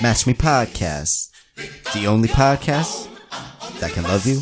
Match 0.00 0.26
Me 0.26 0.32
Podcast, 0.32 1.30
the 1.92 2.06
only 2.06 2.28
podcast 2.28 3.08
that 3.80 3.90
can 3.92 4.04
love 4.04 4.26
you 4.26 4.40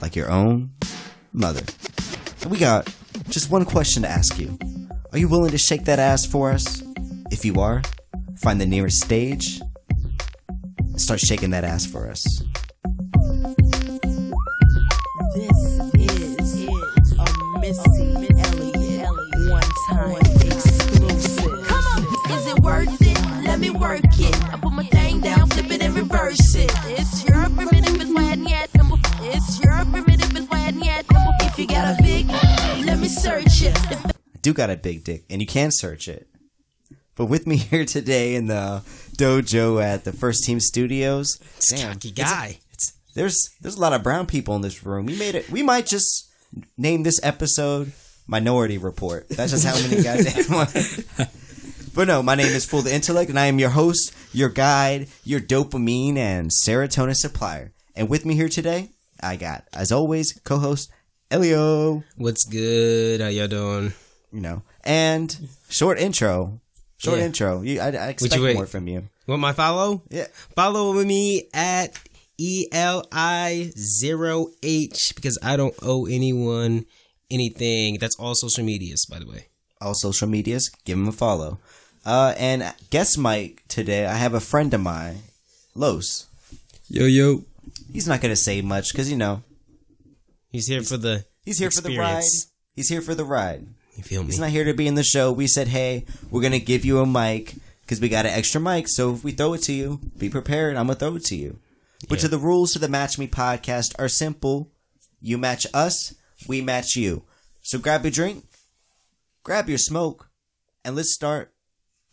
like 0.00 0.16
your 0.16 0.30
own 0.30 0.70
mother. 1.32 1.62
And 2.42 2.50
we 2.50 2.58
got 2.58 2.92
just 3.28 3.50
one 3.50 3.64
question 3.64 4.02
to 4.02 4.08
ask 4.08 4.38
you. 4.38 4.58
Are 5.12 5.18
you 5.18 5.28
willing 5.28 5.52
to 5.52 5.58
shake 5.58 5.84
that 5.84 5.98
ass 5.98 6.26
for 6.26 6.50
us? 6.50 6.82
If 7.30 7.44
you 7.44 7.60
are, 7.60 7.82
find 8.38 8.60
the 8.60 8.66
nearest 8.66 9.02
stage 9.02 9.60
and 10.78 11.00
start 11.00 11.20
shaking 11.20 11.50
that 11.50 11.64
ass 11.64 11.86
for 11.86 12.10
us. 12.10 12.42
Flip 26.12 26.32
it 26.32 26.40
and 26.40 26.48
reverse 26.48 26.54
it. 26.54 26.72
It's 27.00 27.24
your 27.24 27.44
primitive, 27.50 28.00
it's 28.00 28.12
why 28.12 28.34
yet. 28.34 28.70
It's 29.24 29.60
your 29.62 29.84
primitive, 29.84 30.36
it's 30.36 30.48
why 30.48 30.68
yet. 30.68 31.06
If 31.42 31.58
you 31.58 31.66
got 31.66 31.98
a 31.98 32.02
big, 32.02 32.28
let 32.86 32.98
me 32.98 33.08
search 33.08 33.62
it. 33.62 33.78
I 33.92 34.38
do 34.40 34.52
got 34.52 34.70
a 34.70 34.76
big 34.76 35.04
dick, 35.04 35.24
and 35.30 35.40
you 35.40 35.46
can 35.46 35.70
search 35.70 36.08
it. 36.08 36.28
But 37.14 37.26
with 37.26 37.46
me 37.46 37.56
here 37.70 37.84
today 37.84 38.34
in 38.34 38.46
the 38.46 38.82
dojo 39.16 39.82
at 39.82 40.04
the 40.04 40.12
First 40.12 40.44
Team 40.44 40.60
Studios, 40.60 41.38
damn, 41.70 41.94
cocky 41.94 42.10
guy. 42.10 42.58
It's, 42.72 42.92
there's 43.14 43.50
there's 43.60 43.76
a 43.76 43.80
lot 43.80 43.92
of 43.92 44.02
brown 44.02 44.26
people 44.26 44.56
in 44.56 44.62
this 44.62 44.84
room. 44.84 45.06
We 45.06 45.16
made 45.18 45.34
it. 45.34 45.50
We 45.50 45.62
might 45.62 45.86
just 45.86 46.30
name 46.76 47.02
this 47.02 47.20
episode 47.22 47.92
Minority 48.26 48.78
Report. 48.78 49.28
That's 49.28 49.52
just 49.52 49.66
how 49.66 49.74
many 49.74 50.02
goddamn. 51.16 51.28
but 51.94 52.08
no, 52.08 52.22
my 52.22 52.34
name 52.34 52.46
is 52.46 52.64
Full 52.64 52.82
the 52.82 52.94
Intellect, 52.94 53.28
and 53.30 53.38
I 53.38 53.46
am 53.46 53.58
your 53.58 53.70
host, 53.70 54.14
your 54.32 54.48
guide, 54.48 55.08
your 55.24 55.40
dopamine 55.40 56.16
and 56.16 56.50
serotonin 56.50 57.14
supplier. 57.16 57.72
And 57.94 58.08
with 58.08 58.24
me 58.24 58.34
here 58.34 58.48
today, 58.48 58.90
I 59.22 59.36
got, 59.36 59.64
as 59.72 59.92
always, 59.92 60.32
co-host 60.44 60.90
Elio. 61.30 62.02
What's 62.16 62.44
good? 62.44 63.20
How 63.20 63.28
y'all 63.28 63.48
doing? 63.48 63.92
you 64.32 64.40
know, 64.40 64.62
and 64.84 65.48
short 65.68 65.98
intro. 65.98 66.60
Short 66.96 67.18
Yeah. 67.18 67.24
intro. 67.26 67.60
You, 67.62 67.80
I, 67.80 67.88
I 67.88 68.08
expect 68.08 68.34
you 68.36 68.54
more 68.54 68.66
from 68.66 68.86
you. 68.88 69.08
Want 69.26 69.40
my 69.42 69.52
follow? 69.52 70.02
Yeah. 70.08 70.28
Follow 70.56 70.92
me 71.04 71.48
at 71.52 71.98
E 72.38 72.66
L 72.72 73.04
I 73.12 73.70
zero 73.76 74.46
H 74.62 75.12
because 75.14 75.38
I 75.42 75.56
don't 75.56 75.74
owe 75.82 76.06
anyone 76.06 76.86
anything. 77.30 77.98
That's 77.98 78.16
all 78.18 78.34
social 78.34 78.64
medias, 78.64 79.04
by 79.10 79.18
the 79.18 79.26
way. 79.26 79.48
All 79.80 79.94
social 79.94 80.28
medias. 80.28 80.70
Give 80.84 80.96
them 80.96 81.08
a 81.08 81.12
follow. 81.12 81.58
Uh, 82.04 82.34
and 82.36 82.74
guest 82.90 83.18
mic 83.18 83.66
today. 83.68 84.06
I 84.06 84.14
have 84.14 84.34
a 84.34 84.40
friend 84.40 84.72
of 84.74 84.80
mine, 84.80 85.18
Los. 85.74 86.26
Yo 86.88 87.06
yo. 87.06 87.44
He's 87.92 88.08
not 88.08 88.20
gonna 88.20 88.36
say 88.36 88.60
much 88.62 88.92
because 88.92 89.10
you 89.10 89.16
know 89.16 89.42
He's 90.50 90.66
here 90.66 90.82
for 90.82 90.96
the. 90.96 91.24
he's 91.44 91.58
here 91.58 91.70
for 91.70 91.80
the 91.80 91.96
ride. 91.96 92.18
experience. 92.18 92.52
He's 92.74 92.88
here 92.88 93.02
for 93.02 93.14
the 93.14 93.24
ride. 93.24 93.66
You 93.96 94.02
feel 94.02 94.22
me? 94.22 94.26
He's 94.28 94.40
not 94.40 94.50
here 94.50 94.64
to 94.64 94.74
be 94.74 94.86
in 94.86 94.94
the 94.94 95.02
show. 95.02 95.30
We 95.32 95.46
said, 95.46 95.68
hey, 95.68 96.04
we're 96.30 96.42
gonna 96.42 96.58
give 96.58 96.84
you 96.84 96.98
a 97.00 97.06
mic 97.06 97.54
because 97.82 98.00
we 98.00 98.08
got 98.08 98.26
an 98.26 98.32
extra 98.32 98.60
mic. 98.60 98.88
So 98.88 99.14
if 99.14 99.22
we 99.22 99.32
throw 99.32 99.54
it 99.54 99.62
to 99.64 99.72
you, 99.72 100.00
be 100.18 100.28
prepared. 100.28 100.76
I'm 100.76 100.86
gonna 100.86 100.98
throw 100.98 101.16
it 101.16 101.24
to 101.26 101.36
you. 101.36 101.58
But 102.08 102.18
to 102.20 102.28
the 102.28 102.38
rules 102.38 102.72
to 102.72 102.78
the 102.78 102.88
Match 102.88 103.18
Me 103.18 103.28
podcast 103.28 103.94
are 103.98 104.08
simple. 104.08 104.70
You 105.20 105.38
match 105.38 105.66
us, 105.72 106.14
we 106.48 106.60
match 106.60 106.96
you. 106.96 107.22
So 107.62 107.78
grab 107.78 108.02
your 108.02 108.10
drink, 108.10 108.44
grab 109.44 109.68
your 109.68 109.78
smoke, 109.78 110.28
and 110.84 110.96
let's 110.96 111.14
start 111.14 111.51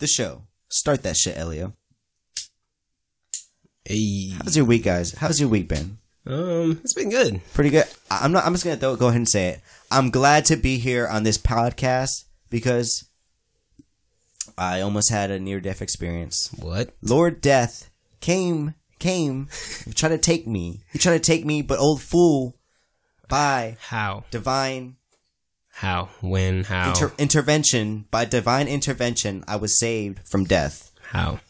the 0.00 0.06
show. 0.06 0.42
Start 0.68 1.02
that 1.04 1.16
shit, 1.16 1.36
Elio. 1.38 1.74
Hey. 3.84 4.30
How's 4.30 4.56
your 4.56 4.66
week, 4.66 4.84
guys? 4.84 5.12
How's 5.12 5.40
your 5.40 5.48
week 5.48 5.68
been? 5.68 5.98
Um, 6.26 6.80
it's 6.82 6.92
been 6.92 7.10
good. 7.10 7.40
Pretty 7.54 7.70
good. 7.70 7.86
I'm 8.10 8.32
not. 8.32 8.44
I'm 8.44 8.52
just 8.52 8.64
gonna 8.64 8.76
throw, 8.76 8.96
go 8.96 9.06
ahead 9.08 9.16
and 9.16 9.28
say 9.28 9.48
it. 9.48 9.60
I'm 9.90 10.10
glad 10.10 10.44
to 10.46 10.56
be 10.56 10.78
here 10.78 11.06
on 11.08 11.22
this 11.22 11.38
podcast 11.38 12.24
because 12.50 13.08
I 14.58 14.80
almost 14.80 15.10
had 15.10 15.30
a 15.30 15.40
near 15.40 15.60
death 15.60 15.80
experience. 15.80 16.50
What? 16.58 16.90
Lord 17.02 17.40
Death 17.40 17.90
came, 18.20 18.74
came, 18.98 19.48
tried 19.94 20.10
to 20.10 20.18
take 20.18 20.46
me. 20.46 20.82
He 20.92 20.98
tried 20.98 21.14
to 21.14 21.32
take 21.32 21.44
me, 21.46 21.62
but 21.62 21.78
old 21.78 22.02
fool, 22.02 22.56
by 23.28 23.76
How? 23.80 24.24
divine 24.30 24.96
How? 25.72 26.08
When? 26.20 26.64
How? 26.64 26.90
inter- 26.90 27.12
intervention, 27.18 28.06
by 28.10 28.24
divine 28.24 28.68
intervention, 28.68 29.44
I 29.48 29.56
was 29.56 29.78
saved 29.78 30.20
from 30.28 30.44
death. 30.44 30.90
How? 31.10 31.40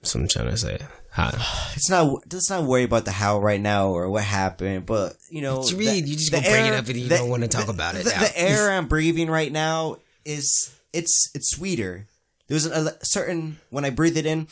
That's 0.00 0.14
what 0.14 0.22
I'm 0.22 0.28
trying 0.28 0.50
to 0.50 0.56
say. 0.56 0.78
How? 1.10 1.30
It's 1.76 1.88
not. 1.90 2.32
Let's 2.32 2.50
not 2.50 2.64
worry 2.64 2.82
about 2.84 3.04
the 3.04 3.12
how 3.12 3.38
right 3.40 3.60
now 3.60 3.88
or 3.88 4.08
what 4.08 4.24
happened, 4.24 4.86
but 4.86 5.14
you 5.30 5.42
know, 5.42 5.60
It's 5.60 5.72
read. 5.72 6.06
You 6.08 6.16
just 6.16 6.32
gonna 6.32 6.48
bring 6.48 6.66
it 6.66 6.74
up 6.74 6.86
and 6.86 6.96
you 6.96 7.08
the- 7.08 7.16
don't 7.18 7.28
want 7.30 7.42
to 7.42 7.48
talk 7.48 7.66
the- 7.66 7.72
about 7.72 7.94
it 7.96 8.04
The, 8.04 8.10
the 8.10 8.32
air 8.38 8.70
I'm 8.76 8.86
breathing 8.88 9.28
right 9.30 9.50
now 9.52 9.96
is 10.24 10.72
it's 10.92 11.30
it's 11.34 11.50
sweeter. 11.50 12.06
There's 12.48 12.66
a, 12.66 12.96
a 13.00 13.04
certain 13.04 13.58
when 13.70 13.84
I 13.84 13.90
breathe 13.90 14.16
it 14.16 14.26
in, 14.26 14.48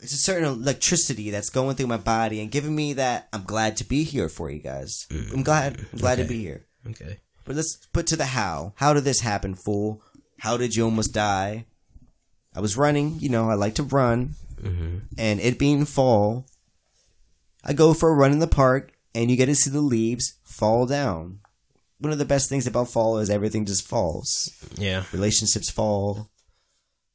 it's 0.00 0.12
a 0.12 0.18
certain 0.18 0.44
electricity 0.44 1.30
that's 1.30 1.50
going 1.50 1.76
through 1.76 1.86
my 1.86 1.96
body 1.96 2.40
and 2.40 2.50
giving 2.50 2.74
me 2.74 2.94
that. 2.94 3.28
I'm 3.32 3.44
glad 3.44 3.76
to 3.78 3.84
be 3.84 4.04
here 4.04 4.28
for 4.28 4.50
you 4.50 4.60
guys. 4.60 5.06
Mm. 5.10 5.32
I'm 5.34 5.42
glad. 5.42 5.78
I'm 5.92 5.98
glad 5.98 6.16
to 6.16 6.24
be 6.24 6.40
here. 6.40 6.64
Okay. 6.88 7.18
But 7.48 7.56
let's 7.56 7.76
put 7.94 8.06
to 8.08 8.16
the 8.16 8.26
how. 8.26 8.74
How 8.76 8.92
did 8.92 9.04
this 9.04 9.20
happen, 9.20 9.54
fool? 9.54 10.02
How 10.40 10.58
did 10.58 10.76
you 10.76 10.84
almost 10.84 11.14
die? 11.14 11.64
I 12.54 12.60
was 12.60 12.76
running, 12.76 13.18
you 13.20 13.30
know, 13.30 13.48
I 13.48 13.54
like 13.54 13.74
to 13.76 13.82
run. 13.82 14.34
Mm-hmm. 14.60 14.98
And 15.16 15.40
it 15.40 15.58
being 15.58 15.86
fall, 15.86 16.44
I 17.64 17.72
go 17.72 17.94
for 17.94 18.10
a 18.10 18.14
run 18.14 18.32
in 18.32 18.40
the 18.40 18.46
park, 18.46 18.92
and 19.14 19.30
you 19.30 19.36
get 19.38 19.46
to 19.46 19.54
see 19.54 19.70
the 19.70 19.80
leaves 19.80 20.34
fall 20.44 20.84
down. 20.84 21.40
One 21.98 22.12
of 22.12 22.18
the 22.18 22.26
best 22.26 22.50
things 22.50 22.66
about 22.66 22.90
fall 22.90 23.16
is 23.16 23.30
everything 23.30 23.64
just 23.64 23.88
falls. 23.88 24.52
Yeah. 24.76 25.04
Relationships 25.10 25.70
fall, 25.70 26.28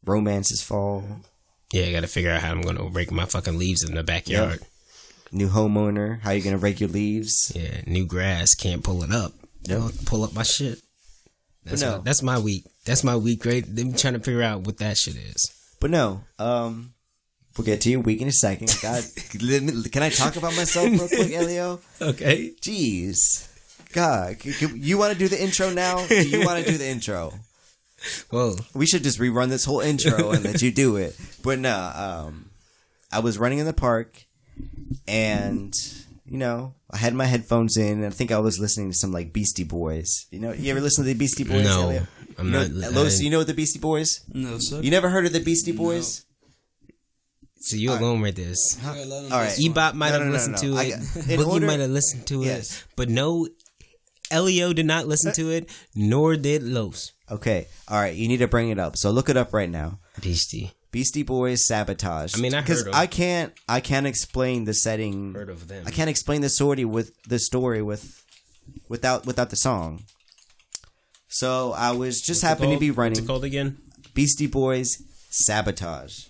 romances 0.03 0.63
fall, 0.63 1.03
Yeah, 1.71 1.85
I 1.85 1.91
gotta 1.91 2.07
figure 2.07 2.31
out 2.31 2.41
how 2.41 2.49
I'm 2.49 2.61
gonna 2.61 2.85
rake 2.89 3.11
my 3.11 3.25
fucking 3.25 3.59
leaves 3.59 3.83
in 3.87 3.93
the 3.93 4.03
backyard. 4.03 4.61
new 5.31 5.49
homeowner, 5.49 6.21
how 6.21 6.31
you 6.31 6.41
gonna 6.41 6.57
rake 6.57 6.79
your 6.79 6.89
leaves. 6.89 7.51
Yeah, 7.55 7.81
new 7.85 8.07
grass 8.07 8.55
can't 8.55 8.83
pull 8.83 9.03
it 9.03 9.11
up. 9.11 9.33
I'll 9.71 9.91
pull 10.05 10.23
up 10.23 10.33
my 10.33 10.43
shit. 10.43 10.81
That's 11.63 11.81
no. 11.81 11.97
my, 11.97 12.03
that's 12.03 12.21
my 12.21 12.39
week. 12.39 12.65
That's 12.85 13.03
my 13.03 13.15
week. 13.15 13.41
Great. 13.41 13.67
I'm 13.67 13.93
trying 13.93 14.13
to 14.13 14.19
figure 14.19 14.43
out 14.43 14.61
what 14.61 14.77
that 14.79 14.97
shit 14.97 15.15
is. 15.15 15.51
But 15.79 15.91
no, 15.91 16.21
um, 16.39 16.93
we'll 17.57 17.65
get 17.65 17.81
to 17.81 17.89
your 17.89 18.01
week 18.01 18.21
in 18.21 18.27
a 18.27 18.31
second. 18.31 18.77
God, 18.81 19.03
can 19.91 20.03
I 20.03 20.09
talk 20.09 20.35
about 20.35 20.55
myself 20.55 20.89
real 20.89 21.07
quick, 21.07 21.31
Elio? 21.33 21.79
Okay. 22.01 22.53
Jeez. 22.61 23.49
God, 23.93 24.43
you 24.43 24.97
want 24.97 25.13
to 25.13 25.19
do 25.19 25.27
the 25.27 25.41
intro 25.41 25.69
now? 25.69 26.05
Do 26.07 26.27
you 26.27 26.45
want 26.45 26.65
to 26.65 26.71
do 26.71 26.77
the 26.77 26.87
intro? 26.87 27.33
Whoa. 28.29 28.55
We 28.73 28.85
should 28.85 29.03
just 29.03 29.19
rerun 29.19 29.49
this 29.49 29.65
whole 29.65 29.79
intro 29.79 30.31
and 30.31 30.43
let 30.43 30.61
you 30.61 30.71
do 30.71 30.97
it. 30.97 31.17
But 31.43 31.59
no, 31.59 31.91
um, 31.95 32.49
I 33.11 33.19
was 33.19 33.37
running 33.37 33.59
in 33.59 33.65
the 33.65 33.73
park, 33.73 34.25
and 35.07 35.73
you 36.25 36.37
know, 36.37 36.73
I 36.93 36.97
had 36.97 37.13
my 37.15 37.25
headphones 37.25 37.75
in, 37.75 38.03
and 38.03 38.05
I 38.05 38.09
think 38.11 38.31
I 38.31 38.37
was 38.37 38.59
listening 38.59 38.91
to 38.91 38.95
some 38.95 39.11
like 39.11 39.33
Beastie 39.33 39.63
Boys. 39.63 40.27
You 40.29 40.39
know, 40.39 40.53
you 40.53 40.69
ever 40.71 40.79
listen 40.79 41.03
to 41.03 41.07
the 41.07 41.15
Beastie 41.17 41.43
Boys? 41.43 41.63
No, 41.65 41.81
Elliot? 41.83 42.03
I'm 42.37 42.45
You 42.45 42.51
know, 42.51 42.67
not. 42.67 42.91
Los, 42.93 43.19
I- 43.19 43.23
you 43.23 43.29
know 43.31 43.43
the 43.43 43.53
Beastie 43.53 43.79
Boys? 43.79 44.21
No, 44.31 44.59
sir. 44.59 44.79
You 44.81 44.91
never 44.91 45.09
heard 45.09 45.25
of 45.25 45.33
the 45.33 45.39
Beastie 45.39 45.71
Boys? 45.71 46.25
so 47.59 47.77
you 47.77 47.91
alone 47.93 48.19
with 48.21 48.35
this. 48.35 48.77
All 48.85 48.91
right. 48.93 49.53
Ebot 49.57 49.93
might 49.93 50.09
No, 50.09 50.13
have 50.13 50.21
no, 50.21 50.25
no, 50.27 50.31
listened 50.33 50.55
no. 50.55 50.61
to 50.61 50.77
it. 50.77 50.89
got- 50.89 51.15
in 51.29 51.39
Boogie 51.39 51.47
order- 51.47 51.65
might 51.67 51.79
have 51.79 51.89
listened 51.89 52.27
to 52.27 52.43
it. 52.43 52.47
Yes. 52.47 52.83
But 52.95 53.09
no, 53.09 53.47
Elio 54.29 54.73
did 54.73 54.85
not 54.85 55.07
listen 55.07 55.31
to 55.39 55.49
it, 55.49 55.69
nor 55.95 56.35
did 56.35 56.61
Los. 56.63 57.13
Okay. 57.31 57.67
All 57.87 57.97
right. 57.99 58.13
You 58.15 58.27
need 58.27 58.37
to 58.37 58.47
bring 58.47 58.69
it 58.69 58.79
up. 58.79 58.97
So 58.97 59.11
look 59.11 59.29
it 59.29 59.37
up 59.37 59.53
right 59.53 59.69
now. 59.69 59.99
Beastie. 60.21 60.73
Beastie 60.93 61.23
Boys 61.23 61.65
sabotage. 61.65 62.37
I 62.37 62.39
mean, 62.39 62.53
I 62.53 62.59
'em. 62.59 62.93
I 62.93 63.07
can't. 63.07 63.51
I 63.67 63.79
can't 63.79 64.05
explain 64.05 64.65
the 64.65 64.75
setting. 64.75 65.33
Heard 65.33 65.49
of 65.49 65.67
them. 65.67 65.83
I 65.87 65.91
can't 65.91 66.09
explain 66.09 66.41
the 66.41 66.49
story 66.49 66.85
with 66.85 67.11
the 67.23 67.39
story 67.39 67.81
with 67.81 68.23
without 68.87 69.25
without 69.25 69.49
the 69.49 69.55
song. 69.55 70.03
So 71.27 71.73
I 71.73 71.91
was 71.93 72.21
just 72.21 72.43
happened 72.43 72.73
to 72.73 72.79
be 72.79 72.91
What's 72.91 72.97
running 72.99 73.23
it 73.23 73.27
called 73.27 73.43
again? 73.43 73.79
Beastie 74.13 74.45
Boys 74.45 75.01
sabotage. 75.31 76.25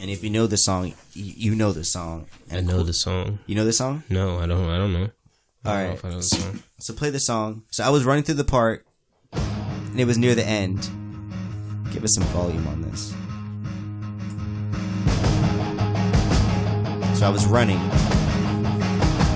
And 0.00 0.10
if 0.10 0.24
you 0.24 0.30
know 0.30 0.48
the 0.48 0.56
song, 0.56 0.94
you, 1.12 1.52
you 1.52 1.54
know 1.54 1.70
the 1.70 1.84
song. 1.84 2.26
I 2.50 2.60
know 2.62 2.82
the 2.82 2.92
song. 2.92 3.38
You 3.46 3.54
know 3.54 3.64
the 3.64 3.72
song. 3.72 4.02
No, 4.08 4.40
I 4.40 4.46
don't. 4.46 4.68
I 4.68 4.76
don't 4.76 4.92
know. 4.92 5.10
I 5.64 5.72
don't 5.72 6.02
know 6.02 6.08
right. 6.10 6.14
know 6.16 6.20
song. 6.20 6.64
So 6.80 6.94
play 6.94 7.10
the 7.10 7.20
song. 7.20 7.62
So 7.70 7.84
I 7.84 7.90
was 7.90 8.04
running 8.04 8.24
through 8.24 8.34
the 8.42 8.44
park, 8.44 8.84
and 9.32 10.00
it 10.00 10.04
was 10.04 10.18
near 10.18 10.34
the 10.34 10.44
end. 10.44 11.07
Give 11.92 12.04
us 12.04 12.14
some 12.14 12.24
volume 12.24 12.66
on 12.68 12.82
this. 12.82 13.14
So 17.18 17.26
I 17.26 17.30
was 17.30 17.46
running. 17.46 17.80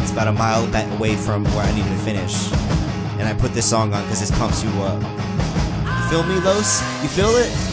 It's 0.03 0.13
about 0.13 0.29
a 0.29 0.33
mile 0.33 0.71
back 0.71 0.91
away 0.99 1.17
from 1.17 1.45
where 1.45 1.65
I 1.65 1.75
needed 1.75 1.89
to 1.89 1.99
finish, 1.99 2.53
and 3.19 3.23
I 3.23 3.35
put 3.35 3.55
this 3.55 3.69
song 3.69 3.93
on 3.93 4.03
because 4.05 4.21
this 4.21 4.31
pumps 4.33 4.63
you 4.63 4.71
up. 4.83 5.03
You 5.03 6.09
feel 6.09 6.23
me, 6.25 6.41
Los? 6.41 6.81
You 7.03 7.09
feel 7.09 7.31
it? 7.31 7.73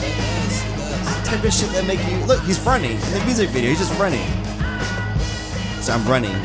type 1.29 1.43
of 1.43 1.53
shit 1.53 1.69
that 1.73 1.85
make 1.85 1.99
you 2.09 2.17
look. 2.25 2.41
He's 2.41 2.59
running 2.61 2.93
in 2.93 3.13
the 3.13 3.23
music 3.25 3.49
video. 3.49 3.69
He's 3.69 3.77
just 3.77 3.97
running. 3.99 4.25
So 5.81 5.93
I'm 5.93 6.05
running, 6.07 6.35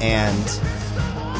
and 0.00 0.60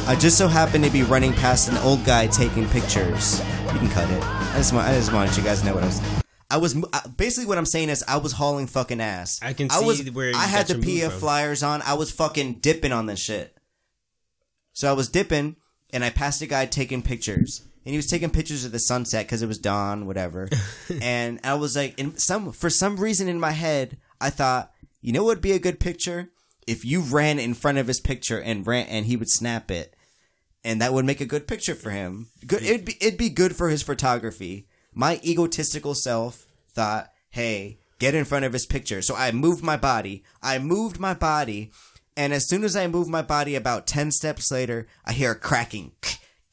I 0.09 0.17
just 0.19 0.37
so 0.37 0.49
happen 0.49 0.83
to 0.83 0.91
be 0.91 1.05
running 1.05 1.33
past 1.33 1.69
an 1.69 1.77
old 1.79 2.05
guy 2.05 2.27
taking 2.27 2.69
pictures. 2.69 3.41
You 3.73 3.79
can 3.79 3.89
cut 3.91 4.11
it. 4.11 4.23
I 4.23 4.57
just 4.57 4.73
want, 4.73 4.89
I 4.89 4.95
just 4.95 5.13
wanted 5.13 5.37
you 5.37 5.45
guys 5.45 5.61
to 5.61 5.67
know 5.67 5.75
what 5.75 5.85
I 5.85 5.87
was. 5.87 6.23
I 6.51 6.57
was 6.57 6.75
basically 7.17 7.47
what 7.47 7.57
I'm 7.57 7.67
saying 7.67 7.89
is 7.89 8.03
I 8.09 8.17
was 8.17 8.33
hauling 8.33 8.67
fucking 8.67 9.01
ass. 9.01 9.39
I 9.43 9.53
can 9.53 9.71
I 9.71 9.79
see 9.79 9.87
was, 9.87 10.11
where 10.11 10.33
I 10.35 10.47
had 10.47 10.67
the 10.67 10.75
PF 10.75 11.13
flyers 11.13 11.63
on. 11.63 11.81
I 11.83 11.95
was 11.95 12.11
fucking 12.11 12.55
dipping 12.55 12.91
on 12.91 13.07
this 13.07 13.21
shit. 13.21 13.57
So 14.73 14.91
I 14.91 14.93
was 14.93 15.09
dipping, 15.09 15.57
and 15.93 16.05
I 16.05 16.11
passed 16.11 16.43
a 16.43 16.47
guy 16.47 16.67
taking 16.67 17.03
pictures, 17.03 17.63
and 17.85 17.93
he 17.93 17.97
was 17.97 18.09
taking 18.09 18.31
pictures 18.31 18.65
of 18.65 18.73
the 18.73 18.81
sunset 18.81 19.27
because 19.27 19.43
it 19.43 19.47
was 19.47 19.59
dawn, 19.59 20.07
whatever. 20.07 20.49
and 21.01 21.39
I 21.45 21.55
was 21.55 21.77
like, 21.77 21.97
in 21.99 22.17
some 22.19 22.51
for 22.51 22.71
some 22.71 22.97
reason 22.97 23.29
in 23.29 23.39
my 23.39 23.53
head, 23.53 23.99
I 24.21 24.31
thought, 24.31 24.73
you 25.01 25.13
know, 25.13 25.23
what 25.23 25.37
would 25.37 25.43
be 25.43 25.53
a 25.53 25.61
good 25.61 25.79
picture 25.79 26.31
if 26.67 26.85
you 26.85 27.01
ran 27.01 27.39
in 27.39 27.55
front 27.55 27.79
of 27.79 27.87
his 27.87 28.01
picture 28.01 28.41
and 28.41 28.67
ran, 28.67 28.87
and 28.87 29.07
he 29.07 29.17
would 29.17 29.31
snap 29.31 29.71
it, 29.71 29.95
and 30.65 30.81
that 30.81 30.93
would 30.93 31.05
make 31.05 31.21
a 31.21 31.27
good 31.27 31.47
picture 31.47 31.75
for 31.75 31.91
him. 31.91 32.29
Good, 32.47 32.63
it'd 32.63 32.85
be 32.85 32.97
it'd 33.01 33.19
be 33.19 33.31
good 33.31 33.57
for 33.57 33.69
his 33.69 33.83
photography. 33.83 34.67
My 34.93 35.21
egotistical 35.25 35.95
self 35.95 36.47
thought, 36.73 37.11
hey, 37.31 37.79
get 37.99 38.15
in 38.15 38.25
front 38.25 38.45
of 38.45 38.53
his 38.53 38.67
picture. 38.67 39.03
So 39.03 39.15
I 39.15 39.31
moved 39.31 39.63
my 39.63 39.77
body. 39.77 40.25
I 40.43 40.59
moved 40.59 40.99
my 40.99 41.15
body. 41.15 41.71
And 42.17 42.33
as 42.33 42.49
soon 42.49 42.65
as 42.65 42.77
I 42.77 42.87
moved 42.87 43.09
my 43.09 43.23
body 43.23 43.55
about 43.55 43.87
10 43.87 44.11
steps 44.11 44.51
later, 44.51 44.89
I 45.05 45.13
hear 45.13 45.31
a 45.33 45.39
cracking. 45.39 45.93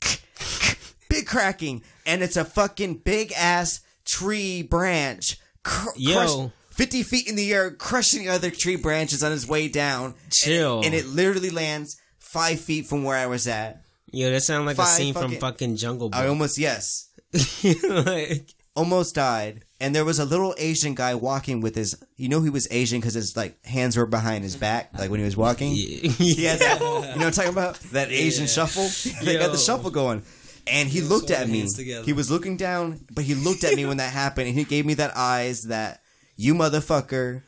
Big 1.09 1.25
cracking. 1.25 1.83
And 2.06 2.21
it's 2.21 2.38
a 2.38 2.45
fucking 2.45 2.95
big 3.00 3.33
ass 3.33 3.81
tree 4.06 4.62
branch. 4.62 5.38
Cr- 5.63 5.89
Yo. 5.98 6.13
crushed 6.13 6.54
50 6.71 7.04
feet 7.04 7.27
in 7.27 7.36
the 7.36 7.51
air, 7.54 7.71
crushing 7.71 8.25
the 8.25 8.30
other 8.30 8.51
tree 8.51 8.75
branches 8.75 9.24
on 9.24 9.31
his 9.31 9.48
way 9.48 9.68
down. 9.68 10.13
Chill. 10.31 10.77
And, 10.77 10.86
and 10.86 10.94
it 10.94 11.07
literally 11.07 11.50
lands 11.50 12.00
five 12.19 12.59
feet 12.59 12.86
from 12.86 13.04
where 13.04 13.18
I 13.18 13.25
was 13.25 13.48
at. 13.48 13.81
Yo, 14.12 14.31
that 14.31 14.42
sounds 14.42 14.65
like 14.65 14.77
a 14.77 14.86
scene 14.86 15.13
from 15.13 15.31
fucking- 15.33 15.75
Jungle 15.75 16.09
I 16.13 16.27
almost, 16.27 16.57
yes. 16.57 17.09
like, 17.83 18.54
almost 18.77 19.15
died. 19.15 19.63
And 19.81 19.94
there 19.94 20.06
was 20.06 20.19
a 20.19 20.25
little 20.25 20.56
asian 20.57 20.95
guy 20.95 21.13
walking 21.15 21.62
with 21.62 21.75
his 21.75 22.01
you 22.15 22.30
know 22.30 22.42
he 22.42 22.50
was 22.50 22.68
asian 22.71 23.00
because 23.00 23.15
his 23.15 23.36
like 23.36 23.63
hands 23.65 23.98
were 23.98 24.06
behind 24.06 24.44
his 24.44 24.56
back 24.56 24.92
like 24.98 25.09
when 25.12 25.19
he 25.19 25.25
was 25.25 25.36
walking? 25.38 25.74
Yeah, 25.75 26.51
had 26.51 26.59
that 26.59 26.80
you 26.80 26.86
know 26.86 27.00
what 27.00 27.21
i'm 27.25 27.31
talking 27.31 27.51
about? 27.51 27.75
That 27.92 28.12
asian 28.12 28.48
shuffle? 28.48 28.88
They 29.25 29.38
got 29.38 29.51
the 29.51 29.57
shuffle 29.57 29.92
going. 29.92 30.24
And 30.68 30.89
he 30.89 31.01
looked 31.01 31.31
at 31.31 31.48
me. 31.48 31.65
he 32.06 32.13
was 32.13 32.31
looking 32.31 32.57
down 32.57 33.01
but 33.12 33.24
he 33.24 33.36
looked 33.36 33.63
at 33.63 33.75
me 33.75 33.86
when 33.86 33.98
that 33.98 34.13
happened 34.13 34.48
and 34.48 34.57
he 34.57 34.63
gave 34.63 34.86
me 34.86 34.94
that 34.95 35.15
eyes 35.18 35.63
that 35.63 36.01
you 36.36 36.54
motherfucker. 36.54 37.42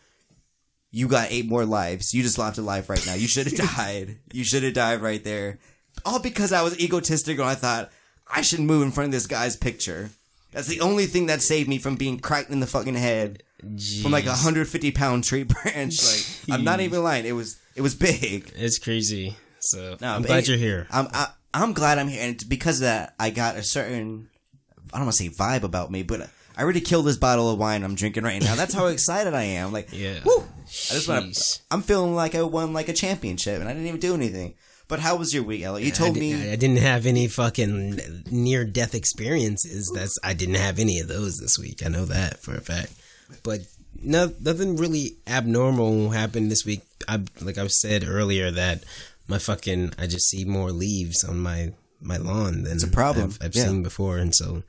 You 0.92 1.08
got 1.08 1.28
eight 1.30 1.46
more 1.48 1.66
lives. 1.66 2.16
You 2.16 2.24
just 2.24 2.40
lost 2.40 2.58
a 2.58 2.64
life 2.64 2.90
right 2.90 3.06
now. 3.06 3.14
You 3.14 3.28
should 3.28 3.46
have 3.46 3.56
died. 3.76 4.18
You 4.34 4.44
should 4.44 4.64
have 4.64 4.74
died 4.74 5.02
right 5.02 5.24
there 5.24 5.60
all 6.06 6.20
because 6.20 6.52
i 6.52 6.62
was 6.62 6.80
egotistical 6.80 7.46
i 7.46 7.56
thought 7.56 7.92
i 8.34 8.42
should 8.42 8.60
move 8.60 8.82
in 8.84 8.92
front 8.92 9.08
of 9.08 9.12
this 9.12 9.28
guy's 9.28 9.56
picture 9.56 10.10
that's 10.52 10.68
the 10.68 10.82
only 10.82 11.06
thing 11.06 11.28
that 11.28 11.42
saved 11.42 11.70
me 11.70 11.78
from 11.78 11.96
being 11.96 12.20
cracked 12.20 12.50
in 12.50 12.60
the 12.60 12.66
fucking 12.68 12.96
head 12.96 13.44
from 14.02 14.12
like 14.12 14.24
a 14.26 14.30
150 14.30 14.92
pound 14.92 15.24
tree 15.24 15.44
branch. 15.44 16.00
Like 16.48 16.58
I'm 16.60 16.64
not 16.64 16.80
even 16.80 17.04
lying. 17.04 17.26
It 17.26 17.34
was 17.34 17.60
it 17.76 17.82
was 17.82 17.94
big. 17.94 18.52
It's 18.56 18.80
crazy. 18.80 19.36
So 19.60 19.98
No, 20.02 20.14
I'm 20.16 20.22
glad 20.24 20.40
it- 20.40 20.48
you're 20.48 20.58
here. 20.58 20.88
I'm 20.90 21.08
I, 21.14 21.28
I'm 21.54 21.74
glad 21.74 22.00
I'm 22.00 22.08
here, 22.08 22.22
and 22.24 22.34
it's 22.34 22.44
because 22.46 22.78
of 22.80 22.86
that 22.86 23.14
I 23.20 23.30
got 23.30 23.58
a 23.58 23.64
certain 23.64 24.30
I 24.92 24.98
don't 24.98 25.06
want 25.06 25.18
to 25.18 25.24
say 25.24 25.30
vibe 25.30 25.62
about 25.64 25.92
me, 25.92 26.02
but 26.02 26.22
I 26.58 26.64
already 26.64 26.82
killed 26.82 27.06
this 27.06 27.18
bottle 27.18 27.52
of 27.52 27.60
wine 27.60 27.84
I'm 27.84 27.94
drinking 27.94 28.24
right 28.24 28.42
now. 28.42 28.56
That's 28.56 28.74
how 28.74 28.88
excited 28.96 29.36
I 29.36 29.44
am. 29.44 29.72
Like 29.72 29.90
Yeah. 29.92 30.20
woo! 30.26 30.40
I 30.42 30.94
just 30.94 31.08
want 31.10 31.36
to. 31.36 31.60
I'm 31.70 31.84
feeling 31.84 32.16
like 32.16 32.34
I 32.34 32.42
won 32.42 32.74
like 32.74 32.90
a 32.90 32.94
championship, 32.94 33.60
and 33.60 33.70
I 33.70 33.74
didn't 33.74 33.88
even 33.88 34.00
do 34.00 34.16
anything. 34.16 34.56
But 34.90 35.00
how 35.00 35.16
was 35.16 35.34
your 35.34 35.44
week, 35.44 35.62
Elliot? 35.64 35.86
You 35.86 35.94
told 35.94 36.18
I, 36.18 36.20
me. 36.20 36.52
I 36.52 36.56
didn't 36.58 36.80
have 36.80 37.06
any 37.06 37.28
fucking 37.30 38.24
near 38.30 38.66
death 38.66 38.94
experiences. 38.96 39.90
That's 39.96 40.18
I 40.24 40.34
didn't 40.34 40.56
have 40.56 40.80
any 40.80 41.00
of 41.00 41.08
those 41.08 41.38
this 41.40 41.58
week. 41.58 41.86
I 41.86 41.90
know 41.90 42.06
that 42.06 42.40
for 42.40 42.56
a 42.56 42.60
fact. 42.62 42.94
But 43.44 43.62
no, 44.02 44.34
nothing 44.42 44.76
really 44.78 45.18
abnormal 45.28 46.10
happened 46.10 46.52
this 46.52 46.66
week. 46.66 46.82
I 47.08 47.22
like 47.40 47.58
I 47.58 47.68
said 47.68 48.04
earlier 48.06 48.50
that 48.52 48.84
my 49.28 49.38
fucking 49.38 49.94
I 50.00 50.08
just 50.08 50.28
see 50.28 50.44
more 50.44 50.72
leaves 50.72 51.24
on 51.24 51.40
my 51.40 51.72
my 52.02 52.18
lawn 52.18 52.64
than 52.64 52.84
a 52.84 52.88
problem. 52.88 53.26
I've, 53.42 53.46
I've 53.48 53.56
Yeah. 53.56 53.66
seen 53.68 53.84
before, 53.84 54.18
and 54.18 54.34
so 54.34 54.64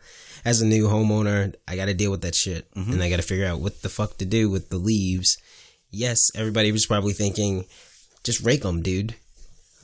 as 0.44 0.60
a 0.60 0.66
new 0.66 0.88
homeowner, 0.88 1.54
I 1.68 1.76
got 1.76 1.86
to 1.86 1.94
deal 1.94 2.10
with 2.10 2.22
that 2.22 2.34
shit, 2.34 2.70
Mm-hmm. 2.74 2.92
and 2.92 3.02
I 3.02 3.08
got 3.08 3.16
to 3.16 3.22
figure 3.22 3.46
out 3.46 3.60
what 3.60 3.82
the 3.82 3.88
fuck 3.88 4.18
to 4.18 4.24
do 4.26 4.50
with 4.50 4.68
the 4.68 4.78
leaves. 4.78 5.36
Yes, 5.90 6.18
everybody 6.34 6.72
was 6.72 6.86
probably 6.86 7.12
thinking, 7.14 7.64
just 8.24 8.40
rake 8.44 8.62
them, 8.62 8.82
dude. 8.82 9.14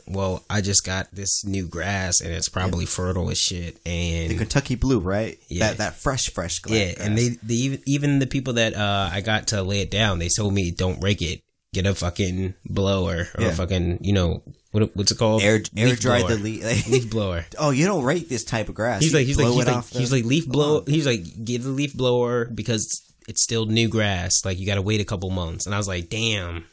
Well, 0.09 0.45
I 0.49 0.61
just 0.61 0.85
got 0.85 1.11
this 1.13 1.45
new 1.45 1.67
grass 1.67 2.21
and 2.21 2.33
it's 2.33 2.49
probably 2.49 2.87
fertile 2.87 3.29
as 3.31 3.39
shit. 3.39 3.79
And 3.85 4.31
the 4.31 4.37
Kentucky 4.37 4.75
Blue, 4.77 5.01
right? 5.01 5.39
Yeah. 5.49 5.69
That 5.69 5.79
that 5.79 5.95
fresh, 5.97 6.31
fresh 6.31 6.61
glass. 6.61 6.79
yeah, 6.99 7.05
and 7.05 7.19
they, 7.19 7.29
they 7.43 7.55
even 7.55 7.83
even 7.87 8.19
the 8.21 8.27
people 8.27 8.55
that 8.55 8.75
uh, 8.75 9.11
I 9.13 9.21
got 9.21 9.49
to 9.49 9.63
lay 9.63 9.81
it 9.81 9.91
down, 9.91 10.19
they 10.19 10.29
told 10.29 10.55
me 10.55 10.71
don't 10.71 11.03
rake 11.03 11.23
it. 11.23 11.43
Get 11.75 11.87
a 11.87 11.95
fucking 11.95 12.55
blower 12.65 13.27
or 13.37 13.41
Yeah. 13.43 13.49
a 13.49 13.53
fucking 13.53 13.99
you 14.03 14.13
know 14.13 14.43
what 14.71 14.95
what's 14.97 15.11
it 15.13 15.19
called? 15.19 15.43
air 15.43 15.61
air 15.77 15.95
dry 15.97 16.21
blower. 16.21 16.37
the 16.37 16.43
leaf. 16.43 16.89
leaf 16.89 17.11
blower. 17.11 17.45
oh, 17.59 17.71
you 17.71 17.85
don't 17.85 18.05
rate 18.05 18.29
this 18.29 18.45
type 18.45 18.69
of 18.69 18.75
grass. 18.75 19.03
He's 19.03 19.13
You 19.13 19.19
like 19.19 19.27
he's 19.27 19.37
like 19.39 19.49
he's 19.49 19.67
like, 19.67 19.85
the- 19.91 19.99
he's 19.99 20.13
like 20.13 20.25
leaf 20.25 20.47
blow. 20.47 20.85
He's 20.87 21.07
like 21.07 21.23
get 21.45 21.63
the 21.63 21.69
leaf 21.71 21.95
blower 21.95 22.45
because 22.47 23.03
it's 23.29 23.43
still 23.43 23.67
new 23.67 23.89
grass. 23.89 24.45
Like 24.45 24.59
you 24.59 24.67
got 24.67 24.77
to 24.77 24.83
wait 24.83 25.01
a 25.01 25.05
couple 25.05 25.29
months. 25.31 25.67
And 25.67 25.75
I 25.75 25.79
was 25.79 25.89
like, 25.89 26.09
damn, 26.09 26.65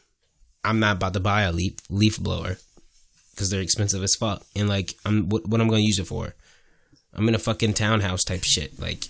I'm 0.63 0.79
not 0.79 0.97
about 0.97 1.13
to 1.15 1.19
buy 1.19 1.41
a 1.43 1.51
leaf 1.51 1.73
leaf 1.89 2.19
blower 2.19 2.57
because 3.33 3.49
they're 3.49 3.61
expensive 3.61 4.03
as 4.03 4.15
fuck. 4.15 4.43
And 4.55 4.69
like 4.69 4.95
I'm 5.05 5.29
what 5.29 5.47
what 5.47 5.59
I'm 5.61 5.67
gonna 5.67 5.81
use 5.81 5.99
it 5.99 6.05
for? 6.07 6.33
I'm 7.13 7.27
in 7.27 7.35
a 7.35 7.39
fucking 7.39 7.73
townhouse 7.73 8.23
type 8.23 8.43
shit. 8.43 8.79
Like 8.79 9.05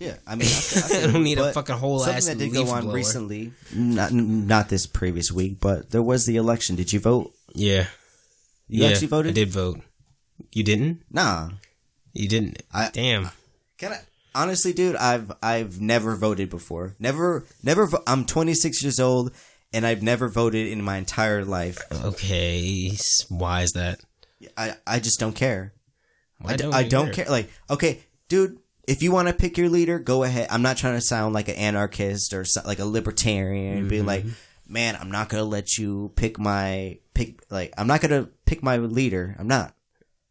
Yeah, 0.00 0.16
I 0.26 0.34
mean, 0.34 0.48
I, 0.48 0.52
I, 0.52 0.98
I 1.08 1.12
don't 1.12 1.22
need 1.22 1.38
a 1.38 1.52
fucking 1.52 1.76
whole 1.76 1.98
something 2.00 2.16
ass 2.16 2.26
that 2.26 2.38
did 2.38 2.52
go 2.52 2.66
on 2.68 2.82
blower. 2.84 2.94
recently. 2.94 3.52
Not 3.74 4.12
not 4.12 4.68
this 4.68 4.86
previous 4.86 5.30
week, 5.30 5.60
but 5.60 5.90
there 5.90 6.02
was 6.02 6.26
the 6.26 6.36
election. 6.36 6.76
Did 6.76 6.92
you 6.92 7.00
vote? 7.00 7.32
yeah, 7.54 7.86
You 8.68 8.82
yeah, 8.82 8.88
actually 8.90 9.06
voted? 9.08 9.30
I 9.30 9.34
did 9.34 9.50
vote. 9.50 9.80
You 10.52 10.64
didn't? 10.64 11.02
Nah. 11.10 11.50
You 12.12 12.28
didn't? 12.28 12.62
I- 12.72 12.90
damn. 12.92 13.30
Can 13.78 13.92
I? 13.92 14.00
Honestly, 14.36 14.72
dude, 14.72 14.96
I've 14.96 15.30
I've 15.42 15.80
never 15.80 16.16
voted 16.16 16.50
before. 16.50 16.96
Never, 16.98 17.44
never. 17.62 17.86
Vo- 17.86 18.02
I'm 18.06 18.24
26 18.24 18.82
years 18.82 18.98
old, 18.98 19.30
and 19.74 19.86
I've 19.86 20.02
never 20.02 20.28
voted 20.28 20.68
in 20.68 20.82
my 20.82 20.96
entire 20.96 21.44
life. 21.44 21.78
Okay, 22.04 22.96
why 23.28 23.62
is 23.62 23.72
that? 23.72 24.00
I 24.56 24.74
I 24.86 25.00
just 25.00 25.20
don't 25.20 25.34
care. 25.34 25.72
Why 26.38 26.56
don't 26.56 26.72
I 26.72 26.84
don't 26.84 27.12
care. 27.12 27.26
Like, 27.26 27.50
okay, 27.68 28.00
dude, 28.28 28.58
if 28.86 29.02
you 29.02 29.12
want 29.12 29.28
to 29.28 29.34
pick 29.34 29.58
your 29.58 29.68
leader, 29.68 29.98
go 29.98 30.22
ahead. 30.22 30.48
I'm 30.50 30.62
not 30.62 30.76
trying 30.76 30.94
to 30.94 31.00
sound 31.00 31.34
like 31.34 31.48
an 31.48 31.56
anarchist 31.56 32.32
or 32.32 32.44
so, 32.44 32.60
like 32.64 32.78
a 32.78 32.84
libertarian, 32.84 33.80
Mm-hmm. 33.80 33.88
being 33.88 34.06
like, 34.06 34.24
man, 34.68 34.96
I'm 35.00 35.10
not 35.10 35.28
gonna 35.28 35.44
let 35.44 35.76
you 35.78 36.12
pick 36.16 36.38
my 36.38 36.98
pick. 37.14 37.42
Like, 37.50 37.72
I'm 37.76 37.86
not 37.86 38.00
gonna 38.00 38.28
pick 38.46 38.62
my 38.62 38.76
leader. 38.76 39.36
I'm 39.38 39.48
not. 39.48 39.74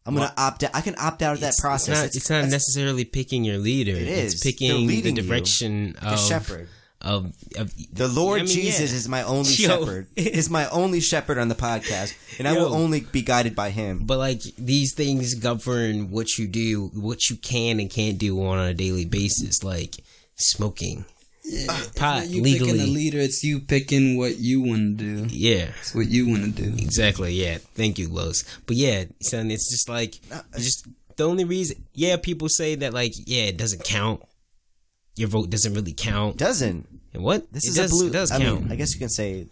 I'm 0.06 0.16
gonna 0.16 0.34
opt 0.38 0.64
out. 0.64 0.72
I 0.74 0.82
can 0.82 0.96
opt 1.00 1.22
out 1.22 1.36
of 1.36 1.40
that 1.40 1.56
process. 1.60 1.98
not, 1.98 2.06
it's, 2.08 2.30
not 2.30 2.50
necessarily 2.50 3.06
picking 3.06 3.44
your 3.46 3.58
leader. 3.58 3.92
It 3.92 4.08
It's 4.08 4.44
picking 4.44 4.70
the 4.70 4.86
leading 4.86 5.16
you 5.16 5.24
direction 5.24 5.96
like 6.04 6.14
of, 6.14 6.20
shepherd. 6.20 6.68
Of 7.04 7.34
of 7.58 7.72
The 7.94 8.08
Lord 8.08 8.42
I 8.42 8.44
mean, 8.46 8.54
Jesus 8.54 8.92
yeah. 8.92 8.98
is 8.98 9.10
my 9.10 9.24
only 9.24 9.52
Yo. 9.54 9.68
shepherd. 9.68 10.08
Is 10.16 10.50
my 10.50 10.68
only 10.70 11.00
shepherd 11.02 11.38
on 11.38 11.50
the 11.50 11.56
podcast, 11.56 12.14
and 12.40 12.48
I 12.48 12.54
will 12.54 12.74
only 12.74 13.02
be 13.02 13.22
guided 13.22 13.56
by 13.56 13.70
him. 13.72 14.00
But 14.06 14.18
like 14.20 14.42
these 14.58 14.94
things 14.94 15.36
govern 15.36 16.10
what 16.12 16.38
you 16.38 16.48
do, 16.48 16.88
what 16.94 17.30
you 17.30 17.36
can 17.36 17.80
and 17.80 17.90
can't 17.90 18.18
do 18.18 18.42
on 18.44 18.60
a 18.60 18.74
daily 18.74 19.06
basis, 19.06 19.64
like 19.64 19.98
smoking, 20.36 21.06
Yeah, 21.44 21.78
pot 21.96 22.28
you 22.28 22.42
picking 22.42 22.70
a 22.70 22.74
legally. 22.74 22.90
leader, 22.90 23.20
it's 23.20 23.44
you 23.44 23.60
picking 23.60 24.18
what 24.18 24.38
you 24.38 24.62
want 24.62 24.98
to 24.98 25.04
do. 25.26 25.26
Yeah, 25.30 25.72
It's 25.80 25.94
what 25.94 26.08
you 26.08 26.28
want 26.30 26.44
to 26.56 26.62
do. 26.64 26.70
exactly. 26.82 27.34
Yeah, 27.34 27.58
thank 27.76 28.00
you, 28.00 28.08
Los. 28.08 28.44
But 28.66 28.78
yeah, 28.78 29.06
son, 29.22 29.52
it's 29.52 29.70
just 29.70 29.90
like 29.90 30.20
it's 30.54 30.64
just 30.64 30.88
the 31.18 31.28
only 31.28 31.44
reason. 31.44 31.84
Yeah, 31.94 32.16
people 32.18 32.50
say 32.50 32.76
that 32.76 32.94
like 32.94 33.14
yeah, 33.26 33.44
it 33.44 33.58
doesn't 33.58 33.84
count. 33.84 34.22
Your 35.16 35.28
vote 35.30 35.50
doesn't 35.50 35.74
really 35.74 35.94
count. 35.94 36.38
Doesn't 36.38 36.88
And 37.14 37.24
what? 37.24 37.52
this 37.54 37.66
it 37.66 37.70
is 37.70 37.76
does, 37.76 37.92
a 37.92 37.96
blue? 37.96 38.08
It 38.08 38.14
does 38.14 38.32
I 38.32 38.40
count. 38.40 38.62
mean, 38.64 38.72
I 38.72 38.76
guess 38.76 38.94
you 38.94 39.00
can 39.00 39.10
say. 39.10 39.48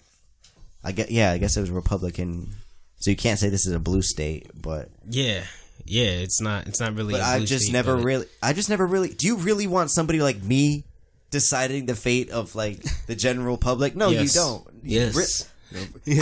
I 0.84 0.92
get 0.92 1.12
yeah. 1.12 1.32
I 1.32 1.38
guess 1.38 1.56
it 1.58 1.62
was 1.62 1.70
Republican, 1.70 2.50
so 2.98 3.12
you 3.12 3.16
can't 3.16 3.38
say 3.38 3.50
this 3.50 3.68
is 3.68 3.74
a 3.74 3.80
blue 3.80 4.02
state, 4.02 4.50
but 4.60 4.90
yeah, 5.08 5.44
yeah. 5.86 6.06
It's 6.26 6.42
not. 6.42 6.66
It's 6.68 6.80
not 6.80 6.96
really. 6.96 7.14
but 7.14 7.22
a 7.22 7.26
I've 7.26 7.38
blue 7.42 7.48
just 7.48 7.66
state, 7.66 7.74
never 7.74 7.96
but- 7.98 8.04
really. 8.04 8.26
I 8.42 8.54
just 8.54 8.70
never 8.70 8.88
really. 8.88 9.10
Do 9.10 9.28
you 9.28 9.36
really 9.38 9.68
want 9.68 9.92
somebody 9.92 10.20
like 10.22 10.42
me 10.42 10.84
deciding 11.30 11.86
the 11.86 11.96
fate 11.96 12.32
of 12.32 12.56
like 12.56 12.82
the 13.06 13.16
general 13.16 13.58
public? 13.58 13.96
No, 13.96 14.10
Yes. 14.10 14.34
you 14.36 14.42
don't. 14.42 14.68
Yes. 14.84 15.48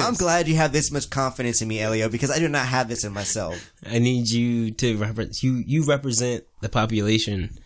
I'm 0.04 0.14
glad 0.16 0.48
you 0.50 0.58
have 0.58 0.74
this 0.74 0.92
much 0.92 1.10
confidence 1.10 1.62
in 1.62 1.68
me, 1.70 1.80
Elio, 1.80 2.10
because 2.10 2.30
I 2.30 2.38
do 2.38 2.48
not 2.50 2.68
have 2.68 2.88
this 2.90 3.04
in 3.06 3.14
myself. 3.14 3.72
I 3.90 3.98
need 3.98 4.30
you 4.30 4.72
to 4.72 4.98
represent 4.98 5.42
you. 5.42 5.54
You 5.66 5.86
represent 5.86 6.44
the 6.62 6.68
population. 6.70 7.58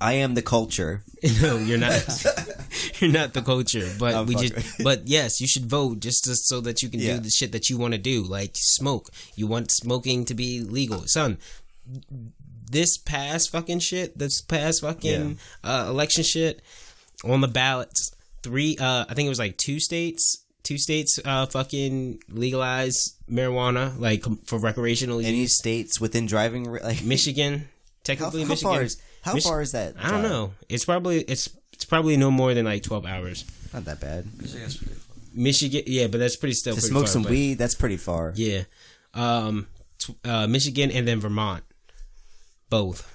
I 0.00 0.14
am 0.14 0.34
the 0.34 0.42
culture. 0.42 1.02
no, 1.42 1.58
you're 1.58 1.78
not. 1.78 2.02
you're 3.00 3.12
not 3.12 3.34
the 3.34 3.42
culture. 3.42 3.88
But 3.98 4.14
I'm 4.14 4.26
we 4.26 4.34
fucking- 4.34 4.50
just. 4.50 4.82
But 4.82 5.06
yes, 5.08 5.40
you 5.40 5.46
should 5.46 5.66
vote 5.66 6.00
just 6.00 6.24
to, 6.24 6.34
so 6.34 6.60
that 6.62 6.82
you 6.82 6.88
can 6.88 7.00
Yeah. 7.00 7.14
do 7.14 7.20
the 7.20 7.30
shit 7.30 7.52
that 7.52 7.68
you 7.68 7.76
want 7.78 7.92
to 7.92 7.98
do, 7.98 8.22
like 8.22 8.52
smoke. 8.54 9.10
You 9.36 9.46
want 9.46 9.70
smoking 9.70 10.24
to 10.26 10.34
be 10.34 10.60
legal, 10.60 11.02
son. 11.06 11.38
This 12.70 12.96
past 12.98 13.50
fucking 13.50 13.80
shit, 13.80 14.16
this 14.16 14.40
past 14.42 14.82
fucking 14.82 15.38
uh, 15.64 15.86
election 15.88 16.22
shit 16.22 16.62
on 17.24 17.40
the 17.40 17.48
ballots. 17.48 18.12
Three, 18.42 18.76
uh, 18.80 19.04
I 19.08 19.14
think 19.14 19.26
it 19.26 19.30
was 19.30 19.38
like 19.40 19.56
two 19.56 19.80
states. 19.80 20.44
Two 20.62 20.78
states, 20.78 21.18
uh, 21.24 21.46
fucking 21.46 22.22
legalize 22.28 23.16
marijuana, 23.28 23.98
like 23.98 24.24
for 24.46 24.58
recreational 24.58 25.20
use. 25.20 25.28
Any 25.28 25.46
states 25.46 26.00
within 26.00 26.26
driving, 26.26 26.72
like 26.72 27.02
Michigan, 27.02 27.58
How, 27.60 27.66
technically 28.04 28.42
how 28.42 28.48
Michigan. 28.48 28.72
far 28.72 28.82
is 28.82 29.00
how 29.22 29.34
Mich- 29.34 29.44
far 29.44 29.60
is 29.60 29.72
that? 29.72 29.94
I 29.98 30.10
don't 30.10 30.20
drive? 30.20 30.30
know. 30.30 30.52
It's 30.68 30.84
probably 30.84 31.20
it's 31.22 31.48
it's 31.72 31.84
probably 31.84 32.16
no 32.16 32.30
more 32.30 32.54
than 32.54 32.64
like 32.64 32.82
twelve 32.82 33.06
hours. 33.06 33.44
Not 33.72 33.84
that 33.84 34.00
bad. 34.00 34.26
Michigan, 35.34 35.82
yeah, 35.86 36.08
but 36.08 36.18
that's 36.18 36.36
pretty 36.36 36.54
still 36.54 36.74
To 36.74 36.80
pretty 36.80 36.90
smoke 36.90 37.04
far, 37.04 37.12
some 37.12 37.22
but- 37.22 37.30
weed, 37.30 37.54
that's 37.54 37.74
pretty 37.74 37.96
far. 37.96 38.32
Yeah, 38.34 38.62
um, 39.14 39.68
t- 39.98 40.14
uh, 40.24 40.46
Michigan 40.48 40.90
and 40.90 41.06
then 41.06 41.20
Vermont, 41.20 41.62
both. 42.68 43.06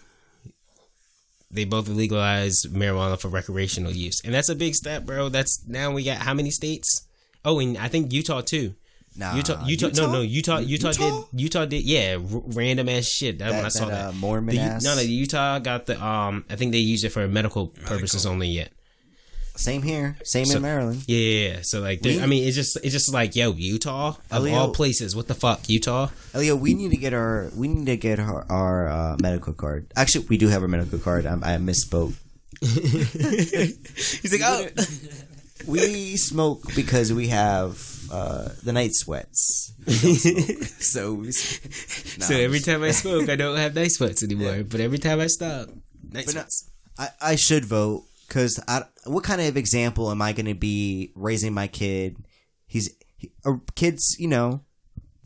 They 1.52 1.64
both 1.66 1.88
legalized 1.88 2.68
marijuana 2.74 3.20
for 3.20 3.28
recreational 3.30 3.92
use, 3.92 4.22
and 4.26 4.34
that's 4.34 4.50
a 4.50 4.56
big 4.56 4.76
step, 4.76 5.06
bro. 5.06 5.30
That's 5.30 5.66
now 5.68 5.92
we 5.92 6.04
got 6.04 6.18
how 6.18 6.34
many 6.34 6.52
states? 6.52 7.06
Oh, 7.44 7.60
and 7.60 7.78
I 7.78 7.88
think 7.88 8.12
Utah 8.12 8.42
too. 8.42 8.74
Nah, 9.18 9.36
Utah, 9.36 9.66
Utah, 9.66 9.88
no, 9.96 10.12
no, 10.12 10.22
Utah, 10.22 10.58
Utah, 10.60 10.90
Utah? 10.90 11.26
did, 11.32 11.40
Utah 11.42 11.66
did, 11.66 11.84
yeah, 11.84 12.16
r- 12.20 12.42
random 12.48 12.90
ass 12.90 13.06
shit. 13.06 13.40
That, 13.40 13.52
That- 13.52 13.56
when 13.58 13.66
I 13.66 13.70
saw 13.70 13.86
that, 13.86 13.92
that, 13.92 14.10
uh, 14.10 14.12
Mormon 14.12 14.56
The- 14.56 14.62
ass- 14.62 14.84
No, 14.84 14.96
no, 14.96 15.02
Utah 15.02 15.60
got 15.60 15.86
the 15.86 16.04
um. 16.04 16.44
I 16.50 16.56
think 16.58 16.74
they 16.74 16.80
use 16.80 17.04
it 17.06 17.12
for 17.14 17.26
medical 17.28 17.68
purposes 17.68 18.26
only 18.26 18.50
yet. 18.50 18.72
Same 19.58 19.84
here. 19.84 20.18
Same 20.26 20.44
So- 20.48 20.58
in 20.58 20.62
Maryland. 20.64 21.04
Yeah, 21.08 21.18
yeah, 21.18 21.48
yeah. 21.48 21.60
So 21.64 21.80
like, 21.80 22.02
We- 22.04 22.20
I 22.20 22.26
mean, 22.26 22.44
it's 22.46 22.58
just 22.58 22.76
it's 22.84 22.92
just 22.92 23.14
like, 23.14 23.38
yo, 23.38 23.54
Utah 23.54 24.10
of 24.10 24.18
Elio- 24.46 24.54
all 24.56 24.72
places, 24.74 25.16
what 25.16 25.28
the 25.30 25.34
fuck, 25.36 25.70
Utah? 25.70 26.10
Elio, 26.34 26.58
we 26.58 26.74
need 26.74 26.92
to 26.92 26.98
get 26.98 27.14
our 27.14 27.50
we 27.56 27.70
need 27.70 27.86
to 27.86 27.96
get 27.96 28.20
our, 28.20 28.46
our 28.50 28.90
uh, 28.90 29.18
medical 29.22 29.54
card. 29.54 29.88
Actually, 29.96 30.26
we 30.28 30.38
do 30.38 30.50
have 30.50 30.62
our 30.62 30.68
medical 30.68 31.00
card. 31.00 31.26
I, 31.26 31.36
I 31.36 31.58
misspoke. 31.58 32.16
He's 32.62 34.32
like, 34.32 34.42
oh, 34.44 34.68
We 35.68 36.18
smoke 36.18 36.64
because 36.76 37.12
we 37.14 37.28
have 37.30 37.82
uh, 38.12 38.50
the 38.64 38.72
night 38.74 38.94
sweats. 38.94 39.74
We 39.86 39.94
don't 39.94 40.16
smoke. 40.18 40.64
so 40.64 41.14
we, 41.14 41.26
nah, 41.26 41.32
so 42.26 42.36
every 42.36 42.60
time 42.60 42.84
I 42.84 42.92
smoke, 43.04 43.30
I 43.30 43.36
don't 43.36 43.58
have 43.58 43.76
night 43.76 43.92
sweats 43.92 44.24
anymore. 44.24 44.64
But 44.64 44.80
every 44.80 45.00
time 45.00 45.20
I 45.20 45.28
stop, 45.28 45.70
night 46.12 46.26
But 46.26 46.36
no- 46.36 46.42
sweats. 46.42 46.70
I, 46.98 47.10
I 47.22 47.36
should 47.36 47.66
vote 47.66 48.04
because 48.28 48.60
what 49.06 49.24
kind 49.24 49.42
of 49.42 49.58
example 49.58 50.10
am 50.12 50.22
I 50.22 50.32
going 50.34 50.46
to 50.46 50.54
be 50.56 51.12
raising 51.16 51.54
my 51.54 51.68
kid? 51.68 52.18
He's 52.68 52.90
he, 53.18 53.32
uh, 53.46 53.58
kids, 53.76 54.16
you 54.20 54.28
know, 54.28 54.62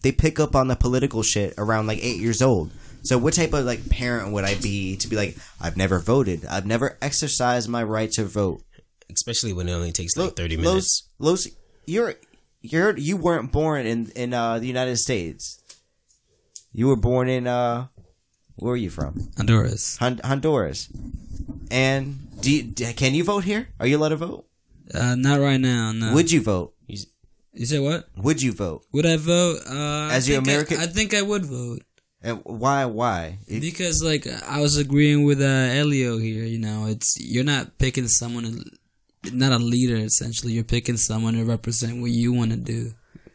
they 0.02 0.12
pick 0.12 0.40
up 0.40 0.56
on 0.56 0.68
the 0.68 0.76
political 0.76 1.22
shit 1.24 1.54
around 1.58 1.88
like 1.88 2.00
eight 2.04 2.18
years 2.20 2.42
old. 2.42 2.72
So 3.04 3.18
what 3.18 3.34
type 3.34 3.54
of 3.54 3.66
like 3.66 3.88
parent 3.90 4.34
would 4.34 4.44
I 4.44 4.56
be 4.56 4.98
to 4.98 5.08
be 5.08 5.16
like, 5.16 5.38
I've 5.62 5.78
never 5.78 6.00
voted, 6.00 6.46
I've 6.46 6.66
never 6.66 6.98
exercised 7.02 7.70
my 7.70 7.84
right 7.84 8.12
to 8.14 8.26
vote? 8.26 8.62
Especially 9.12 9.54
when 9.54 9.68
it 9.68 9.74
only 9.74 9.92
takes 9.92 10.16
like 10.18 10.26
Lo- 10.28 10.32
thirty 10.32 10.56
Los- 10.58 10.66
minutes. 10.66 11.10
Los, 11.20 11.48
you're 11.86 12.16
you're 12.62 12.98
you 12.98 13.18
weren't 13.18 13.52
born 13.52 13.86
in 13.86 14.12
in 14.16 14.34
uh, 14.34 14.60
the 14.60 14.68
United 14.68 14.98
States. 14.98 15.62
You 16.72 16.88
were 16.88 16.96
born 16.96 17.28
in 17.30 17.48
uh, 17.48 17.88
where 18.58 18.74
are 18.74 18.78
you 18.78 18.90
from? 18.90 19.32
Honduras. 19.38 19.98
Hon- 19.98 20.22
Honduras. 20.24 20.90
And 21.72 22.42
do 22.42 22.52
you, 22.54 22.64
d- 22.64 22.94
can 22.94 23.14
you 23.14 23.24
vote 23.24 23.44
here? 23.44 23.70
Are 23.80 23.88
you 23.88 23.98
allowed 23.98 24.10
to 24.10 24.16
vote? 24.18 24.46
Uh, 24.94 25.16
not 25.16 25.40
right 25.40 25.60
now. 25.60 25.92
No. 25.92 26.14
Would 26.14 26.32
you 26.32 26.42
vote? 26.42 26.74
you 26.88 27.66
say 27.66 27.80
what? 27.80 28.08
Would 28.18 28.42
you 28.42 28.54
vote? 28.54 28.86
Would 28.94 29.06
I 29.06 29.18
vote? 29.18 29.60
Uh, 29.68 30.10
As 30.14 30.30
I 30.30 30.34
your 30.34 30.42
think 30.42 30.48
I- 30.48 30.52
American- 30.52 30.78
I, 30.80 30.86
think 30.88 31.14
I 31.14 31.22
would 31.22 31.46
vote 31.46 31.82
And 32.22 32.42
why? 32.46 32.86
Why? 32.86 33.40
It- 33.48 33.60
because, 33.62 34.02
like, 34.04 34.28
I 34.28 34.62
was 34.62 34.78
agreeing 34.78 35.26
with 35.26 35.42
uh, 35.42 35.46
Elio 35.46 36.18
here. 36.18 36.44
You 36.44 36.60
know, 36.60 36.86
it's 36.88 37.18
you're 37.20 37.44
not 37.44 37.78
picking 37.78 38.08
someone, 38.08 38.44
who- 38.46 38.64
not 39.34 39.52
a 39.52 39.58
leader. 39.60 39.96
Essentially, 39.98 40.54
you're 40.54 40.64
picking 40.64 40.98
someone 40.98 41.34
to 41.36 41.44
represent 41.44 42.02
what 42.02 42.12
you 42.12 42.34
want 42.34 42.52
to 42.52 42.58
do. 42.58 42.92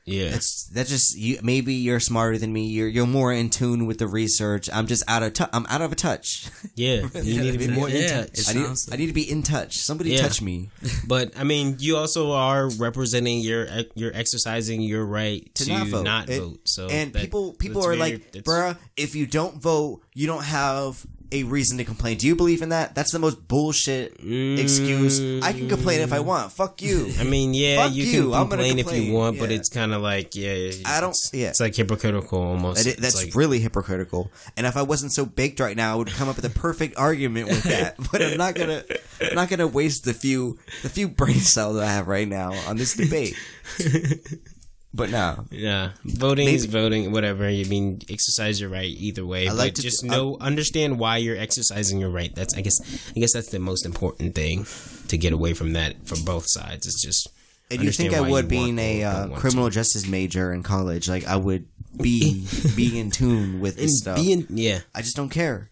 Yeah, 0.06 0.32
That's 0.32 0.64
that's 0.66 0.90
just 0.90 1.16
you. 1.16 1.38
Maybe 1.42 1.72
you're 1.72 1.98
smarter 1.98 2.36
than 2.36 2.52
me. 2.52 2.66
You're 2.66 2.88
you're 2.88 3.06
more 3.06 3.32
in 3.32 3.48
tune 3.48 3.86
with 3.86 3.96
the 3.96 4.06
research. 4.06 4.68
I'm 4.70 4.86
just 4.86 5.02
out 5.08 5.22
of 5.22 5.32
touch. 5.32 5.48
I'm 5.54 5.64
out 5.70 5.80
of 5.80 5.92
a 5.92 5.94
touch. 5.94 6.46
yeah. 6.74 7.06
You 7.14 7.40
need 7.40 7.52
to 7.52 7.58
be 7.66 7.68
more 7.68 7.88
in 7.88 8.10
touch. 8.10 8.46
I 8.50 8.52
need 8.52 8.66
sounds 8.66 8.92
I 8.92 8.96
need 8.96 9.06
to 9.06 9.14
be 9.14 9.30
in 9.30 9.42
touch. 9.42 9.78
Somebody 9.78 10.10
Yeah. 10.10 10.20
touch 10.20 10.42
me 10.42 10.68
But 11.08 11.32
I 11.38 11.44
mean, 11.44 11.76
you 11.78 11.96
also 11.96 12.32
are 12.32 12.68
representing 12.68 13.40
your 13.40 13.66
you're 13.94 14.14
exercising 14.14 14.82
your 14.82 15.06
right 15.06 15.48
to, 15.54 15.64
to, 15.64 15.70
not 15.72 15.86
vote. 15.86 16.04
not 16.04 16.28
It- 16.28 16.38
vote. 16.40 16.60
So 16.68 16.88
and 16.88 17.10
that- 17.14 17.22
people 17.22 17.54
people 17.54 17.80
are 17.82 17.96
very- 17.96 17.98
like, 17.98 18.32
that's- 18.32 18.42
bruh, 18.42 18.76
if 18.98 19.14
you 19.14 19.26
don't 19.26 19.56
vote, 19.62 20.02
you 20.12 20.26
don't 20.26 20.44
have 20.44 21.02
a 21.34 21.42
reason 21.42 21.78
to 21.78 21.84
complain. 21.84 22.16
Do 22.16 22.28
you 22.28 22.36
believe 22.36 22.62
in 22.62 22.68
that? 22.68 22.94
That's 22.94 23.10
the 23.10 23.18
most 23.18 23.48
bullshit 23.48 24.12
excuse. 24.22 25.42
I 25.42 25.52
can 25.52 25.68
complain 25.68 26.00
if 26.00 26.12
I 26.12 26.18
mm. 26.18 26.24
want. 26.24 26.52
Fuck 26.52 26.80
you. 26.80 27.10
I 27.18 27.24
mean, 27.24 27.52
yeah, 27.54 27.86
you, 27.86 28.04
you, 28.04 28.12
can 28.12 28.34
I'm 28.34 28.48
gonna 28.48 28.62
complain 28.62 28.78
if 28.78 28.92
you 28.92 29.12
want, 29.12 29.38
but 29.40 29.50
it's 29.50 29.68
kind 29.68 29.92
of 29.92 30.00
like, 30.00 30.36
yeah, 30.36 30.70
I 30.86 31.00
don't- 31.00 31.16
yeah. 31.32 31.48
it's 31.48 31.60
like 31.60 31.74
hypocritical 31.74 32.40
almost. 32.40 32.84
That 32.84 32.98
that's 32.98 33.24
like, 33.24 33.34
really 33.34 33.58
hypocritical. 33.58 34.30
And 34.56 34.66
if 34.66 34.76
I 34.76 34.82
wasn't 34.82 35.12
so 35.12 35.26
baked 35.26 35.58
right 35.58 35.76
now, 35.76 35.92
I 35.92 35.96
would 35.96 36.08
come 36.08 36.28
up 36.28 36.36
with 36.36 36.44
a 36.44 36.50
perfect 36.50 36.96
argument 36.96 37.48
with 37.48 37.64
that. 37.64 37.96
But 38.14 38.22
I'm 38.22 38.36
not 38.36 38.54
gonna, 38.54 38.84
I'm 39.20 39.34
not 39.34 39.48
gonna 39.48 39.66
waste 39.66 40.04
the 40.04 40.14
few, 40.14 40.58
the 40.82 40.88
few 40.88 41.08
brain 41.08 41.40
cells 41.40 41.78
I 41.78 41.86
have 41.86 42.06
right 42.06 42.28
now 42.28 42.52
on 42.68 42.76
this 42.76 42.94
debate. 42.94 43.34
But 44.96 45.10
no, 45.10 45.44
Yeah, 45.50 45.90
voting 46.04 46.46
is 46.46 46.66
voting. 46.66 47.10
Whatever 47.10 47.50
you 47.50 47.64
mean, 47.66 48.00
exercise 48.08 48.60
your 48.60 48.70
right 48.70 48.86
either 48.86 49.26
way. 49.26 49.46
I 49.48 49.50
but 49.50 49.56
like 49.58 49.74
to- 49.74 49.82
just 49.82 50.04
I- 50.04 50.08
know, 50.08 50.36
understand 50.40 51.00
why 51.00 51.16
you're 51.16 51.36
exercising 51.36 51.98
your 51.98 52.10
right. 52.10 52.32
That's 52.32 52.54
I 52.54 52.60
guess 52.60 52.78
I 53.16 53.18
guess 53.18 53.32
that's 53.32 53.48
the 53.50 53.58
most 53.58 53.84
important 53.86 54.36
thing 54.36 54.66
to 55.08 55.18
get 55.18 55.32
away 55.32 55.52
from 55.52 55.72
that 55.72 56.06
from 56.06 56.22
both 56.24 56.44
sides. 56.46 56.86
It's 56.86 57.02
just 57.02 57.28
and 57.72 57.82
you 57.82 57.90
think 57.90 58.14
I 58.14 58.20
would, 58.20 58.46
being 58.46 58.78
a 58.78 59.02
uh, 59.02 59.28
criminal 59.30 59.68
justice 59.68 60.06
major 60.06 60.52
in 60.52 60.62
college, 60.62 61.08
like 61.08 61.26
I 61.26 61.36
would 61.36 61.66
be 62.00 62.46
be 62.76 62.96
in 63.00 63.10
tune 63.10 63.58
with 63.60 63.76
this 63.76 63.98
stuff. 63.98 64.16
being 64.16 64.46
yeah. 64.50 64.80
I 64.94 65.02
just 65.02 65.16
don't 65.16 65.30
care. 65.30 65.70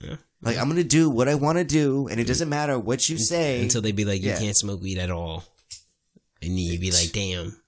Yeah. 0.00 0.16
Like 0.40 0.56
I'm 0.56 0.68
gonna 0.68 0.84
do 0.84 1.10
what 1.10 1.28
I 1.28 1.34
want 1.34 1.58
to 1.58 1.64
do, 1.64 2.08
and 2.08 2.18
it 2.18 2.26
doesn't 2.26 2.48
matter 2.48 2.78
what 2.78 3.10
you 3.10 3.18
say. 3.18 3.60
until 3.60 3.82
they 3.82 3.92
be 3.92 4.06
like, 4.06 4.22
you 4.22 4.28
Yeah. 4.30 4.38
can't 4.38 4.56
smoke 4.56 4.80
weed 4.80 4.96
at 4.96 5.10
all, 5.10 5.44
and 6.40 6.52
then 6.52 6.56
you 6.58 6.78
be 6.78 6.92
like, 6.92 7.12
damn. 7.12 7.60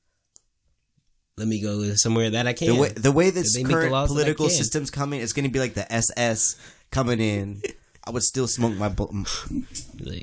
Let 1.40 1.48
me 1.48 1.58
go 1.62 1.94
somewhere 1.94 2.28
that 2.36 2.46
I 2.46 2.52
can. 2.52 2.68
the 2.68 2.74
way 2.74 2.88
the 2.90 3.10
way 3.12 3.30
this 3.30 3.56
current 3.64 3.90
laws 3.92 4.10
that 4.10 4.14
I 4.14 4.16
political 4.24 4.48
system's 4.50 4.90
coming, 4.90 5.20
it's 5.22 5.32
gonna 5.32 5.48
be 5.48 5.58
like 5.58 5.72
the 5.74 5.90
SS 5.90 6.56
coming 6.90 7.18
in. 7.18 7.62
I 8.06 8.10
would 8.10 8.22
still 8.22 8.46
smoke 8.46 8.74
my. 8.74 8.88
bu- 8.90 9.24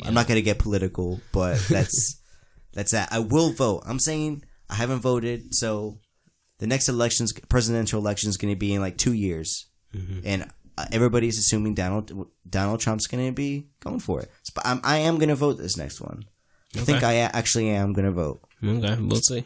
I'm 0.05 0.13
not 0.13 0.27
gonna 0.27 0.41
get 0.41 0.59
political, 0.59 1.19
but 1.31 1.57
that's 1.69 2.17
that's 2.73 2.91
that. 2.91 3.09
I 3.11 3.19
will 3.19 3.51
vote. 3.51 3.83
I'm 3.87 3.99
saying 3.99 4.43
I 4.69 4.75
haven't 4.75 4.99
voted, 4.99 5.55
so 5.55 5.97
the 6.59 6.67
next 6.67 6.87
elections, 6.89 7.33
presidential 7.49 7.99
election, 7.99 8.29
is 8.29 8.37
gonna 8.37 8.55
be 8.55 8.73
in 8.73 8.81
like 8.81 8.97
two 8.97 9.13
years, 9.13 9.65
Mm-hmm. 9.95 10.19
and 10.25 10.51
uh, 10.77 10.85
everybody's 10.91 11.39
assuming 11.39 11.73
Donald 11.73 12.11
Donald 12.47 12.79
Trump's 12.79 13.07
gonna 13.07 13.31
be 13.31 13.67
going 13.79 13.99
for 13.99 14.21
it. 14.21 14.29
But 14.53 14.67
I'm, 14.67 14.81
I 14.83 14.97
am 14.99 15.17
gonna 15.17 15.35
vote 15.35 15.57
this 15.57 15.77
next 15.77 15.99
one. 16.01 16.25
I 16.75 16.79
think 16.79 17.01
I 17.03 17.15
actually 17.19 17.69
am 17.69 17.93
gonna 17.93 18.11
vote, 18.11 18.41
Okay, 18.63 18.97
we'll 18.99 19.21
see. 19.21 19.45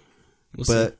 We'll 0.55 0.65
see. 0.65 0.95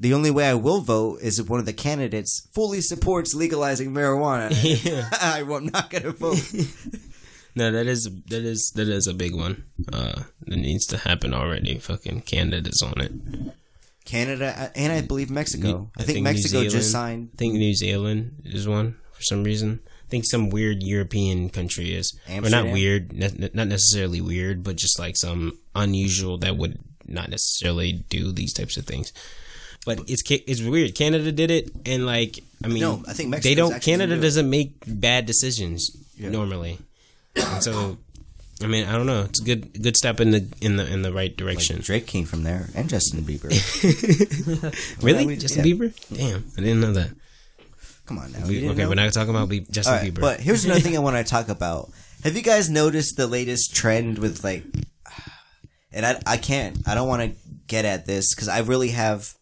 The 0.00 0.14
only 0.14 0.30
way 0.30 0.48
I 0.48 0.54
will 0.54 0.80
vote 0.80 1.20
is 1.20 1.38
if 1.38 1.50
one 1.50 1.60
of 1.60 1.66
the 1.66 1.74
candidates 1.74 2.48
fully 2.52 2.80
supports 2.80 3.34
legalizing 3.34 3.92
marijuana. 3.92 4.50
I, 5.20 5.40
am 5.40 5.66
not 5.66 5.90
going 5.90 6.04
to 6.04 6.12
vote. 6.12 6.38
No, 7.56 7.72
that 7.72 7.88
is 7.88 8.08
that 8.28 8.44
is 8.44 8.70
that 8.76 8.86
is 8.88 9.08
a 9.08 9.12
big 9.12 9.34
one. 9.34 9.64
Uh, 9.92 10.22
that 10.46 10.56
needs 10.56 10.86
to 10.86 10.98
happen 10.98 11.34
already. 11.34 11.78
Fucking 11.78 12.20
Canada's 12.20 12.80
on 12.80 13.00
it. 13.00 13.12
Canada 14.04 14.54
uh, 14.56 14.68
and 14.76 14.92
I 14.92 15.02
believe 15.02 15.30
Mexico. 15.30 15.66
New- 15.66 15.90
I, 15.98 16.04
think, 16.04 16.22
Mexico 16.22 16.60
New 16.60 16.70
just 16.70 16.90
Zealand- 16.90 16.92
signed 16.92 17.30
I 17.34 17.36
think 17.36 17.54
New 17.54 17.74
Zealand 17.74 18.42
is 18.44 18.68
one 18.68 18.96
for 19.12 19.22
some 19.22 19.42
reason. 19.42 19.80
I 19.84 20.08
think 20.08 20.26
some 20.26 20.48
weird 20.50 20.82
European 20.82 21.50
country 21.50 21.92
is, 21.92 22.16
or 22.28 22.48
not 22.50 22.66
weird, 22.66 23.12
ne- 23.12 23.50
not 23.52 23.66
necessarily 23.66 24.20
weird, 24.20 24.62
but 24.62 24.76
just 24.76 24.98
like 25.00 25.16
some 25.16 25.58
unusual 25.74 26.38
that 26.38 26.56
would 26.56 26.78
not 27.06 27.30
necessarily 27.30 27.92
do 28.08 28.30
these 28.30 28.52
types 28.52 28.76
of 28.76 28.86
things. 28.86 29.12
But 29.86 30.00
it's 30.08 30.22
it's 30.28 30.62
weird. 30.62 30.94
Canada 30.94 31.32
did 31.32 31.50
it, 31.50 31.70
and 31.86 32.04
like 32.06 32.40
I 32.62 32.68
mean, 32.68 32.80
No, 32.80 33.02
I 33.08 33.14
think 33.14 33.34
they 33.42 33.54
don't. 33.54 33.80
Canada 33.82 34.16
do 34.16 34.20
doesn't 34.20 34.48
make 34.48 34.74
bad 34.86 35.26
decisions 35.26 35.96
normally, 36.18 36.78
and 37.34 37.62
so 37.62 37.96
I 38.62 38.66
mean, 38.66 38.86
I 38.86 38.92
don't 38.92 39.06
know. 39.06 39.22
It's 39.22 39.40
a 39.40 39.44
good 39.44 39.82
good 39.82 39.96
step 39.96 40.20
in 40.20 40.32
the 40.32 40.46
in 40.60 40.76
the 40.76 40.86
in 40.86 41.02
the 41.02 41.12
right 41.12 41.34
direction. 41.34 41.80
Drake 41.80 42.06
came 42.06 42.26
from 42.26 42.42
there 42.42 42.68
and 42.74 42.90
Justin 42.90 43.22
Bieber. 43.22 43.48
really, 45.02 45.36
Justin 45.36 45.64
yeah. 45.64 45.72
Bieber? 45.74 46.16
Damn, 46.16 46.44
I 46.58 46.60
didn't 46.60 46.80
know 46.80 46.92
that. 46.92 47.10
Come 48.04 48.18
on 48.18 48.32
now. 48.32 48.46
We, 48.46 48.68
okay, 48.68 48.82
know? 48.82 48.88
we're 48.88 48.96
not 48.96 49.12
talking 49.12 49.30
about 49.30 49.48
Be- 49.48 49.60
Justin 49.70 49.94
right, 49.94 50.12
Bieber. 50.12 50.20
but 50.20 50.40
here's 50.40 50.64
another 50.64 50.80
thing 50.80 50.96
I 50.96 51.00
want 51.08 51.16
to 51.16 51.24
talk 51.24 51.48
about. 51.48 51.90
Have 52.24 52.36
you 52.36 52.42
guys 52.42 52.68
noticed 52.68 53.16
the 53.16 53.26
latest 53.26 53.74
trend 53.74 54.18
with 54.18 54.44
like? 54.44 54.64
And 55.92 56.06
I 56.06 56.20
I 56.24 56.36
can't 56.36 56.86
I 56.86 56.94
don't 56.94 57.08
want 57.08 57.22
to 57.22 57.36
get 57.66 57.84
at 57.84 58.06
this 58.06 58.32
because 58.32 58.46
I 58.46 58.60
really 58.60 58.90
have. 58.90 59.34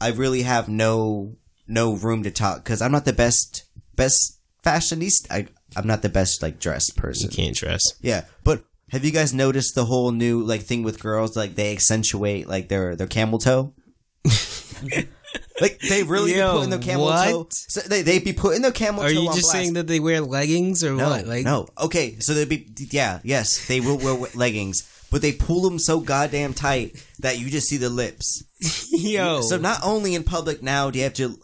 I 0.00 0.08
really 0.08 0.42
have 0.42 0.68
no 0.68 1.36
no 1.68 1.94
room 1.94 2.22
to 2.24 2.30
talk 2.30 2.64
because 2.64 2.82
I'm 2.82 2.92
not 2.92 3.04
the 3.04 3.12
best 3.12 3.64
best 3.96 4.38
fashionista. 4.64 5.30
I 5.30 5.46
I'm 5.76 5.86
not 5.86 6.02
the 6.02 6.08
best 6.08 6.42
like 6.42 6.58
dressed 6.58 6.96
person. 6.96 7.30
You 7.30 7.36
can't 7.36 7.56
dress. 7.56 7.82
Yeah, 8.00 8.24
but 8.44 8.64
have 8.90 9.04
you 9.04 9.12
guys 9.12 9.32
noticed 9.32 9.74
the 9.74 9.84
whole 9.84 10.10
new 10.10 10.42
like 10.42 10.62
thing 10.62 10.82
with 10.82 11.00
girls? 11.00 11.36
Like 11.36 11.54
they 11.54 11.72
accentuate 11.72 12.48
like 12.48 12.68
their 12.68 12.96
their 12.96 13.06
camel 13.06 13.38
toe. 13.38 13.74
like 15.60 15.78
they 15.80 16.02
really 16.02 16.34
Yo, 16.34 16.48
be 16.48 16.56
putting 16.56 16.70
their 16.70 16.78
camel 16.78 17.04
what? 17.06 17.30
toe. 17.30 17.46
So 17.50 17.80
they 17.82 18.02
they 18.02 18.18
be 18.18 18.32
putting 18.32 18.62
their 18.62 18.72
camel 18.72 19.02
Are 19.04 19.12
toe 19.12 19.20
you 19.20 19.26
just 19.26 19.42
blast. 19.42 19.52
saying 19.52 19.74
that 19.74 19.86
they 19.86 20.00
wear 20.00 20.20
leggings 20.20 20.82
or 20.82 20.92
no, 20.94 21.08
what? 21.10 21.26
Like, 21.26 21.44
no. 21.44 21.68
Okay, 21.80 22.18
so 22.18 22.34
they'd 22.34 22.48
be 22.48 22.66
yeah, 22.90 23.20
yes, 23.22 23.66
they 23.68 23.80
will 23.80 23.98
wear 23.98 24.14
leggings, 24.34 24.82
but 25.10 25.22
they 25.22 25.32
pull 25.32 25.62
them 25.62 25.78
so 25.78 26.00
goddamn 26.00 26.54
tight 26.54 27.04
that 27.18 27.38
you 27.38 27.50
just 27.50 27.68
see 27.68 27.76
the 27.76 27.90
lips. 27.90 28.44
yo. 28.90 29.40
So 29.42 29.56
not 29.56 29.80
only 29.82 30.14
in 30.14 30.24
public 30.24 30.62
now 30.62 30.90
do 30.90 30.98
you 30.98 31.04
have 31.04 31.14
to 31.14 31.38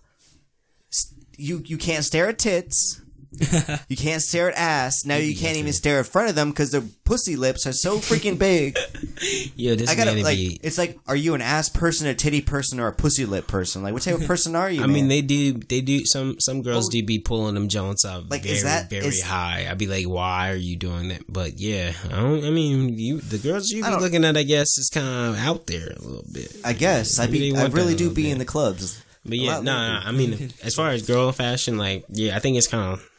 you 1.36 1.62
you 1.64 1.78
can't 1.78 2.04
stare 2.04 2.28
at 2.28 2.38
tits. 2.38 3.00
you 3.88 3.96
can't 3.96 4.22
stare 4.22 4.50
at 4.50 4.56
ass. 4.56 5.04
Now 5.04 5.16
you 5.16 5.36
can't 5.36 5.56
even 5.56 5.72
stare 5.72 5.98
in 5.98 6.04
front 6.04 6.28
of 6.30 6.34
them 6.34 6.50
because 6.50 6.70
their 6.70 6.82
pussy 7.04 7.36
lips 7.36 7.66
are 7.66 7.72
so 7.72 7.98
freaking 7.98 8.38
big. 8.38 8.76
yo, 9.56 9.74
this 9.74 9.90
I 9.90 9.94
gotta 9.94 10.14
man 10.14 10.22
like. 10.24 10.36
be. 10.36 10.58
It's 10.62 10.78
like, 10.78 10.98
are 11.06 11.16
you 11.16 11.34
an 11.34 11.42
ass 11.42 11.68
person, 11.68 12.06
a 12.06 12.14
titty 12.14 12.40
person, 12.40 12.80
or 12.80 12.86
a 12.88 12.92
pussy 12.92 13.26
lip 13.26 13.46
person? 13.46 13.82
Like, 13.82 13.92
what 13.92 14.02
type 14.02 14.14
of 14.20 14.26
person 14.26 14.56
are 14.56 14.70
you? 14.70 14.82
I 14.84 14.86
mean, 14.86 15.08
they 15.08 15.22
do. 15.22 15.52
They 15.54 15.80
do. 15.80 16.04
Some 16.06 16.40
some 16.40 16.62
girls 16.62 16.88
Oh. 16.88 16.90
do 16.90 17.02
be 17.04 17.18
pulling 17.18 17.54
them 17.54 17.68
joints 17.68 18.04
up 18.04 18.30
Like, 18.30 18.42
very 18.42 18.56
is 18.56 18.62
that- 18.64 18.90
very 18.90 19.06
is- 19.06 19.22
high. 19.22 19.66
I'd 19.70 19.78
be 19.78 19.86
like, 19.86 20.06
why 20.06 20.50
are 20.50 20.56
you 20.56 20.76
doing 20.76 21.08
that? 21.08 21.22
But 21.28 21.58
yeah, 21.58 21.92
I 22.06 22.16
don't. 22.16 22.44
I 22.44 22.50
mean, 22.50 22.98
you 22.98 23.20
the 23.20 23.38
girls 23.38 23.70
you 23.70 23.84
I 23.84 23.88
be 23.88 23.92
don't- 23.92 24.02
looking 24.02 24.24
at, 24.24 24.36
I 24.36 24.42
guess, 24.42 24.78
is 24.78 24.90
kind 24.92 25.06
of 25.06 25.38
out 25.38 25.66
there 25.66 25.88
a 25.96 26.00
little 26.02 26.24
bit. 26.32 26.56
I 26.64 26.72
guess 26.72 27.18
I 27.18 27.26
Maybe 27.26 27.38
be. 27.38 27.50
they 27.52 27.58
I 27.58 27.62
want 27.62 27.74
that 27.74 27.78
really 27.80 27.94
a 27.94 27.96
do 27.96 28.04
little 28.04 28.14
be 28.16 28.22
bit. 28.24 28.32
in 28.32 28.38
the 28.38 28.44
clubs. 28.44 29.02
But 29.24 29.32
A 29.32 29.36
yeah, 29.38 29.54
lot 29.56 29.64
no, 29.64 29.72
lately. 29.72 30.06
I 30.06 30.12
mean, 30.12 30.52
as 30.62 30.74
far 30.76 30.90
as 30.90 31.02
girl 31.02 31.32
fashion, 31.32 31.76
like, 31.78 32.04
yeah, 32.08 32.36
I 32.36 32.38
think 32.38 32.56
it's 32.58 32.68
kind 32.68 32.92
of. 32.92 33.10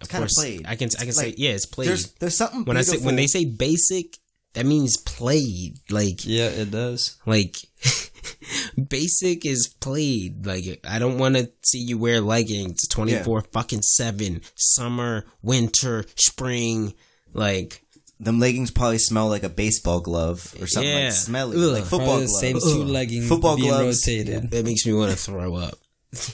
Of 0.00 0.08
kinda 0.08 0.22
course, 0.22 0.34
played. 0.34 0.66
I 0.66 0.76
can 0.76 0.88
I 0.98 1.04
can 1.04 1.12
say 1.12 1.26
Like, 1.26 1.34
yeah, 1.38 1.50
it's 1.50 1.66
played. 1.66 1.88
There's 1.88 2.12
there's 2.12 2.36
something 2.36 2.64
when 2.64 2.76
I 2.76 2.82
say 2.82 2.98
when 2.98 3.16
they 3.16 3.26
say 3.26 3.44
basic, 3.44 4.16
that 4.54 4.66
means 4.66 4.96
played. 4.96 5.74
Like 5.90 6.24
Yeah, 6.26 6.46
it 6.48 6.70
does. 6.70 7.16
like 7.26 7.56
basic 8.88 9.44
is 9.46 9.68
played. 9.80 10.46
Like 10.46 10.80
I 10.88 10.98
don't 10.98 11.18
want 11.18 11.36
to 11.36 11.50
see 11.62 11.78
you 11.78 11.98
wear 11.98 12.20
leggings 12.20 12.86
twenty 12.88 13.14
four 13.16 13.42
fucking 13.52 13.82
seven, 13.82 14.40
summer, 14.54 15.26
winter, 15.42 16.04
spring. 16.16 16.94
Like 17.32 17.82
them 18.18 18.38
leggings 18.40 18.70
probably 18.70 18.98
smell 18.98 19.28
like 19.28 19.42
a 19.44 19.48
baseball 19.48 20.00
glove 20.00 20.54
or 20.60 20.66
something 20.66 20.90
Yeah. 20.90 21.04
like 21.04 21.12
smelly, 21.12 21.56
Ugh. 21.56 21.72
like 21.72 21.84
football 21.84 21.98
Probably 22.18 22.22
the 22.26 22.28
glove. 22.28 22.40
same 22.40 22.58
two 22.60 22.84
leggings 22.84 23.28
Football 23.28 23.56
being 23.56 23.68
gloves. 23.68 24.06
rotated. 24.06 24.50
that 24.50 24.64
makes 24.64 24.84
me 24.86 24.92
want 24.92 25.10
to 25.12 25.16
throw 25.16 25.54
up. 25.56 25.74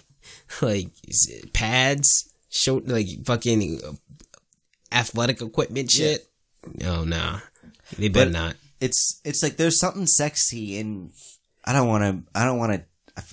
like 0.62 0.88
pads, 1.52 2.25
show 2.56 2.76
like 2.84 3.06
fucking 3.24 3.80
athletic 4.92 5.40
equipment 5.42 5.90
shit. 5.90 6.26
No, 6.80 7.04
nah, 7.04 7.40
they 7.98 8.08
better 8.08 8.30
But- 8.30 8.38
not. 8.38 8.56
It's 8.78 9.20
it's 9.24 9.42
like 9.42 9.56
there's 9.56 9.78
something 9.80 10.06
sexy 10.06 10.76
in. 10.78 11.10
I 11.64 11.72
don't 11.72 11.88
want 11.88 12.04
to. 12.04 12.38
I 12.38 12.44
don't 12.44 12.58
want 12.58 12.72
to. 12.72 12.84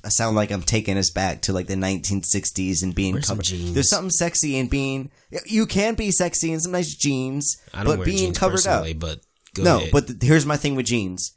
I 0.05 0.07
sound 0.07 0.37
like 0.37 0.49
I'm 0.51 0.61
taking 0.61 0.97
us 0.97 1.09
back 1.09 1.41
to 1.41 1.51
like 1.53 1.67
the 1.67 1.75
1960s 1.75 2.81
and 2.83 2.95
being 2.95 3.19
covered. 3.19 3.43
jeans. 3.43 3.73
There's 3.73 3.89
something 3.89 4.09
sexy 4.09 4.55
in 4.55 4.67
being. 4.69 5.11
You 5.45 5.65
can 5.65 5.95
be 5.95 6.11
sexy 6.11 6.53
in 6.53 6.61
some 6.61 6.71
nice 6.71 6.95
jeans, 6.95 7.57
I 7.73 7.83
don't 7.83 7.97
but 7.97 8.05
being 8.05 8.17
jeans 8.17 8.37
covered 8.39 8.65
up. 8.65 8.85
but 8.97 9.19
no, 9.57 9.77
ahead. 9.79 9.89
but 9.91 10.07
th- 10.07 10.21
here's 10.21 10.45
my 10.45 10.55
thing 10.55 10.75
with 10.75 10.85
jeans. 10.85 11.33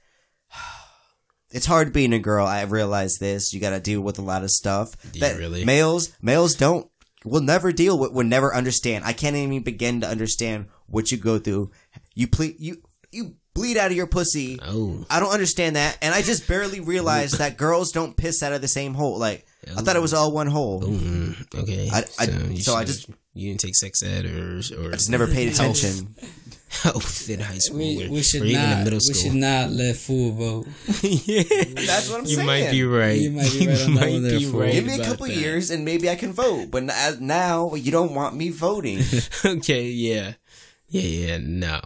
It's 1.51 1.67
hard 1.67 1.93
being 1.93 2.13
a 2.13 2.19
girl. 2.21 2.47
I 2.47 2.63
realize 2.63 3.17
this. 3.19 3.53
You 3.53 3.61
got 3.61 3.71
to 3.71 3.81
deal 3.81 4.01
with 4.01 4.19
a 4.19 4.23
lot 4.23 4.45
of 4.45 4.51
stuff. 4.51 4.95
Do 5.13 5.21
that 5.21 5.37
really? 5.39 5.65
Males, 5.65 6.11
males 6.23 6.55
don't. 6.55 6.89
Will 7.27 7.41
never 7.43 7.73
deal 7.73 7.99
with. 7.99 8.13
Will 8.13 8.25
never 8.25 8.55
understand. 8.55 9.05
I 9.05 9.13
can't 9.13 9.37
even 9.37 9.63
begin 9.63 10.01
to 10.03 10.09
understand 10.09 10.67
what 10.87 11.11
you 11.11 11.19
go 11.19 11.39
through. 11.39 11.71
You 12.15 12.29
ple- 12.29 12.53
You 12.59 12.83
you 13.13 13.35
bleed 13.55 13.77
out 13.77 13.91
of 13.91 13.97
your 13.97 14.07
pussy. 14.07 14.59
oh, 14.63 15.05
I 15.11 15.19
don't 15.21 15.33
understand 15.33 15.77
that, 15.77 15.99
and 16.03 16.15
I 16.15 16.23
just 16.23 16.47
barely 16.47 16.81
realized 16.81 17.39
that 17.39 17.57
girls 17.57 17.91
don't 17.93 18.17
piss 18.17 18.43
out 18.43 18.53
of 18.53 18.61
the 18.61 18.69
same 18.69 18.95
hole. 18.95 19.19
Like 19.19 19.47
I 19.77 19.81
thought 19.83 19.97
it 19.97 20.03
was 20.03 20.15
all 20.15 20.31
one 20.33 20.47
hole. 20.47 20.83
mm, 20.83 21.35
okay. 21.63 21.89
I- 21.93 22.05
I- 22.19 22.55
so 22.57 22.75
I 22.75 22.85
just- 22.85 23.09
you 23.35 23.49
didn't 23.51 23.61
take 23.61 23.77
sex 23.77 24.03
ed 24.03 24.25
or 24.25 24.61
or 24.79 24.89
I 24.93 24.97
just 24.97 25.11
never 25.11 25.27
paid 25.27 25.49
attention. 25.53 26.15
Oh, 26.85 26.91
health 26.93 27.31
in 27.31 27.41
high 27.41 27.59
school. 27.59 27.79
We, 27.79 28.09
we 28.09 28.23
should 28.23 28.43
or 28.43 28.47
even 28.47 28.61
in 28.63 28.71
not. 28.71 28.85
middle 28.85 28.99
We 29.09 29.15
should 29.15 29.35
not 29.35 29.71
let 29.71 29.97
fool 29.97 30.33
vote. 30.33 30.67
yeah, 31.03 31.43
That's 31.75 32.11
what 32.11 32.21
I'm 32.21 32.27
you 32.27 32.35
saying. 32.37 32.47
might 32.47 32.71
be 32.71 32.83
right. 32.85 33.19
You 33.19 33.31
might 33.31 33.53
be 33.53 33.67
right 33.69 33.79
You 33.79 33.95
might 33.95 34.29
be 34.39 34.47
right 34.47 34.73
Give 34.73 34.85
me 34.85 34.95
a 35.01 35.05
couple 35.05 35.27
that. 35.27 35.37
years 35.37 35.71
and 35.71 35.85
maybe 35.85 36.11
I 36.11 36.17
can 36.17 36.33
vote. 36.33 36.71
But 36.71 36.91
n- 36.91 37.17
now 37.21 37.75
you 37.75 37.93
don't 37.93 38.15
want 38.15 38.35
me 38.37 38.51
voting. 38.51 39.01
okay, 39.45 39.85
yeah, 39.89 40.35
yeah, 40.89 41.03
yeah. 41.03 41.39
No, 41.41 41.81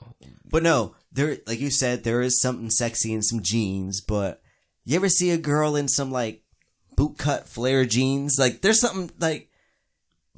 but 0.51 0.63
no, 0.63 0.95
there, 1.13 1.37
like 1.47 1.61
you 1.61 1.71
said, 1.71 2.03
there 2.03 2.23
is 2.23 2.41
something 2.41 2.71
sexy 2.71 3.13
in 3.13 3.23
some 3.23 3.43
jeans. 3.43 4.01
But 4.01 4.43
you 4.85 4.97
ever 4.97 5.09
see 5.11 5.31
a 5.31 5.39
girl 5.39 5.77
in 5.77 5.89
some 5.89 6.11
like 6.11 6.43
boot 6.97 7.19
cut 7.19 7.47
flare 7.49 7.85
jeans? 7.85 8.37
Like 8.39 8.63
there's 8.63 8.81
something 8.81 9.11
like 9.21 9.50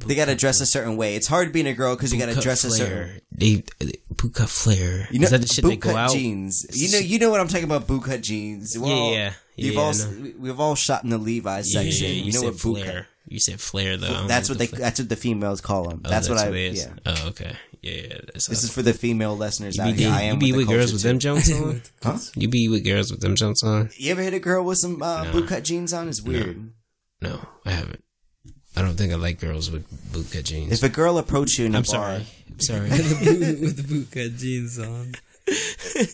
they 0.06 0.14
got 0.14 0.26
to 0.26 0.34
dress 0.34 0.60
a 0.60 0.66
certain 0.66 0.96
way. 0.96 1.14
It's 1.16 1.26
hard 1.26 1.52
being 1.52 1.66
a 1.66 1.74
girl 1.74 1.94
because 1.96 2.12
you 2.12 2.18
got 2.18 2.26
to 2.26 2.34
Boot 2.34 2.42
dress 2.44 2.64
a 2.64 2.70
certain. 2.70 2.92
flare. 3.08 3.20
They, 3.32 3.64
they 3.78 3.92
boot 4.16 4.34
cut 4.34 4.48
flare. 4.48 5.08
You 5.10 5.18
know, 5.20 5.24
Is 5.24 5.30
that 5.30 5.40
the 5.40 5.46
shit 5.46 5.64
boot 5.64 5.80
cut 5.80 5.94
out? 5.96 6.10
jeans. 6.12 6.66
You 6.72 6.90
know, 6.92 6.98
you 6.98 7.18
know 7.18 7.30
what 7.30 7.40
I'm 7.40 7.48
talking 7.48 7.64
about. 7.64 7.86
Boot 7.86 8.04
cut 8.04 8.20
jeans. 8.22 8.78
We're 8.78 8.88
Yeah, 8.88 8.94
all- 8.94 9.14
yeah, 9.14 9.32
You've 9.56 9.74
yeah, 9.74 9.80
all 9.80 9.90
I 9.90 9.92
know. 9.92 10.32
we've 10.38 10.60
all 10.60 10.74
shot 10.74 11.04
in 11.04 11.10
the 11.10 11.18
Levi's 11.18 11.72
Yeah, 11.74 11.82
section. 11.82 12.06
yeah, 12.06 12.12
you, 12.12 12.22
you, 12.24 12.32
know 12.32 12.42
what 12.42 12.52
boot 12.52 12.78
flare. 12.80 12.92
cut. 12.94 13.06
You 13.28 13.38
said 13.38 13.60
flare 13.60 13.96
though. 13.96 14.12
I 14.24 14.26
That's 14.26 14.48
what 14.48 14.58
they. 14.58 14.66
the 14.66 14.76
fla- 14.76 14.78
That's 14.84 14.98
what 15.00 15.08
the 15.08 15.16
females 15.16 15.60
call 15.60 15.88
them. 15.88 16.02
Oh, 16.04 16.10
that's, 16.10 16.28
what 16.28 16.38
I. 16.38 16.48
it 16.48 16.54
is. 16.56 16.84
Yeah. 16.84 16.92
Oh, 17.06 17.28
okay. 17.28 17.56
Yeah, 17.80 17.92
yeah. 17.92 18.08
That's 18.32 18.46
This 18.48 18.58
awesome. 18.58 18.66
is 18.68 18.74
for 18.74 18.82
the 18.82 18.92
female 18.92 19.36
listeners 19.36 19.76
you 19.76 19.82
out 19.84 19.94
here. 19.94 20.10
I 20.10 20.30
you 20.30 20.36
be 20.36 20.52
with, 20.52 20.66
with 20.66 20.68
girls 20.76 20.92
with 20.92 21.02
them 21.02 21.18
jumps 21.18 21.52
on. 21.52 21.82
Huh? 22.02 22.18
You 22.34 22.48
be 22.48 22.68
with 22.68 22.84
girls 22.84 23.10
with 23.10 23.20
them 23.20 23.36
jumps 23.36 23.62
on? 23.62 23.90
You 23.96 24.10
ever 24.12 24.22
hit 24.22 24.34
a 24.34 24.38
girl 24.40 24.64
with 24.64 24.78
some 24.78 25.02
uh, 25.02 25.24
No. 25.24 25.32
boot 25.32 25.48
cut 25.48 25.64
jeans 25.64 25.92
on? 25.92 26.08
It's 26.08 26.20
weird. 26.22 26.70
No, 27.20 27.40
I 27.64 27.70
haven't. 27.70 28.02
I 29.02 29.06
think 29.06 29.12
I 29.14 29.16
like 29.16 29.40
girls 29.40 29.68
with 29.70 29.84
boot 30.12 30.30
cut 30.30 30.44
jeans. 30.44 30.72
If 30.72 30.82
a 30.84 30.88
girl 30.88 31.18
approached 31.18 31.58
you 31.58 31.66
in 31.66 31.74
a 31.74 31.78
I'm 31.78 31.82
bar, 31.82 32.20
sorry. 32.20 32.26
I'm 32.50 32.60
sorry. 32.60 32.88
with 32.90 33.76
the 33.76 33.82
boot 33.82 34.10
cut 34.12 34.36
jeans 34.38 34.78
on. 34.78 35.14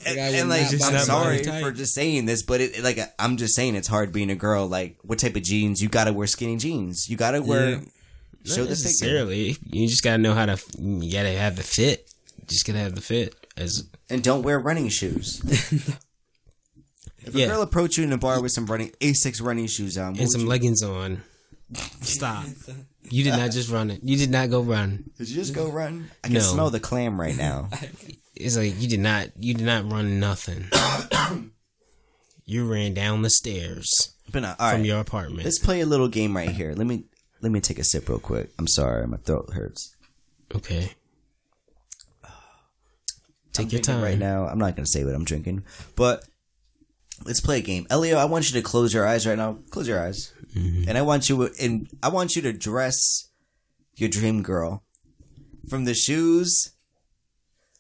and, 0.06 0.18
and 0.18 0.48
like, 0.48 0.62
I'm 0.72 0.98
sorry 1.00 1.42
for 1.44 1.70
just 1.70 1.92
saying 1.94 2.24
this, 2.24 2.42
but 2.42 2.62
it 2.62 2.82
like 2.82 2.98
I'm 3.18 3.36
just 3.36 3.54
saying 3.54 3.74
it's 3.74 3.88
hard 3.88 4.10
being 4.10 4.30
a 4.30 4.34
girl. 4.34 4.66
Like, 4.66 4.96
what 5.02 5.18
type 5.18 5.36
of 5.36 5.42
jeans? 5.42 5.82
You 5.82 5.88
gotta 5.90 6.14
wear 6.14 6.26
skinny 6.26 6.56
jeans. 6.56 7.10
You 7.10 7.18
gotta 7.18 7.42
wear 7.42 7.70
Yeah. 7.70 7.76
show 7.76 7.80
Not 7.80 8.46
the 8.46 8.54
figure. 8.54 8.68
necessarily. 8.68 9.56
You 9.66 9.86
just 9.86 10.02
gotta 10.02 10.18
know 10.18 10.32
how 10.32 10.46
to. 10.46 10.58
You 10.78 11.12
gotta 11.12 11.32
have 11.32 11.56
the 11.56 11.62
fit. 11.62 12.10
You 12.40 12.46
just 12.46 12.66
gotta 12.66 12.78
have 12.78 12.94
the 12.94 13.02
fit. 13.02 13.34
As 13.58 13.84
and 14.08 14.22
don't 14.24 14.42
wear 14.42 14.58
running 14.58 14.88
shoes. 14.88 15.42
if 17.24 17.34
Yeah. 17.34 17.44
a 17.44 17.48
girl 17.48 17.62
approached 17.62 17.98
you 17.98 18.04
in 18.04 18.12
a 18.14 18.18
bar 18.18 18.40
with 18.40 18.52
some 18.52 18.64
running 18.64 18.90
Asics 19.00 19.42
running 19.42 19.66
shoes 19.66 19.98
on, 19.98 20.12
what 20.12 20.20
and 20.20 20.30
some 20.30 20.42
you- 20.42 20.46
leggings 20.48 20.82
on. 20.82 21.22
Stop. 22.02 22.46
You 23.10 23.24
did 23.24 23.30
not 23.38 23.52
just 23.52 23.70
run 23.70 23.90
it. 23.90 24.00
You 24.02 24.18
did 24.18 24.30
not 24.30 24.50
go 24.50 24.60
run. 24.60 25.04
did 25.16 25.30
you 25.30 25.34
just 25.36 25.54
go 25.54 25.70
run? 25.70 26.10
I 26.22 26.26
can 26.26 26.34
No. 26.34 26.40
smell 26.40 26.68
the 26.68 26.78
clam 26.80 27.18
right 27.18 27.34
now. 27.36 27.70
It's 28.34 28.54
like 28.56 28.78
you 28.80 28.86
did 28.86 29.00
not. 29.00 29.28
You 29.40 29.54
did 29.54 29.64
not 29.64 29.90
run 29.90 30.20
nothing. 30.20 30.66
you 32.44 32.70
ran 32.70 32.92
down 32.94 33.22
the 33.22 33.30
stairs 33.30 34.12
But 34.30 34.40
no, 34.42 34.48
all 34.60 34.70
from 34.70 34.80
right. 34.80 34.84
your 34.86 35.00
apartment. 35.00 35.44
Let's 35.44 35.58
play 35.58 35.80
a 35.80 35.86
little 35.86 36.08
game 36.08 36.36
right 36.36 36.50
here. 36.50 36.74
Let 36.76 36.86
me 36.86 37.04
let 37.40 37.50
me 37.50 37.60
take 37.60 37.78
a 37.78 37.84
sip 37.84 38.08
real 38.10 38.18
quick. 38.18 38.50
I'm 38.58 38.68
sorry, 38.68 39.06
my 39.06 39.16
throat 39.16 39.50
hurts. 39.54 39.96
Okay. 40.54 40.92
Take 43.52 43.66
I'm 43.66 43.70
your 43.72 43.80
drinking 43.80 43.82
time. 43.94 44.02
right 44.02 44.18
now. 44.18 44.46
I'm 44.46 44.58
not 44.58 44.76
gonna 44.76 44.86
say 44.86 45.02
what 45.04 45.14
I'm 45.14 45.24
drinking, 45.24 45.64
but 45.96 46.24
let's 47.24 47.40
play 47.40 47.58
a 47.58 47.62
game. 47.62 47.86
Elio, 47.90 48.18
I 48.18 48.26
want 48.26 48.50
you 48.52 48.60
to 48.60 48.62
close 48.62 48.92
your 48.94 49.06
eyes 49.06 49.26
right 49.26 49.38
now. 49.38 49.58
Close 49.70 49.88
your 49.88 50.00
eyes, 50.00 50.32
Mm-hmm. 50.58 50.88
and 50.88 50.98
I 50.98 51.02
want 51.02 51.28
you 51.28 51.50
and 51.60 51.88
I 52.02 52.08
want 52.08 52.34
you 52.34 52.42
to 52.42 52.52
dress 52.52 53.28
your 53.94 54.08
dream 54.08 54.42
girl 54.42 54.82
from 55.68 55.84
the 55.84 55.94
shoes, 55.94 56.72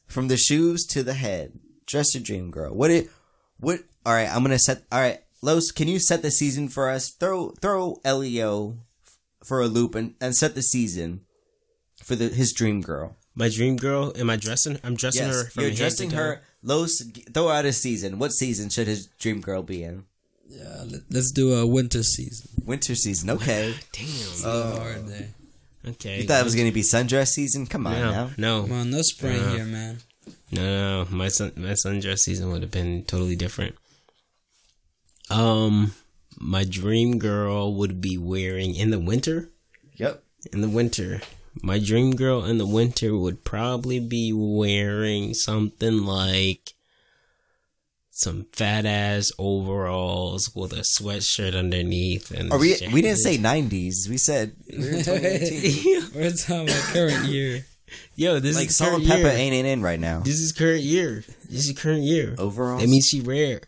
from 0.06 0.28
the 0.28 0.36
shoes 0.36 0.86
to 0.86 1.02
the 1.02 1.14
head. 1.14 1.58
Dress 1.86 2.14
your 2.14 2.22
dream 2.22 2.50
girl. 2.50 2.74
What 2.74 2.90
it? 2.90 3.08
What? 3.58 3.80
All 4.06 4.12
right, 4.12 4.28
I'm 4.28 4.42
gonna 4.42 4.58
set. 4.58 4.82
All 4.92 5.00
right, 5.00 5.20
Los, 5.42 5.70
can 5.70 5.88
you 5.88 5.98
set 5.98 6.22
the 6.22 6.30
season 6.30 6.68
for 6.68 6.88
us? 6.88 7.10
Throw 7.10 7.50
throw 7.60 8.00
Elio 8.04 8.78
for 9.42 9.60
a 9.60 9.66
loop 9.66 9.94
and, 9.94 10.14
and 10.20 10.36
set 10.36 10.54
the 10.54 10.62
season 10.62 11.22
for 12.04 12.14
the 12.14 12.28
his 12.28 12.52
dream 12.52 12.80
girl. 12.80 13.16
My 13.34 13.48
dream 13.48 13.76
girl. 13.76 14.12
Am 14.16 14.30
I 14.30 14.36
dressing? 14.36 14.78
I'm 14.82 14.96
dressing 14.96 15.26
her. 15.26 15.42
Yes, 15.44 15.52
From 15.52 15.62
you're 15.62 15.72
dressing 15.72 16.10
her. 16.10 16.42
Los, 16.62 17.02
throw 17.32 17.48
out 17.48 17.64
a 17.64 17.72
season. 17.72 18.18
What 18.18 18.32
season 18.32 18.68
should 18.68 18.88
his 18.88 19.06
dream 19.06 19.40
girl 19.40 19.62
be 19.62 19.84
in? 19.84 20.04
Yeah, 20.48 20.84
let- 20.90 21.02
let's 21.10 21.30
do 21.32 21.54
a 21.54 21.66
winter 21.66 22.02
season. 22.02 22.48
Winter 22.64 22.94
season. 22.94 23.30
Okay. 23.30 23.74
Damn. 23.92 24.42
Go 24.42 24.76
hard 24.78 25.06
there. 25.06 25.28
Okay. 25.86 26.20
You 26.22 26.26
thought 26.26 26.40
it 26.40 26.44
was 26.44 26.54
gonna 26.56 26.72
be 26.72 26.82
sundress 26.82 27.28
season? 27.28 27.66
Come 27.66 27.86
on 27.86 27.92
no, 27.94 28.10
now. 28.10 28.30
no, 28.36 28.62
Come 28.62 28.72
on, 28.72 28.90
no 28.90 29.02
spring 29.02 29.40
Uh, 29.40 29.52
here, 29.54 29.64
man. 29.64 29.98
No, 30.50 30.62
no, 30.62 31.04
no. 31.04 31.10
My 31.10 31.28
sun, 31.28 31.52
my 31.56 31.72
sundress 31.72 32.18
season 32.20 32.50
would 32.50 32.62
have 32.62 32.70
been 32.70 33.04
totally 33.04 33.36
different. 33.36 33.74
Um, 35.30 35.92
my 36.38 36.64
dream 36.64 37.18
girl 37.18 37.74
would 37.74 38.00
be 38.00 38.16
wearing 38.18 38.74
in 38.74 38.90
the 38.90 38.98
winter. 38.98 39.50
Yep. 39.96 40.22
In 40.52 40.60
the 40.60 40.68
winter, 40.68 41.20
my 41.62 41.78
dream 41.78 42.16
girl 42.16 42.44
in 42.44 42.58
the 42.58 42.66
winter 42.66 43.16
would 43.16 43.44
probably 43.44 44.00
be 44.00 44.32
wearing 44.32 45.34
something 45.34 46.04
like 46.04 46.72
some 48.18 48.46
fat 48.52 48.84
ass 48.84 49.30
overalls 49.38 50.50
with 50.54 50.72
a 50.72 50.80
sweatshirt 50.82 51.56
underneath. 51.56 52.30
And 52.32 52.52
Or 52.52 52.58
we 52.58 52.74
a 52.74 52.90
we 52.92 53.00
didn't 53.02 53.18
say 53.18 53.38
nineties. 53.38 54.08
We 54.10 54.16
said 54.18 54.56
we 54.70 54.78
were 54.78 54.90
in 54.90 55.04
2018. 55.04 56.02
We're 56.14 56.30
talking 56.32 56.62
about 56.68 56.82
current 56.92 57.24
year. 57.26 57.64
Yo, 58.16 58.38
this 58.40 58.56
like 58.56 58.68
is 58.68 58.76
salt 58.76 58.94
and 59.00 59.06
pepper 59.06 59.20
year. 59.22 59.30
ain't 59.30 59.66
in 59.66 59.82
right 59.82 60.00
now. 60.00 60.20
This 60.20 60.40
is 60.40 60.52
current 60.52 60.82
year. 60.82 61.24
This 61.48 61.68
is 61.68 61.78
current 61.78 62.02
year. 62.02 62.34
Overalls. 62.38 62.82
That 62.82 62.88
means 62.88 63.06
she 63.06 63.20
rare. 63.20 63.60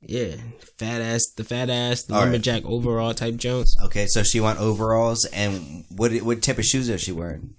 Yeah, 0.00 0.34
fat 0.78 1.00
ass, 1.00 1.26
the 1.36 1.44
fat 1.44 1.70
ass, 1.70 2.02
the 2.04 2.14
All 2.14 2.20
right. 2.20 2.24
lumberjack 2.24 2.64
overall 2.64 3.14
type 3.14 3.36
Jones. 3.36 3.76
Okay, 3.84 4.06
so 4.06 4.24
she 4.24 4.40
want 4.40 4.58
overalls, 4.58 5.24
and 5.26 5.84
what 5.90 6.10
what 6.22 6.42
type 6.42 6.58
of 6.58 6.64
shoes 6.64 6.88
is 6.88 7.00
she 7.02 7.12
wearing? 7.12 7.54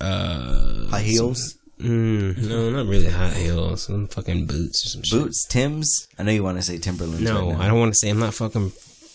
Uh, 0.00 0.88
High 0.88 1.00
heels, 1.00 1.56
mm, 1.78 2.36
no, 2.48 2.70
not 2.70 2.86
really 2.86 3.08
high 3.08 3.30
heels. 3.30 3.82
Some 3.84 4.08
fucking 4.08 4.46
boots 4.46 4.84
or 4.84 4.88
some 4.88 5.02
shit. 5.02 5.18
boots, 5.18 5.44
Tim's. 5.46 6.06
I 6.18 6.22
know 6.22 6.32
you 6.32 6.42
want 6.42 6.56
to 6.58 6.62
say 6.62 6.78
Timberlands. 6.78 7.20
No, 7.22 7.48
right 7.50 7.58
now. 7.58 7.62
I 7.64 7.68
don't 7.68 7.78
want 7.78 7.92
to 7.94 7.98
say. 7.98 8.08
I'm 8.10 8.18
not 8.18 8.34
fucking 8.34 8.72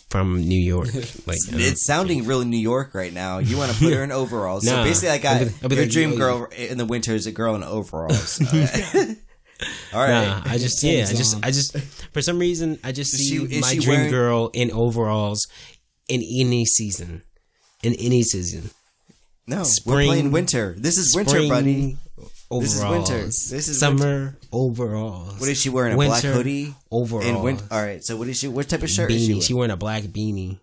from 0.09 0.39
New 0.41 0.59
York. 0.61 0.89
Like, 1.25 1.37
I 1.47 1.51
don't- 1.51 1.61
It's 1.61 1.85
sounding 1.85 2.25
really 2.25 2.45
New 2.45 2.57
York 2.57 2.93
right 2.93 3.13
now. 3.13 3.39
You 3.39 3.57
want 3.57 3.71
to 3.71 3.77
put 3.79 3.93
her 3.95 4.03
in 4.03 4.11
overalls. 4.11 4.65
So 4.67 4.75
Nah. 4.75 4.83
basically, 4.83 5.09
I 5.09 5.17
got 5.17 5.41
I'll 5.41 5.45
be- 5.47 5.53
I'll 5.63 5.69
be 5.69 5.75
your 5.75 5.83
like, 5.85 5.91
dream 5.91 6.11
yo, 6.11 6.17
girl 6.17 6.47
in 6.57 6.77
the 6.77 6.85
winter 6.85 7.13
is 7.15 7.25
a 7.25 7.31
girl 7.31 7.55
in 7.55 7.63
overalls. 7.63 8.39
All 9.93 10.01
right. 10.01 10.25
Nah, 10.27 10.41
I 10.45 10.57
just 10.57 10.83
yeah, 10.83 11.05
I 11.09 11.13
just. 11.13 11.45
I 11.45 11.51
just 11.51 11.77
for 12.13 12.21
some 12.21 12.37
reason 12.39 12.79
I 12.83 12.91
just 12.91 13.13
Is 13.13 13.19
see 13.29 13.37
she- 13.47 13.55
is 13.55 13.61
my 13.61 13.75
dream 13.75 13.87
wearing- 13.97 14.11
girl 14.11 14.49
in 14.53 14.71
overalls 14.71 15.47
in 16.09 16.21
any 16.21 16.65
season, 16.65 17.21
in 17.81 17.93
any 17.93 18.23
season. 18.23 18.71
no, 19.47 19.63
we're 19.85 20.03
playing 20.05 20.31
winter. 20.31 20.75
This 20.77 20.97
is 20.97 21.15
winter, 21.15 21.47
buddy. 21.47 21.97
Overalls. 22.53 22.63
This 22.63 22.75
is 22.75 22.83
winter. 23.11 23.25
This 23.25 23.67
is 23.69 23.79
summer 23.79 24.37
overalls. 24.51 25.39
What 25.39 25.49
is 25.49 25.59
she 25.59 25.69
wearing? 25.69 25.93
A 25.93 25.95
black 25.95 26.23
hoodie 26.23 26.73
overalls. 26.91 27.25
and 27.25 27.43
win- 27.43 27.59
All 27.71 27.81
right. 27.81 28.03
So 28.03 28.15
what 28.17 28.27
is 28.27 28.37
she? 28.39 28.47
What 28.47 28.69
type 28.69 28.83
of 28.83 28.89
shirt 28.89 29.11
is 29.11 29.21
she? 29.21 29.27
beanie. 29.27 29.29
Wearing? 29.29 29.41
She 29.41 29.53
wearing 29.53 29.71
a 29.71 29.77
black 29.77 30.03
beanie. 30.03 30.59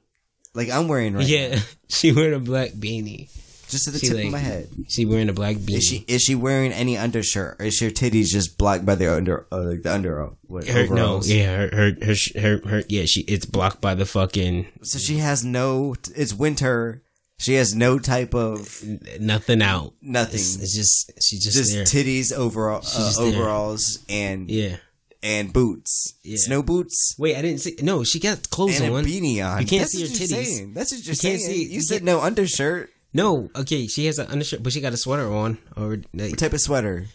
like 0.55 0.71
I'm 0.71 0.89
wearing 0.89 1.15
right 1.15 1.27
yeah, 1.27 1.57
now, 1.57 1.63
she 1.89 2.13
wearing 2.13 2.35
a 2.35 2.39
black 2.41 2.71
beanie. 2.71 3.29
just 3.69 3.85
to 3.85 3.91
the 3.93 3.99
She 3.99 4.09
tip 4.09 4.17
like- 4.17 4.27
of 4.27 4.33
my 4.33 4.39
head. 4.39 4.69
She 4.89 5.05
wearing 5.07 5.29
a 5.29 5.33
black 5.33 5.57
beanie. 5.57 5.79
Is 5.79 5.85
she 5.85 6.05
is 6.09 6.23
she 6.23 6.35
wearing 6.35 6.73
any 6.73 6.97
undershirt? 6.97 7.61
Or 7.61 7.65
is 7.67 7.79
her 7.81 7.91
titties 7.91 8.29
just 8.29 8.59
blocked 8.59 8.85
by 8.87 8.95
the 8.95 9.13
under 9.15 9.47
uh, 9.53 9.61
like 9.61 9.83
the 9.83 9.93
under 9.93 10.31
what, 10.47 10.67
her, 10.67 10.87
no, 10.89 11.21
yeah, 11.25 11.57
her, 11.57 11.69
her, 11.71 11.93
her, 12.03 12.41
her, 12.41 12.69
her, 12.69 12.83
yeah, 12.89 13.05
she, 13.05 13.21
it's 13.23 13.47
blocked 13.47 13.81
by 13.81 13.95
the 13.95 14.07
fucking 14.07 14.67
So 14.83 14.99
she 14.99 15.19
has 15.19 15.45
no. 15.45 15.95
It's 16.17 16.35
winter. 16.35 17.03
She 17.41 17.55
has 17.55 17.75
no 17.75 17.99
type 17.99 18.35
of 18.35 18.83
nothing 19.19 19.63
out. 19.63 19.95
nothing. 20.03 20.35
It's, 20.35 20.57
it's 20.63 20.75
just, 20.77 21.13
she's 21.23 21.43
just, 21.43 21.57
just 21.57 21.73
there. 21.73 21.85
titties, 21.85 22.33
overall, 22.33 22.79
uh, 22.79 22.81
just 22.83 23.19
there. 23.19 23.29
overalls, 23.29 24.05
and 24.11 24.51
yeah. 24.51 24.77
and 25.23 25.51
boots. 25.53 26.15
Yeah. 26.23 26.37
Snow 26.39 26.63
boots 26.63 27.15
Wait, 27.19 27.37
I 27.37 27.43
didn't 27.43 27.61
see. 27.61 27.77
No, 27.83 28.05
she 28.05 28.21
got 28.21 28.51
clothes 28.51 28.79
and 28.81 28.93
a 28.93 28.97
on. 28.97 29.05
beanie 29.07 29.43
on. 29.45 29.63
You 29.63 29.67
can't 29.67 29.81
That's 29.83 29.93
see 29.93 30.03
her 30.03 30.07
titties. 30.09 30.45
saying. 30.45 30.75
That's 30.75 30.93
what 30.93 31.05
you're 31.07 31.15
You 31.15 31.19
can't 31.21 31.41
saying. 31.41 31.55
see- 31.57 31.63
you 31.65 31.69
you 31.77 31.81
said 31.81 32.03
no 32.05 32.21
undershirt. 32.21 32.91
No, 33.15 33.51
okay, 33.57 33.87
she 33.89 34.05
has 34.07 34.19
an 34.19 34.27
undershirt, 34.29 34.63
but 34.63 34.73
she 34.73 34.81
got 34.83 34.93
a 34.93 34.97
sweater 34.99 35.33
on 35.33 35.59
or 35.77 35.97
like 36.15 36.31
What 36.31 36.39
type 36.39 36.53
of 36.53 36.61
sweater? 36.61 37.07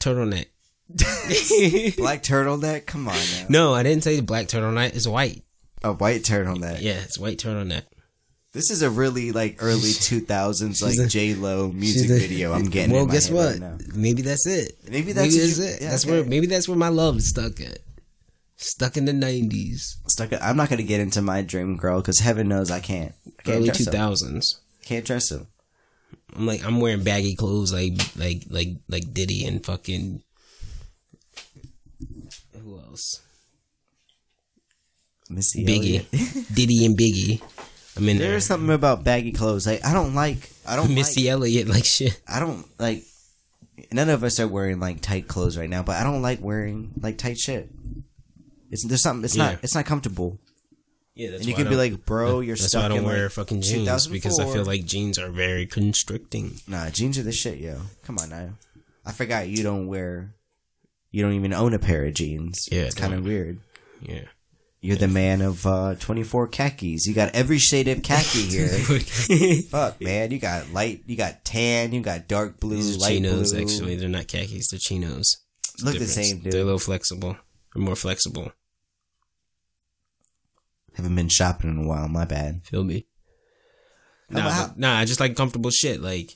turtleneck. 0.00 0.46
Black 1.96 2.22
turtleneck. 2.22 2.86
Come 2.86 3.08
on 3.08 3.14
now. 3.14 3.46
No, 3.48 3.74
I 3.74 3.82
didn't 3.84 4.02
say 4.04 4.20
black 4.20 4.46
turtleneck. 4.48 4.94
It's 4.96 5.06
white. 5.06 5.42
A 5.82 5.92
white 5.92 6.22
turtleneck. 6.22 6.80
Yeah, 6.82 7.00
it's 7.04 7.18
white 7.18 7.38
turtleneck. 7.38 7.82
This 8.52 8.70
is 8.70 8.82
a 8.82 8.90
really 8.90 9.30
like 9.32 9.56
early 9.60 9.92
two 10.00 10.20
thousands 10.20 10.82
like 10.82 11.08
J 11.08 11.34
Lo 11.34 11.68
music 11.70 12.10
a- 12.10 12.18
video. 12.18 12.52
I'm 12.52 12.64
getting. 12.70 12.94
Well, 12.94 13.06
guess 13.06 13.30
what? 13.30 13.60
right 13.60 13.80
maybe 13.94 14.22
that's 14.22 14.46
it. 14.46 14.76
Maybe 14.88 15.12
that's 15.12 15.28
maybe 15.34 15.38
that's 15.46 15.58
you- 15.58 15.64
it. 15.64 15.80
yeah, 15.82 15.90
that's 15.90 16.04
okay. 16.04 16.20
where 16.20 16.24
maybe 16.24 16.46
that's 16.46 16.68
where 16.68 16.76
my 16.78 16.88
love 16.88 17.16
is 17.18 17.28
stuck 17.30 17.60
at. 17.60 17.78
Stuck 18.56 18.96
in 18.98 19.06
the 19.06 19.12
nineties, 19.14 19.96
Stuck. 20.06 20.32
At, 20.34 20.42
I'm 20.42 20.56
not 20.56 20.68
gonna 20.68 20.82
get 20.82 21.00
into 21.00 21.22
my 21.22 21.40
dream 21.40 21.76
girl 21.78 22.00
because 22.00 22.18
heaven 22.18 22.48
knows 22.48 22.70
I 22.70 22.80
can't. 22.80 23.14
I 23.38 23.42
can't 23.42 23.56
early 23.56 23.66
dress 23.66 23.78
two 23.78 23.84
them. 23.84 24.40
Can't 24.84 25.04
dress 25.06 25.28
them. 25.30 25.46
I'm 26.36 26.46
like 26.46 26.62
I'm 26.64 26.78
wearing 26.80 27.02
baggy 27.02 27.34
clothes 27.36 27.72
like 27.72 27.94
like 28.16 28.42
like 28.50 28.68
like 28.88 29.14
Diddy 29.14 29.46
and 29.46 29.64
fucking 29.64 30.22
who 32.62 32.78
else? 32.80 33.22
Missy 35.30 35.64
Biggie, 35.64 36.54
Diddy 36.54 36.84
and 36.84 36.98
Biggie. 36.98 37.40
I'm 37.96 38.08
in 38.08 38.18
there. 38.18 38.30
There's 38.30 38.44
uh, 38.44 38.54
something 38.54 38.70
about 38.70 39.04
baggy 39.04 39.32
clothes. 39.32 39.66
Like 39.66 39.84
I 39.84 39.92
don't 39.92 40.14
like. 40.14 40.50
I 40.66 40.76
don't 40.76 40.94
Missy 40.94 41.24
like. 41.24 41.30
Elliott 41.30 41.68
like 41.68 41.84
shit. 41.84 42.20
I 42.28 42.40
don't 42.40 42.66
like. 42.80 43.02
None 43.92 44.08
of 44.08 44.22
us 44.22 44.38
are 44.38 44.46
wearing 44.48 44.78
like 44.78 45.00
tight 45.00 45.26
clothes 45.26 45.58
right 45.58 45.68
now, 45.68 45.82
but 45.82 45.96
I 45.96 46.04
don't 46.04 46.22
like 46.22 46.40
wearing 46.40 46.92
like 47.00 47.18
tight 47.18 47.38
shit. 47.38 47.68
It's 48.70 48.84
there's 48.84 49.02
something. 49.02 49.24
It's 49.24 49.36
Yeah. 49.36 49.52
not. 49.52 49.64
It's 49.64 49.74
not 49.74 49.86
comfortable. 49.86 50.38
Yeah, 51.14 51.30
that's 51.32 51.40
And 51.40 51.48
you 51.50 51.54
can 51.54 51.68
be 51.68 51.76
like, 51.76 52.06
bro, 52.06 52.40
you're 52.40 52.56
That's 52.56 52.68
stuck 52.68 52.82
why 52.82 52.86
I 52.86 52.88
don't 52.88 53.04
wear 53.04 53.24
like, 53.24 53.32
fucking 53.32 53.62
jeans 53.62 54.06
because 54.06 54.38
I 54.38 54.50
feel 54.50 54.64
like 54.64 54.84
jeans 54.86 55.18
are 55.18 55.28
very 55.28 55.66
constricting. 55.66 56.60
Nah, 56.66 56.88
jeans 56.90 57.18
are 57.18 57.22
the 57.22 57.32
shit, 57.32 57.58
yo. 57.58 57.80
Come 58.04 58.16
on 58.18 58.30
now. 58.30 58.50
I 59.04 59.12
forgot 59.12 59.48
you 59.48 59.62
don't 59.62 59.86
wear. 59.86 60.34
You 61.10 61.22
don't 61.22 61.32
even 61.34 61.52
own 61.52 61.74
a 61.74 61.78
pair 61.78 62.04
of 62.04 62.14
jeans. 62.14 62.68
Yeah, 62.70 62.82
it's 62.82 62.94
kind 62.94 63.12
of 63.12 63.24
weird. 63.24 63.58
Yeah. 64.00 64.22
You're 64.82 64.96
the 64.96 65.08
man 65.08 65.42
of 65.42 65.66
uh, 65.66 65.94
24 65.96 66.46
khakis. 66.48 67.06
You 67.06 67.12
got 67.14 67.34
every 67.34 67.58
shade 67.58 67.86
of 67.88 68.02
khaki 68.02 68.42
here. 68.48 68.68
Fuck, 69.68 70.00
man. 70.00 70.30
You 70.30 70.38
got 70.38 70.72
light, 70.72 71.02
you 71.06 71.16
got 71.16 71.44
tan, 71.44 71.92
you 71.92 72.00
got 72.00 72.28
dark 72.28 72.58
blue, 72.60 72.76
These 72.76 72.96
are 72.96 73.00
light 73.00 73.08
chinos, 73.10 73.52
blue. 73.52 73.62
actually. 73.62 73.96
They're 73.96 74.08
not 74.08 74.26
khakis, 74.28 74.68
they're 74.70 74.78
chinos. 74.80 75.36
It's 75.74 75.82
Look 75.82 75.98
the 75.98 76.06
same, 76.06 76.38
dude. 76.38 76.52
They're 76.52 76.62
a 76.62 76.64
little 76.64 76.78
flexible. 76.78 77.36
They're 77.74 77.82
more 77.84 77.94
flexible. 77.96 78.52
Haven't 80.94 81.14
been 81.14 81.28
shopping 81.28 81.70
in 81.70 81.84
a 81.84 81.86
while. 81.86 82.08
My 82.08 82.24
bad. 82.24 82.62
Feel 82.64 82.84
me? 82.84 83.06
Nah, 84.30 84.68
but- 84.68 84.78
nah, 84.78 84.96
I 84.98 85.04
just 85.04 85.20
like 85.20 85.36
comfortable 85.36 85.70
shit. 85.70 86.00
Like, 86.00 86.32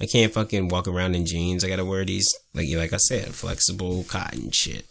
I 0.00 0.06
can't 0.06 0.32
fucking 0.32 0.68
walk 0.68 0.88
around 0.88 1.14
in 1.14 1.26
jeans. 1.26 1.62
I 1.64 1.68
gotta 1.68 1.84
wear 1.84 2.04
these, 2.04 2.32
like 2.54 2.66
you 2.68 2.78
like 2.78 2.92
I 2.92 2.96
said, 2.98 3.34
flexible 3.34 4.04
cotton 4.04 4.50
shit. 4.50 4.86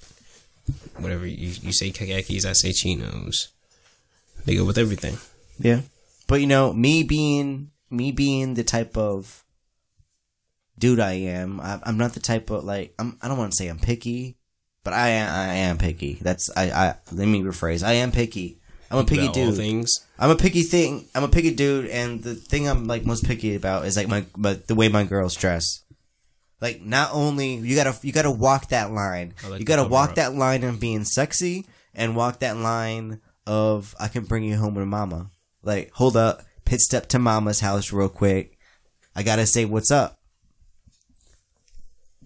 Whatever 0.97 1.25
you, 1.25 1.53
you 1.61 1.71
say 1.71 1.91
khakis, 1.91 2.45
I 2.45 2.53
say 2.53 2.71
chinos. 2.71 3.49
They 4.45 4.55
go 4.55 4.65
with 4.65 4.77
everything. 4.77 5.17
Yeah. 5.59 5.81
But 6.27 6.41
you 6.41 6.47
know, 6.47 6.73
me 6.73 7.03
being 7.03 7.71
me 7.89 8.11
being 8.11 8.53
the 8.53 8.63
type 8.63 8.97
of 8.97 9.43
dude 10.77 10.99
I 10.99 11.13
am, 11.13 11.59
I, 11.59 11.79
I'm 11.83 11.97
not 11.97 12.13
the 12.13 12.19
type 12.19 12.49
of 12.49 12.63
like 12.63 12.93
I'm. 12.99 13.17
I 13.21 13.27
don't 13.27 13.37
want 13.37 13.51
to 13.51 13.57
say 13.57 13.67
I'm 13.67 13.79
picky, 13.79 14.37
but 14.83 14.93
I 14.93 15.09
am. 15.09 15.49
I 15.49 15.53
am 15.55 15.77
picky. 15.77 16.17
That's 16.21 16.49
I. 16.55 16.71
I 16.71 16.95
let 17.11 17.27
me 17.27 17.41
rephrase. 17.41 17.83
I 17.83 17.93
am 17.93 18.11
picky. 18.11 18.59
I'm 18.89 18.99
a 18.99 19.05
picky 19.05 19.29
dude. 19.29 19.55
things. 19.55 20.05
I'm 20.19 20.31
a 20.31 20.35
picky 20.35 20.63
thing. 20.63 21.07
I'm 21.15 21.23
a 21.23 21.29
picky 21.29 21.51
dude, 21.51 21.87
and 21.87 22.21
the 22.21 22.35
thing 22.35 22.67
I'm 22.67 22.85
like 22.85 23.05
most 23.05 23.25
picky 23.25 23.55
about 23.55 23.85
is 23.85 23.95
like 23.95 24.09
my, 24.09 24.25
my 24.35 24.53
the 24.67 24.75
way 24.75 24.89
my 24.89 25.05
girls 25.05 25.35
dress. 25.35 25.83
Like 26.61 26.81
not 26.81 27.09
only 27.13 27.55
you 27.55 27.75
gotta 27.75 27.97
you 28.03 28.11
gotta 28.13 28.31
walk 28.31 28.69
that 28.69 28.91
line. 28.91 29.33
Like 29.49 29.59
you 29.59 29.65
gotta 29.65 29.87
walk 29.87 30.11
up. 30.11 30.15
that 30.15 30.35
line 30.35 30.63
of 30.63 30.79
being 30.79 31.03
sexy 31.03 31.65
and 31.95 32.15
walk 32.15 32.39
that 32.39 32.55
line 32.55 33.19
of 33.47 33.95
I 33.99 34.07
can 34.07 34.25
bring 34.25 34.43
you 34.43 34.55
home 34.57 34.75
with 34.75 34.85
mama. 34.87 35.31
Like 35.63 35.91
hold 35.93 36.15
up, 36.15 36.43
pit 36.63 36.79
step 36.79 37.07
to 37.09 37.19
mama's 37.19 37.59
house 37.61 37.91
real 37.91 38.09
quick. 38.09 38.57
I 39.15 39.23
gotta 39.23 39.45
say 39.47 39.65
what's 39.65 39.89
up. 39.91 40.19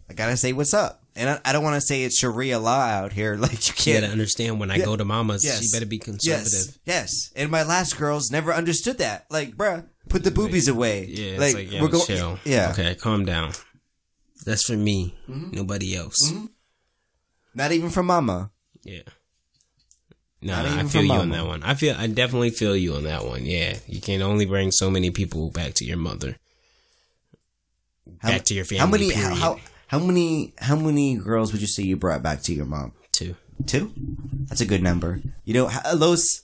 I 0.09 0.13
gotta 0.13 0.37
say 0.37 0.53
what's 0.53 0.73
up, 0.73 1.01
and 1.15 1.29
I, 1.29 1.39
I 1.45 1.51
don't 1.53 1.63
want 1.63 1.75
to 1.75 1.81
say 1.81 2.03
it's 2.03 2.17
Sharia 2.17 2.59
law 2.59 2.79
out 2.79 3.11
here. 3.13 3.35
Like 3.39 3.51
you 3.67 3.73
You 3.77 3.83
can't 3.93 4.01
gotta 4.01 4.11
understand 4.11 4.59
when 4.59 4.69
I 4.69 4.75
Yeah. 4.75 4.85
go 4.85 4.95
to 4.95 5.05
mama's, 5.05 5.43
Yes. 5.43 5.61
she 5.61 5.71
better 5.71 5.85
be 5.87 5.97
conservative. 5.97 6.51
Yes, 6.53 6.77
yes. 6.85 7.31
And 7.35 7.49
my 7.49 7.63
last 7.63 7.97
girls 7.97 8.29
never 8.31 8.53
understood 8.53 8.99
that. 8.99 9.25
Like, 9.31 9.55
bruh, 9.55 9.85
put 10.09 10.23
the 10.23 10.29
boobies 10.31 10.67
away. 10.67 11.05
Yeah, 11.07 11.39
like, 11.39 11.45
it's 11.47 11.55
like, 11.55 11.71
yo, 11.71 11.81
we're 11.81 11.87
going. 11.87 12.05
chill. 12.05 12.39
Yeah, 12.45 12.69
Okay, 12.71 12.93
calm 12.95 13.25
down. 13.25 13.53
That's 14.45 14.63
for 14.65 14.77
me, 14.77 15.15
Mm-hmm. 15.29 15.55
nobody 15.55 15.95
else. 15.95 16.33
not 17.53 17.71
even 17.71 17.89
from 17.89 18.05
mama. 18.07 18.51
Yeah. 18.83 19.01
No, 20.41 20.53
I 20.53 20.83
feel 20.83 20.87
for 20.89 21.01
you 21.01 21.11
on 21.13 21.29
that 21.31 21.45
one. 21.47 21.63
I 21.63 21.73
feel 21.73 21.95
I 21.97 22.05
definitely 22.05 22.51
feel 22.51 22.75
you 22.77 22.93
on 22.93 23.03
that 23.05 23.25
one. 23.25 23.45
Yeah, 23.45 23.77
you 23.87 23.99
can 23.99 24.21
only 24.21 24.45
bring 24.45 24.69
so 24.71 24.91
many 24.91 25.09
people 25.09 25.49
back 25.49 25.73
to 25.75 25.85
your 25.85 25.97
mother, 25.97 26.37
How- 28.19 28.29
back 28.29 28.43
to 28.45 28.53
your 28.53 28.65
family. 28.65 28.79
How 28.79 28.87
many? 28.87 29.11
How, 29.11 29.33
how 29.35 29.59
how 29.87 29.99
many? 29.99 30.53
How 30.59 30.75
many 30.75 31.15
girls 31.15 31.51
would 31.51 31.61
you 31.61 31.67
say 31.67 31.81
you 31.83 31.97
brought 31.97 32.21
back 32.21 32.41
to 32.43 32.53
your 32.53 32.65
mom? 32.65 32.91
Two. 33.11 33.35
Two. 33.65 33.91
That's 34.47 34.61
a 34.61 34.65
good 34.65 34.83
number. 34.83 35.19
You 35.45 35.53
know, 35.55 35.67
how, 35.67 35.95
those. 35.95 36.43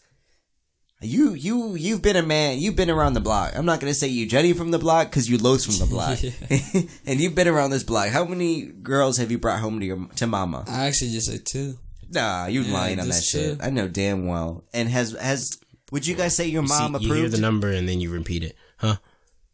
You 1.04 1.34
you 1.34 1.74
you've 1.76 2.02
been 2.04 2.16
a 2.16 2.22
man. 2.22 2.60
You've 2.60 2.76
been 2.76 2.90
around 2.92 3.14
the 3.14 3.20
block. 3.22 3.54
I'm 3.56 3.66
not 3.66 3.80
gonna 3.80 3.94
say 3.94 4.08
you 4.08 4.28
Jenny 4.28 4.54
from 4.54 4.70
the 4.72 4.78
block 4.78 5.10
because 5.10 5.28
you 5.30 5.38
Los 5.40 5.66
from 5.66 5.78
the 5.78 5.88
block, 5.88 6.20
and 7.08 7.20
you've 7.20 7.34
been 7.34 7.48
around 7.48 7.72
this 7.72 7.84
block. 7.84 8.10
How 8.10 8.24
many 8.26 8.66
girls 8.66 9.18
have 9.18 9.32
you 9.32 9.40
brought 9.40 9.60
home 9.60 9.80
to 9.80 9.86
your 9.86 10.08
to 10.18 10.28
mama? 10.28 10.64
I 10.68 10.86
actually 10.86 11.12
just 11.12 11.28
said 11.32 11.46
two. 11.46 11.78
Nah, 12.12 12.46
you 12.48 12.62
Yeah, 12.62 12.74
lying 12.74 13.00
on 13.00 13.08
that 13.08 13.16
just 13.16 13.30
shit. 13.32 13.58
I 13.64 13.70
know 13.72 13.88
damn 13.88 14.28
well. 14.28 14.64
And 14.74 14.90
has 14.90 15.14
has 15.14 15.58
would 15.92 16.06
you 16.06 16.14
guys 16.16 16.36
say 16.36 16.46
your 16.48 16.62
You 16.62 16.68
see- 16.68 16.74
mom 16.90 17.02
you 17.02 17.14
hear 17.14 17.30
the 17.30 17.40
number 17.40 17.72
and 17.72 17.90
then 17.90 18.00
you 18.00 18.12
repeat 18.12 18.44
it, 18.44 18.56
huh? 18.78 18.98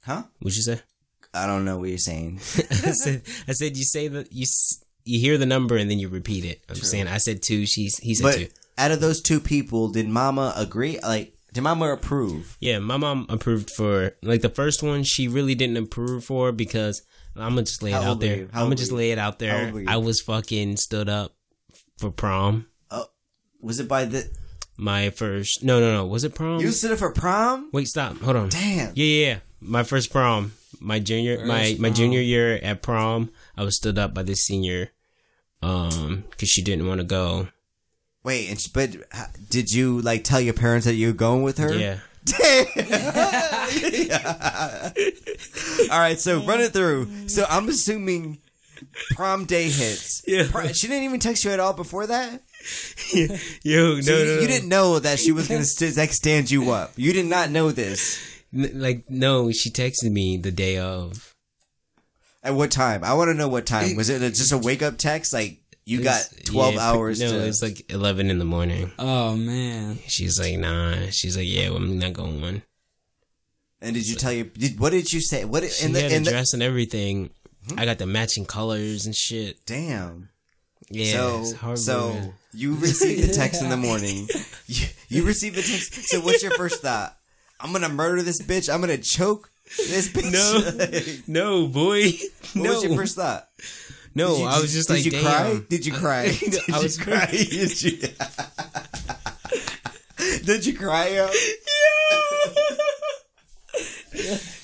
huh? 0.04 0.24
What'd 0.40 0.58
you 0.58 0.64
say? 0.64 0.82
I 1.34 1.46
don't 1.48 1.64
know 1.66 1.78
what 1.78 1.90
you're 1.90 1.98
saying. 1.98 2.38
I 2.58 2.92
said, 2.92 3.22
I 3.48 3.52
said 3.54 3.78
you 3.78 3.84
say 3.84 4.08
that 4.10 4.34
you 4.34 4.46
you 5.06 5.20
hear 5.22 5.38
the 5.38 5.46
number 5.46 5.78
and 5.78 5.90
then 5.90 6.00
you 6.00 6.10
repeat 6.10 6.44
it. 6.44 6.62
I'm 6.68 6.76
just 6.76 6.92
saying. 6.92 7.08
I 7.08 7.18
said 7.20 7.42
two. 7.42 7.66
She's 7.66 7.98
he 8.00 8.16
said 8.16 8.24
But 8.24 8.36
two. 8.36 8.48
out 8.78 8.92
of 8.92 9.00
those 9.00 9.22
two 9.22 9.40
people, 9.40 9.88
did 9.90 10.10
Mama 10.10 10.54
agree? 10.58 11.00
Like, 11.02 11.36
did 11.58 11.64
Mama 11.64 11.92
approve? 11.92 12.56
Yeah, 12.62 12.80
my 12.80 12.98
mom 12.98 13.26
approved 13.30 13.70
for 13.72 14.16
like 14.22 14.42
the 14.42 14.50
first 14.50 14.84
one. 14.84 15.04
She 15.04 15.28
really 15.28 15.56
didn't 15.56 15.78
approve 15.78 16.24
for 16.26 16.52
because 16.52 17.02
I'm 17.36 17.54
gonna 17.54 17.64
just 17.64 17.82
lay 17.84 17.92
it 17.92 17.94
How 17.94 18.02
out 18.02 18.08
old 18.10 18.18
were 18.20 18.26
there. 18.28 18.38
you? 18.38 18.50
How 18.54 18.60
I'm 18.62 18.66
gonna 18.68 18.76
just 18.76 18.92
you? 18.92 18.98
lay 18.98 19.12
it 19.12 19.18
out 19.18 19.34
How 19.34 19.38
there. 19.40 19.66
old 19.66 19.74
were 19.74 19.80
you? 19.82 19.88
I 19.90 19.98
was 19.98 20.22
fucking 20.22 20.78
stood 20.78 21.10
up 21.10 21.36
for 21.98 22.12
prom. 22.12 22.68
Was 23.60 23.80
it 23.80 23.88
by 23.88 24.06
the 24.06 24.30
My 24.78 25.10
first 25.10 25.64
no 25.64 25.80
no 25.80 25.92
no 25.92 26.06
was 26.06 26.24
it 26.24 26.36
prom? 26.36 26.60
you 26.62 26.72
stood 26.72 26.92
up 26.92 27.00
for 27.00 27.12
prom? 27.12 27.70
Wait, 27.74 27.88
stop. 27.88 28.18
Hold 28.20 28.36
on. 28.36 28.50
Damn. 28.50 28.92
Yeah, 28.94 29.06
yeah, 29.06 29.26
yeah. 29.28 29.40
My 29.60 29.82
first 29.82 30.12
prom, 30.12 30.54
my 30.80 31.00
junior, 31.00 31.44
my 31.44 31.70
First 31.72 31.80
my 31.80 31.90
junior 31.90 32.22
year 32.22 32.54
at 32.62 32.84
prom, 32.84 33.32
I 33.58 33.64
was 33.64 33.76
stood 33.76 33.98
up 33.98 34.14
by 34.14 34.22
this 34.22 34.46
senior, 34.46 34.92
um, 35.64 36.26
because 36.30 36.50
she 36.50 36.62
didn't 36.62 36.88
want 36.88 37.00
to 37.02 37.04
go. 37.04 37.48
Wait, 38.24 38.50
and 38.50 38.60
sh- 38.60 38.68
but 38.68 38.96
uh, 39.14 39.26
did 39.50 39.72
you 39.72 40.02
like 40.02 40.24
tell 40.24 40.42
your 40.42 40.54
parents 40.54 40.86
that 40.86 40.96
you 40.96 41.08
were 41.08 41.14
going 41.14 41.44
with 41.44 41.58
her? 41.60 41.74
Yeah, 41.78 42.00
All 45.92 46.00
right, 46.00 46.20
so 46.20 46.44
run 46.44 46.60
it 46.60 46.74
through. 46.74 47.30
So 47.30 47.46
I'm 47.50 47.70
assuming 47.70 48.40
prom 49.12 49.46
day 49.46 49.64
hits. 49.70 50.24
Yeah. 50.28 50.72
She 50.74 50.88
didn't 50.88 51.04
even 51.04 51.20
text 51.20 51.46
you 51.46 51.52
at 51.52 51.60
all 51.60 51.74
before 51.74 52.08
that. 52.08 52.42
yo, 53.64 53.96
no, 53.96 54.02
So 54.02 54.12
no, 54.12 54.18
you, 54.20 54.26
no. 54.36 54.42
you 54.42 54.48
didn't 54.48 54.70
know 54.70 55.00
that 55.00 55.20
she 55.20 55.32
was 55.32 55.48
gonna 55.48 55.64
st- 55.64 55.96
like 55.98 56.12
stand 56.12 56.52
you 56.52 56.72
up. 56.72 56.92
You 56.98 57.14
did 57.14 57.28
not 57.28 57.50
know 57.50 57.72
this. 57.72 58.20
N- 58.54 58.72
like 58.74 59.10
no. 59.10 59.52
She 59.52 59.70
texted 59.70 60.12
me 60.12 60.38
the 60.38 60.52
day 60.52 60.78
of. 60.78 61.34
At 62.44 62.54
what 62.56 62.72
time? 62.72 63.04
I 63.04 63.14
want 63.14 63.30
to 63.30 63.34
know 63.34 63.48
what 63.48 63.66
time. 63.66 63.96
Was 63.96 64.10
it 64.10 64.22
a, 64.22 64.30
just 64.30 64.52
a 64.52 64.58
wake 64.58 64.82
up 64.82 64.98
text? 64.98 65.34
Like 65.34 65.60
you 65.88 66.02
got 66.04 66.20
It's- 66.34 66.50
12 66.50 66.74
yeah, 66.76 66.82
hours 66.82 67.20
No, 67.22 67.32
to. 67.32 67.48
it's 67.48 67.62
like 67.62 67.90
eleven 67.92 68.30
in 68.30 68.40
the 68.40 68.46
morning. 68.46 68.92
Oh 69.00 69.36
man. 69.38 70.00
She's 70.08 70.38
like, 70.40 70.58
nah. 70.60 71.10
She's 71.12 71.38
like, 71.38 71.48
yeah, 71.48 71.70
well, 71.70 71.78
I'm 71.78 71.98
not 71.98 72.12
going. 72.14 72.62
and 73.82 73.96
did 73.96 74.08
you 74.08 74.16
tell 74.16 74.34
your? 74.34 74.46
Did, 74.46 74.80
what 74.80 74.92
did 74.92 75.12
you 75.14 75.22
say? 75.22 75.46
What 75.46 75.62
did- 75.62 75.72
She 75.72 75.86
in 75.86 75.94
the 75.94 76.02
had 76.02 76.12
in 76.12 76.22
a 76.24 76.26
the? 76.26 76.32
dress 76.32 76.54
and 76.54 76.62
everything. 76.62 77.30
Hmm? 77.70 77.80
I 77.80 77.86
got 77.86 78.00
the 78.00 78.06
matching 78.06 78.46
colors 78.46 79.06
and 79.06 79.16
shit. 79.16 79.66
Damn. 79.66 80.30
Yeah, 80.90 81.40
it's 81.40 81.52
so 81.52 81.58
hard 81.58 81.80
so 81.80 82.16
you 82.54 82.76
receive 82.76 83.26
the 83.28 83.34
text 83.34 83.62
in 83.62 83.70
the 83.70 83.78
morning. 83.88 84.28
You, 84.68 84.86
you 85.10 85.24
receive 85.26 85.56
the 85.56 85.62
text. 85.62 85.94
So 86.10 86.20
what's 86.22 86.42
your 86.44 86.52
first 86.54 86.82
thought? 86.82 87.18
I'm 87.60 87.72
gonna 87.72 87.90
murder 87.90 88.22
this 88.24 88.42
bitch. 88.42 88.74
I'm 88.74 88.80
gonna 88.82 88.98
choke 88.98 89.50
this 89.78 90.08
bitch. 90.14 91.28
No, 91.28 91.64
no, 91.64 91.68
boy. 91.68 92.12
what 92.54 92.56
no, 92.56 92.74
was 92.74 92.84
your 92.84 92.96
first 92.96 93.16
thought? 93.16 93.48
No. 94.18 94.38
You- 94.38 94.46
I 94.46 94.60
was 94.60 94.74
just 94.74 94.88
did 94.90 94.96
like, 94.96 95.06
you 95.06 95.12
damn. 95.12 95.24
cry? 95.24 95.60
Did 95.70 95.86
you 95.86 95.94
cry? 95.94 96.28
Did 96.40 96.60
I 96.72 96.78
you 96.78 96.84
was 96.84 96.98
cry? 96.98 97.26
Did 97.32 97.82
you? 97.82 97.98
Did 100.46 100.66
you 100.66 100.78
cry? 100.78 101.08
Yo? 101.10 101.30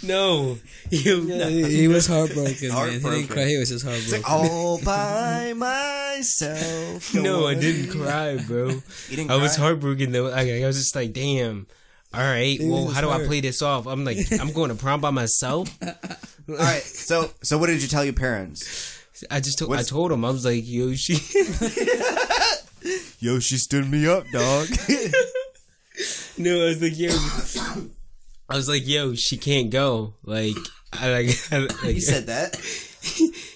No, 0.02 0.58
you. 0.90 1.22
He, 1.22 1.78
he 1.78 1.88
was 1.88 2.08
heartbroken, 2.08 2.70
man. 2.70 2.92
He 2.92 3.00
didn't 3.00 3.28
cry. 3.28 3.46
He 3.46 3.58
was 3.58 3.70
just 3.70 3.86
heartbroken. 3.86 4.24
All 4.28 4.82
by 4.84 5.54
myself. 5.56 7.14
No, 7.14 7.48
I 7.48 7.54
didn't 7.54 7.92
cry, 7.92 8.38
bro. 8.38 8.70
You 8.70 8.82
didn't 9.10 9.32
I 9.32 9.38
was 9.38 9.56
heartbroken 9.56 10.12
though. 10.12 10.32
I, 10.32 10.62
I 10.62 10.66
was 10.66 10.78
just 10.78 10.96
like, 10.96 11.14
damn. 11.14 11.68
All 12.14 12.22
right, 12.22 12.60
well, 12.62 12.90
how 12.90 13.02
do 13.02 13.10
I 13.10 13.26
play 13.26 13.42
this 13.42 13.64
off? 13.64 13.88
I'm 13.88 14.06
like, 14.06 14.18
I'm 14.40 14.54
going 14.54 14.70
to 14.70 14.76
prom 14.76 15.02
by 15.02 15.10
myself. 15.10 15.76
All 15.82 16.56
right. 16.56 16.84
So 16.84 17.32
so 17.42 17.58
what 17.58 17.68
did 17.68 17.82
you 17.82 17.88
tell 17.88 18.04
your 18.04 18.14
parents? 18.14 19.03
I 19.30 19.40
just 19.40 19.60
told, 19.60 19.76
I 19.76 19.84
told 19.84 20.12
him 20.12 20.26
I 20.26 20.32
was 20.32 20.44
like, 20.46 20.64
yo, 20.66 20.94
she. 20.96 21.14
Yo, 23.20 23.40
she 23.40 23.56
stood 23.58 23.90
me 23.90 24.06
up, 24.06 24.26
dog. 24.32 24.68
no, 26.38 26.62
I 26.62 26.66
was 26.66 26.82
like, 26.82 26.98
yo. 26.98 27.10
I 28.50 28.56
was 28.58 28.68
like, 28.68 28.86
yo, 28.86 29.14
she 29.16 29.38
can't 29.38 29.70
go. 29.70 30.16
Like, 30.24 30.56
I 30.92 31.10
like, 31.10 31.30
I, 31.52 31.58
like 31.60 31.96
you 31.96 32.02
said 32.02 32.26
that. 32.28 32.60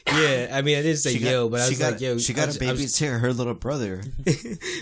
yeah. 0.07 0.55
I 0.57 0.61
mean, 0.61 0.77
I 0.77 0.81
didn't 0.83 0.97
say 0.99 1.11
She 1.13 1.19
got, 1.19 1.29
yo, 1.29 1.49
but 1.49 1.59
I 1.59 1.65
she 1.65 1.71
was 1.71 1.79
got, 1.79 1.91
like, 1.93 2.01
yo, 2.01 2.17
she 2.17 2.33
got 2.33 2.47
was- 2.47 2.61
a 2.61 2.65
I 2.65 2.71
was- 2.71 2.81
babysitter, 2.81 3.19
her 3.19 3.33
little 3.33 3.53
brother. 3.55 4.03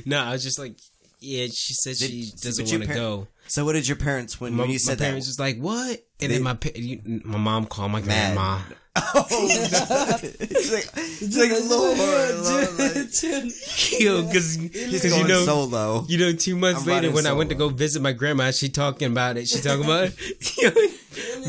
No, 0.06 0.20
I 0.20 0.34
was 0.34 0.44
just 0.44 0.60
like, 0.60 0.76
yeah. 1.20 1.48
She 1.52 1.74
said 1.74 1.96
Did- 1.98 2.12
she 2.12 2.32
doesn't 2.40 2.68
want 2.70 2.82
to 2.84 2.88
par- 2.88 2.96
go. 2.96 3.28
So 3.48 3.64
what 3.66 3.74
did 3.74 3.88
your 3.88 3.98
parents 3.98 4.40
when, 4.42 4.54
My, 4.56 4.64
when 4.64 4.72
you 4.72 4.80
said 4.80 4.98
that? 4.98 5.06
parents 5.06 5.28
was 5.28 5.40
like, 5.40 5.58
what? 5.60 5.90
And 6.22 6.32
They- 6.32 6.40
then 6.40 6.44
my 6.44 6.58
you, 6.76 7.22
my 7.26 7.38
mom 7.38 7.66
called 7.66 7.92
my 7.92 8.02
Mad. 8.02 8.34
grandma. 8.36 8.60
Oh. 8.98 9.26
She's 9.30 10.72
like, 10.74 10.90
she's 11.20 11.38
like, 11.38 11.52
Lord, 11.70 11.98
Lord, 11.98 12.80
like, 12.80 12.94
because 12.94 14.58
you 15.18 15.28
know. 15.28 15.44
solo. 15.44 16.06
You 16.08 16.18
know, 16.18 16.32
two 16.32 16.56
months 16.56 16.84
I'm 16.84 16.88
later, 16.88 17.12
when 17.12 17.28
I 17.28 17.34
went 17.34 17.50
to 17.50 17.58
go 17.58 17.68
visit 17.68 18.02
my 18.02 18.14
grandma, 18.14 18.52
she 18.52 18.70
talking 18.70 19.12
about 19.12 19.36
it. 19.36 19.50
She 19.50 19.60
talking 19.60 19.84
about 19.84 20.12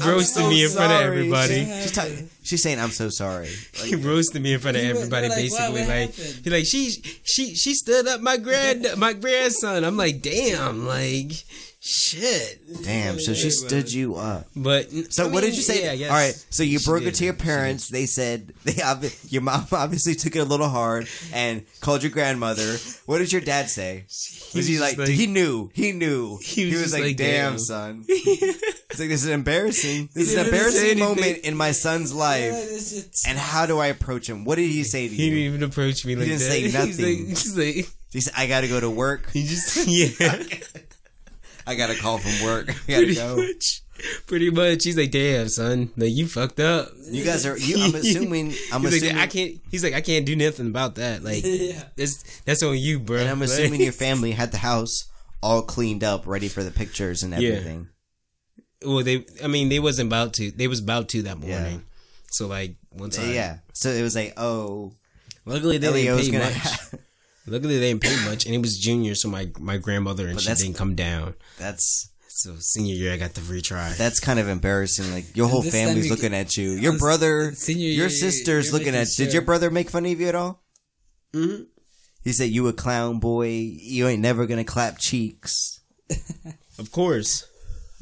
roasting 0.05 0.43
so 0.45 0.49
me 0.51 0.65
in 0.65 0.71
front 0.71 0.93
of 0.93 0.99
sorry. 0.99 1.05
everybody. 1.05 1.65
She's, 1.67 1.93
talking, 1.93 2.31
she's 2.43 2.63
saying, 2.63 2.81
"I'm 2.81 2.91
so 2.91 3.09
sorry." 3.11 3.49
Like, 3.79 3.89
He 3.91 3.95
roasted 3.95 4.43
me 4.43 4.53
in 4.55 4.59
front 4.61 4.77
of 4.77 4.83
everybody, 4.83 5.29
like, 5.29 5.39
basically. 5.39 5.65
"What- 5.67 5.73
what 5.73 5.89
like 5.89 6.15
happened?" 6.17 6.41
he 6.45 6.51
like 6.51 6.65
she 6.67 6.91
she 7.23 7.55
she 7.55 7.75
stood 7.75 8.09
up 8.09 8.21
my 8.21 8.37
grand 8.39 8.87
my 8.97 9.13
grandson. 9.13 9.85
I'm 9.85 9.97
like, 9.97 10.21
damn, 10.23 10.87
like 10.87 11.33
shit. 11.87 12.61
damn. 12.85 13.19
So 13.21 13.33
she 13.35 13.51
stood 13.51 13.93
you 13.93 14.17
up. 14.17 14.47
But 14.57 14.91
So 15.13 15.27
I 15.29 15.31
what 15.31 15.43
did 15.43 15.55
you 15.57 15.63
say? 15.63 15.85
Yeah, 15.85 15.95
guess 15.97 16.11
All 16.11 16.17
right. 16.17 16.47
So 16.51 16.63
you 16.63 16.81
broke 16.81 17.05
it 17.05 17.15
to 17.17 17.25
your 17.25 17.35
parents. 17.35 17.89
They 17.89 18.07
said 18.07 18.53
they 18.65 18.73
obvi- 18.73 19.33
your 19.33 19.43
mom 19.43 19.67
obviously 19.73 20.15
took 20.15 20.35
it 20.37 20.41
a 20.41 20.45
little 20.45 20.69
hard 20.69 21.09
and 21.33 21.65
called 21.81 22.03
your 22.03 22.13
grandmother. 22.13 22.77
What 23.07 23.19
did 23.19 23.33
your 23.33 23.41
dad 23.43 23.71
say? 23.71 24.05
Was 24.55 24.67
he 24.67 24.75
was 24.75 24.81
like, 24.81 24.99
like- 24.99 25.09
he 25.09 25.27
knew 25.27 25.71
he 25.75 25.93
knew 25.93 26.39
He 26.43 26.65
he 26.69 26.73
was 26.73 26.83
was, 26.83 26.93
like, 26.93 27.03
like, 27.03 27.17
damn, 27.17 27.53
damn." 27.53 27.59
son. 27.59 28.05
It's 28.89 29.01
like 29.01 29.09
this 29.11 29.25
is 29.25 29.29
embarrassing. 29.31 30.09
This 30.15 30.31
is 30.31 30.37
an 30.39 30.45
didn't 30.45 30.59
really 30.61 30.71
say 30.73 30.91
embarrassing 30.93 31.23
moment 31.25 31.45
in 31.45 31.55
my 31.57 31.73
son's 31.73 32.15
life. 32.15 32.55
And 33.29 33.37
how 33.37 33.67
do 33.67 33.79
I 33.79 33.89
approach 33.89 34.27
him? 34.29 34.45
What 34.45 34.55
did 34.57 34.71
he 34.71 34.85
say 34.85 35.09
to 35.09 35.15
you? 35.15 35.19
He 35.23 35.29
didn't 35.31 35.45
even 35.55 35.63
approach 35.65 36.07
me 36.07 36.17
like 36.17 36.25
didn't 36.27 36.39
that. 36.39 36.45
say 36.51 36.61
He's 36.63 36.73
nothing. 36.73 37.05
like, 37.05 37.29
he's 37.29 37.59
like, 37.59 37.89
He 38.13 38.21
said, 38.21 38.33
"I 38.37 38.47
got 38.47 38.61
to 38.63 38.69
go 38.69 38.81
to 38.81 38.89
work. 38.89 39.31
he 39.33 39.45
just 39.45 39.87
yeah. 39.87 40.09
I 41.67 41.75
got 41.75 41.91
a 41.91 41.95
call 41.97 42.19
from 42.19 42.47
work. 42.47 42.69
I 42.71 42.73
got 42.73 42.79
to 42.87 42.97
pretty 42.97 43.15
go." 43.15 43.37
much. 43.37 43.83
Pretty 44.27 44.51
much. 44.51 44.85
He's 44.85 44.97
like, 44.97 45.11
damn, 45.11 45.49
son, 45.49 45.91
like 45.97 46.13
you 46.13 46.27
fucked 46.29 46.61
up. 46.61 46.89
You 47.11 47.25
guys 47.25 47.47
are. 47.47 47.57
You, 47.57 47.77
I'm 47.83 47.95
assuming. 47.95 48.53
I'm 48.73 48.83
he's 48.83 48.95
assuming. 48.97 49.17
like, 49.17 49.25
I 49.25 49.27
can't. 49.27 49.53
He's 49.71 49.83
like, 49.83 49.95
I 49.95 50.01
can't 50.03 50.27
do 50.27 50.37
nothing 50.37 50.67
about 50.67 50.97
that. 50.97 51.23
Like, 51.25 51.43
yeah. 51.45 51.83
that's 51.97 52.41
that's 52.43 52.63
on 52.63 52.77
you, 52.77 52.99
bro. 53.01 53.19
And 53.19 53.29
I'm 53.31 53.41
Like- 53.41 53.49
assuming 53.49 53.81
your 53.81 53.93
family 53.93 54.33
had 54.33 54.53
the 54.53 54.59
house 54.59 55.05
all 55.43 55.63
cleaned 55.63 56.05
up, 56.05 56.27
ready 56.27 56.49
for 56.49 56.63
the 56.63 56.71
pictures 56.71 57.23
and 57.23 57.33
Yeah. 57.41 57.49
everything. 57.51 57.89
well, 58.85 59.03
they. 59.03 59.25
I 59.43 59.47
mean, 59.47 59.71
they 59.71 59.79
wasn't 59.81 60.09
about 60.09 60.35
to. 60.35 60.51
They 60.51 60.69
was 60.69 60.81
about 60.81 61.09
to 61.11 61.23
that 61.23 61.39
Yeah. 61.43 61.59
morning. 61.61 61.85
So 62.31 62.47
like 62.49 62.77
once 62.93 63.19
I, 63.19 63.33
Yeah. 63.33 63.59
So 63.73 63.89
it 63.91 64.03
was 64.03 64.15
like, 64.15 64.35
oh, 64.37 64.93
Luckily 65.47 65.79
they 65.79 65.87
Elio's 65.87 66.29
didn't 66.29 66.43
pay 66.43 66.53
much. 66.55 67.03
Luckily 67.47 67.79
they 67.79 67.89
didn't 67.93 68.03
pay 68.03 68.17
much, 68.25 68.45
and 68.47 68.55
it 68.55 68.59
was 68.61 68.79
junior, 68.79 69.15
so 69.15 69.29
my 69.29 69.51
my 69.59 69.77
grandmother 69.79 70.27
and 70.27 70.35
But 70.37 70.43
she 70.43 70.55
didn't 70.55 70.75
come 70.77 70.95
down. 70.95 71.35
that's 71.59 72.11
So 72.29 72.57
senior 72.59 72.95
year, 72.95 73.13
I 73.13 73.17
got 73.17 73.35
the 73.35 73.41
free 73.41 73.63
try. 73.63 73.93
that's 73.97 74.21
kind 74.21 74.39
of 74.39 74.49
embarrassing. 74.49 75.11
Like 75.13 75.37
your 75.37 75.49
whole 75.49 75.63
family's 75.63 76.11
looking 76.11 76.35
at 76.35 76.57
you. 76.57 76.71
Your 76.73 76.99
brother, 76.99 77.53
senior 77.55 77.87
your 77.89 78.09
year, 78.09 78.11
sister's 78.11 78.73
looking 78.73 78.95
at. 78.95 79.09
Did 79.17 79.33
your 79.33 79.43
brother 79.43 79.71
make 79.71 79.89
fun 79.91 80.05
of 80.07 80.21
you 80.21 80.29
at 80.29 80.35
all? 80.35 80.63
Mm-hmm. 81.35 81.63
He 82.25 82.33
said 82.33 82.51
you 82.51 82.67
a 82.67 82.73
clown 82.73 83.21
boy. 83.21 83.47
You 83.49 84.09
ain't 84.09 84.21
never 84.23 84.47
gonna 84.47 84.65
clap 84.65 84.99
cheeks. 84.99 85.81
Of 86.79 86.93
course, 86.93 87.47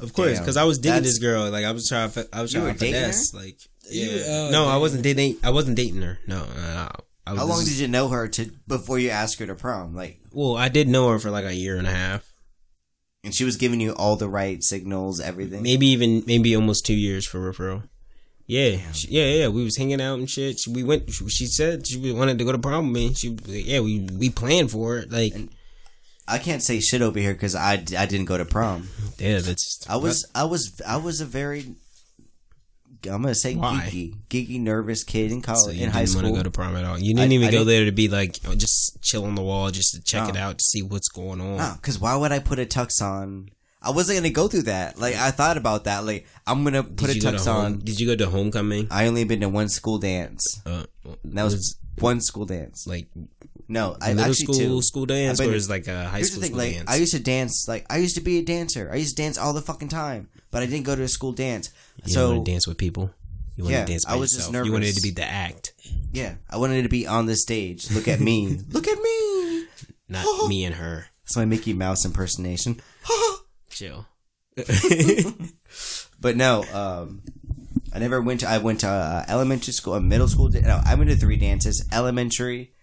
of 0.01 0.11
course, 0.11 0.37
because 0.37 0.57
I 0.57 0.65
was 0.65 0.79
dating 0.79 1.03
this 1.03 1.17
girl. 1.17 1.49
Like 1.49 1.63
I 1.63 1.71
was 1.71 1.87
trying. 1.87 2.11
to- 2.11 2.27
I 2.33 2.41
was 2.41 2.51
trying 2.51 2.73
to 2.73 2.77
finesse. 2.77 3.33
Like 3.33 3.57
yeah, 3.89 4.05
You- 4.05 4.23
oh, 4.27 4.49
no, 4.51 4.65
I 4.67 4.75
wasn't 4.77 5.01
dating. 5.03 5.37
I 5.43 5.51
wasn't 5.51 5.77
dating 5.77 6.01
her. 6.01 6.19
No, 6.27 6.43
no, 6.45 6.73
no. 6.73 6.89
I 7.27 7.35
How 7.35 7.45
long 7.45 7.63
did 7.63 7.77
you 7.77 7.87
know 7.87 8.09
her 8.09 8.27
to 8.27 8.51
before 8.67 8.99
you 8.99 9.09
asked 9.09 9.39
her 9.39 9.47
to 9.47 9.55
prom? 9.55 9.95
Like, 9.95 10.19
Well, 10.31 10.55
I 10.55 10.69
did 10.69 10.87
know 10.87 11.09
her 11.09 11.19
for 11.19 11.31
like 11.31 11.45
a 11.45 11.55
year 11.55 11.77
and 11.77 11.87
a 11.87 11.91
half, 11.91 12.23
and 13.23 13.33
she 13.33 13.43
was 13.43 13.57
giving 13.57 13.81
you 13.81 13.93
all 13.93 14.15
the 14.15 14.29
right 14.29 14.63
signals, 14.63 15.19
everything. 15.19 15.63
maybe 15.63 15.87
even 15.87 16.23
maybe 16.27 16.55
almost 16.55 16.85
two 16.85 16.93
years 16.93 17.25
for 17.25 17.39
referral. 17.39 17.83
Yeah, 18.47 18.77
she, 18.91 19.07
yeah, 19.07 19.25
yeah. 19.25 19.47
We 19.47 19.63
was 19.63 19.75
hanging 19.77 19.99
out 19.99 20.19
and 20.19 20.29
shit. 20.29 20.59
She, 20.59 20.69
we 20.71 20.83
went. 20.83 21.11
She, 21.11 21.27
she 21.29 21.45
said 21.47 21.87
she 21.87 22.11
wanted 22.11 22.37
to 22.37 22.45
go 22.45 22.51
to 22.51 22.59
prom 22.59 22.93
with 22.93 22.95
me. 22.95 23.13
She, 23.15 23.29
like, 23.29 23.65
yeah, 23.65 23.79
we 23.79 24.01
we 24.01 24.29
planned 24.29 24.69
for 24.69 24.99
it. 24.99 25.11
Like, 25.11 25.33
I 26.27 26.37
can't 26.37 26.61
say 26.61 26.79
shit 26.79 27.01
over 27.01 27.17
here 27.17 27.33
because 27.33 27.55
I, 27.55 27.73
I 27.73 28.05
didn't 28.05 28.25
go 28.25 28.37
to 28.37 28.45
prom. 28.45 28.89
Yeah, 29.17 29.39
that's. 29.39 29.83
I 29.89 29.95
was 29.95 30.27
I 30.35 30.43
was 30.43 30.79
I 30.87 30.97
was 30.97 31.21
a 31.21 31.25
very 31.25 31.73
I'm 33.05 33.21
gonna 33.21 33.35
say 33.35 33.55
Why? 33.55 33.89
geeky, 33.89 34.15
geeky, 34.29 34.59
nervous 34.59 35.03
kid 35.03 35.31
in 35.31 35.41
So 35.41 35.45
college, 35.53 35.65
you 35.77 35.83
in 35.83 35.89
didn't 35.89 35.93
high 35.93 36.05
school. 36.05 36.21
to 36.23 36.31
go 36.31 36.43
to 36.43 36.51
prom 36.51 36.75
at 36.75 36.85
all. 36.85 36.97
You 36.97 37.13
didn't 37.13 37.31
even 37.33 37.47
I 37.47 37.51
go 37.51 37.57
didn't- 37.59 37.67
there 37.67 37.85
to 37.85 37.91
be 37.91 38.07
like 38.07 38.39
oh, 38.47 38.55
just 38.55 39.01
chill 39.01 39.25
on 39.25 39.35
the 39.35 39.41
wall, 39.41 39.69
just 39.71 39.93
to 39.95 40.01
check 40.01 40.23
No. 40.23 40.29
it 40.29 40.37
out 40.37 40.57
to 40.57 40.63
see 40.63 40.81
what's 40.81 41.09
going 41.09 41.41
on. 41.41 41.75
Because 41.75 41.99
why 41.99 42.15
would 42.15 42.31
I 42.31 42.39
put 42.39 42.59
a 42.59 42.65
tux 42.65 43.01
on? 43.01 43.49
I 43.81 43.91
wasn't 43.91 44.17
gonna 44.17 44.31
go 44.31 44.47
through 44.47 44.63
that. 44.63 44.97
Like 44.99 45.15
I 45.15 45.29
thought 45.31 45.57
about 45.57 45.83
that. 45.83 46.05
Like 46.05 46.25
I'm 46.47 46.63
gonna 46.63 46.83
put 46.83 47.07
did 47.07 47.09
a 47.09 47.15
you 47.15 47.21
go 47.21 47.31
tux 47.33 47.43
to 47.43 47.51
home, 47.53 47.65
on. 47.65 47.79
Did 47.79 47.99
you 47.99 48.07
go 48.07 48.15
to 48.15 48.29
homecoming? 48.31 48.87
I 48.89 49.05
only 49.07 49.23
been 49.25 49.41
to 49.41 49.49
one 49.49 49.69
school 49.69 49.99
dance. 49.99 50.59
Uh, 50.65 50.85
That 51.25 51.43
was 51.43 51.77
one 51.99 52.21
school 52.21 52.45
dance. 52.45 52.85
like 52.87 53.07
No, 53.67 53.95
I 54.01 54.09
middle 54.13 54.31
actually 54.31 54.43
school 54.45 54.55
two. 54.55 54.81
school 54.81 55.05
dance, 55.05 55.39
I've 55.39 55.45
been- 55.45 55.53
or 55.53 55.57
is 55.57 55.69
like 55.69 55.87
a 55.87 56.05
high 56.05 56.17
Here's 56.17 56.31
school 56.31 56.41
the 56.41 56.47
thing, 56.47 56.55
school 56.55 56.65
like 56.65 56.73
dance? 56.75 56.89
I 56.89 56.95
used 56.97 57.13
to 57.13 57.19
dance. 57.19 57.67
Like 57.67 57.85
I 57.89 57.97
used 57.97 58.15
to 58.15 58.21
be 58.21 58.37
a 58.39 58.43
dancer. 58.43 58.89
I 58.91 58.95
used 58.97 59.15
to 59.17 59.21
dance 59.23 59.37
all 59.37 59.53
the 59.53 59.61
fucking 59.61 59.89
time, 59.89 60.29
but 60.51 60.61
I 60.63 60.65
didn't 60.65 60.85
go 60.85 60.95
to 60.95 61.03
a 61.03 61.07
school 61.07 61.31
dance. 61.31 61.71
you 62.05 62.13
so 62.13 62.43
to 62.43 62.43
dance 62.51 62.67
with 62.67 62.77
people. 62.77 63.11
You 63.57 63.63
want 63.63 63.73
Yeah, 63.73 63.85
to 63.85 63.91
dance 63.91 64.03
by 64.05 64.13
I 64.13 64.15
was 64.17 64.33
just 64.33 64.51
nervous. 64.51 64.67
You 64.67 64.73
wanted 64.73 64.89
it 64.89 64.95
to 64.95 65.01
be 65.01 65.11
the 65.11 65.23
act, 65.23 65.73
yeah, 66.11 66.35
I 66.49 66.57
wanted 66.57 66.83
to 66.83 66.89
be 66.89 67.07
on 67.07 67.25
the 67.25 67.37
stage. 67.37 67.89
Look 67.91 68.07
at 68.09 68.19
me. 68.19 68.59
Look 68.69 68.87
at 68.87 69.01
me. 69.01 69.65
not 70.09 70.25
me 70.49 70.65
and 70.65 70.75
her. 70.75 71.05
That's 71.23 71.37
my 71.37 71.45
Mickey 71.45 71.73
Mouse 71.73 72.03
impersonation. 72.05 72.81
Chill. 73.69 74.05
But 76.19 76.37
no, 76.37 76.63
um, 76.73 77.21
I 77.95 77.99
never 77.99 78.21
went 78.21 78.41
to. 78.41 78.49
I 78.49 78.57
went 78.57 78.81
to 78.81 78.89
uh, 78.89 79.23
elementary 79.29 79.71
school, 79.71 79.93
uh, 79.93 80.01
middle 80.01 80.27
school. 80.27 80.49
No, 80.49 80.81
I 80.85 80.95
went 80.95 81.09
to 81.11 81.15
three 81.15 81.37
dances: 81.37 81.87
elementary, 81.93 82.73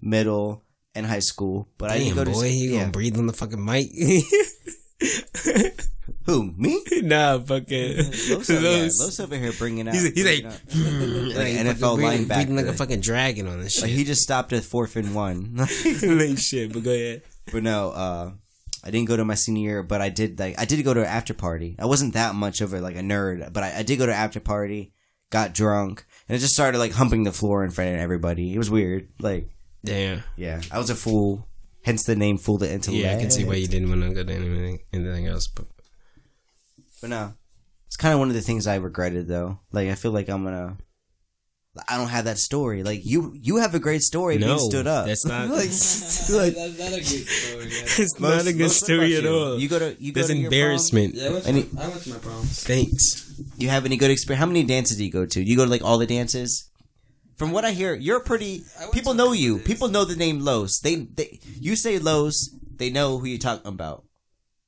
middle, 0.00 0.62
and 0.94 1.04
high 1.04 1.18
school. 1.18 1.66
But 1.76 1.90
I 1.90 1.98
didn't 1.98 2.14
go 2.14 2.24
to. 2.24 2.30
boy, 2.30 2.46
you 2.50 2.70
yeah. 2.70 2.80
gonna 2.80 2.92
breathe 2.92 3.18
on 3.18 3.26
the 3.26 3.32
fucking 3.32 3.64
mic? 3.64 3.90
Who 6.26 6.52
me? 6.56 6.80
nah, 7.02 7.38
fucking. 7.40 7.96
Los, 7.96 8.50
over, 8.50 8.60
yeah, 8.60 8.88
Los 9.00 9.18
over 9.20 9.36
here 9.36 9.52
bringing 9.58 9.88
out. 9.88 9.94
He's, 9.94 10.04
he's 10.12 10.22
bringing 10.22 10.44
like, 10.44 10.54
out- 10.54 10.62
like 10.76 11.34
fucking 11.34 11.56
NFL 11.66 11.96
breathing, 11.96 12.26
breathing 12.28 12.56
like 12.56 12.66
a 12.66 12.72
fucking 12.72 13.00
dragon 13.00 13.48
on 13.48 13.60
this 13.60 13.80
Like 13.80 13.90
shit. 13.90 13.98
he 13.98 14.04
just 14.04 14.22
stopped 14.22 14.52
at 14.52 14.62
fourth 14.62 14.94
and 14.96 15.12
one. 15.14 15.56
like 15.56 16.38
shit, 16.38 16.72
but 16.72 16.84
go 16.84 16.92
ahead. 16.92 17.22
but 17.50 17.62
no, 17.64 17.90
uh, 17.90 18.30
I 18.82 18.90
didn't 18.90 19.08
go 19.08 19.16
to 19.16 19.24
my 19.24 19.34
senior 19.34 19.62
year, 19.62 19.82
but 19.82 20.00
I 20.00 20.08
did 20.08 20.38
like 20.38 20.58
I 20.58 20.64
did 20.64 20.82
go 20.84 20.94
to 20.94 21.00
an 21.00 21.06
after 21.06 21.34
party. 21.34 21.76
I 21.78 21.86
wasn't 21.86 22.14
that 22.14 22.34
much 22.34 22.60
of 22.60 22.72
a 22.72 22.80
like 22.80 22.96
a 22.96 23.00
nerd, 23.00 23.52
but 23.52 23.62
I, 23.62 23.78
I 23.78 23.82
did 23.82 23.98
go 23.98 24.06
to 24.06 24.12
an 24.12 24.18
after 24.18 24.40
party, 24.40 24.92
got 25.30 25.54
drunk, 25.54 26.04
and 26.28 26.36
I 26.36 26.38
just 26.38 26.54
started 26.54 26.78
like 26.78 26.92
humping 26.92 27.24
the 27.24 27.32
floor 27.32 27.64
in 27.64 27.70
front 27.70 27.94
of 27.94 28.00
everybody. 28.00 28.54
It 28.54 28.58
was 28.58 28.70
weird. 28.70 29.08
Like, 29.20 29.50
Damn. 29.84 30.22
yeah, 30.36 30.60
I 30.70 30.78
was 30.78 30.90
a 30.90 30.94
fool. 30.94 31.46
Hence 31.82 32.04
the 32.04 32.14
name 32.14 32.36
Fool 32.36 32.58
the 32.58 32.70
Intellect. 32.70 33.02
Yeah, 33.02 33.16
I 33.16 33.20
can 33.20 33.30
see 33.30 33.44
why 33.44 33.54
you 33.54 33.66
didn't 33.66 33.88
want 33.88 34.02
to 34.02 34.12
go 34.12 34.22
to 34.22 34.32
anything, 34.34 34.80
anything 34.92 35.26
else. 35.26 35.46
But 35.46 35.64
But 37.00 37.08
no, 37.10 37.32
it's 37.86 37.96
kind 37.96 38.12
of 38.12 38.20
one 38.20 38.28
of 38.28 38.34
the 38.34 38.42
things 38.42 38.66
I 38.66 38.76
regretted 38.76 39.28
though. 39.28 39.60
Like 39.72 39.88
I 39.88 39.94
feel 39.94 40.10
like 40.12 40.28
I'm 40.28 40.44
gonna. 40.44 40.76
I 41.88 41.96
don't 41.96 42.08
have 42.08 42.24
that 42.24 42.38
story. 42.38 42.82
Like 42.82 43.06
you, 43.06 43.32
you 43.40 43.58
have 43.58 43.74
a 43.74 43.78
great 43.78 44.02
story. 44.02 44.38
no, 44.38 44.46
being 44.56 44.70
stood 44.70 44.86
up. 44.88 45.06
that's 45.06 45.24
not. 45.24 45.48
like, 45.50 45.58
like 45.58 45.68
That's 45.68 46.28
not 46.30 46.92
a 46.92 47.00
good 47.00 47.28
story. 47.28 47.64
Yeah. 47.64 47.82
it's 48.04 48.20
Los- 48.20 48.44
not 48.44 48.46
a 48.46 48.52
good 48.52 48.70
story 48.70 49.16
at 49.16 49.22
you? 49.22 49.30
all. 49.30 49.58
You 49.58 49.68
go 49.68 49.78
to 49.78 49.96
you 50.02 50.12
go 50.12 50.20
That's 50.20 50.30
to 50.32 50.36
your 50.36 50.50
prom? 50.50 50.54
embarrassment. 50.54 51.14
Yeah, 51.14 51.28
I 51.28 51.32
went, 51.32 51.46
Any- 51.46 51.68
I 51.78 51.88
went 51.88 52.02
to 52.02 52.10
my 52.10 52.18
prom. 52.18 52.42
Thanks. 52.42 53.40
You 53.56 53.68
have 53.68 53.84
any 53.84 53.96
good 53.96 54.10
experience? 54.10 54.40
How 54.40 54.46
many 54.46 54.64
dances 54.64 54.96
do 54.96 55.04
you 55.04 55.12
go 55.12 55.26
to? 55.26 55.40
You 55.42 55.56
go 55.56 55.64
to 55.64 55.70
like 55.70 55.82
all 55.84 55.98
the 55.98 56.06
dances. 56.06 56.68
From 57.36 57.52
what 57.52 57.64
I 57.64 57.70
hear, 57.70 57.94
you're 57.94 58.20
pretty. 58.20 58.64
People 58.92 59.14
know 59.14 59.32
you. 59.32 59.58
People 59.60 59.88
know 59.88 60.04
the 60.04 60.16
name 60.16 60.40
Los. 60.40 60.80
They, 60.80 60.96
they, 60.96 61.38
you 61.58 61.74
say 61.76 61.98
Los, 61.98 62.50
they 62.76 62.90
know 62.90 63.16
who 63.18 63.26
you're 63.26 63.38
talking 63.38 63.66
about. 63.66 64.04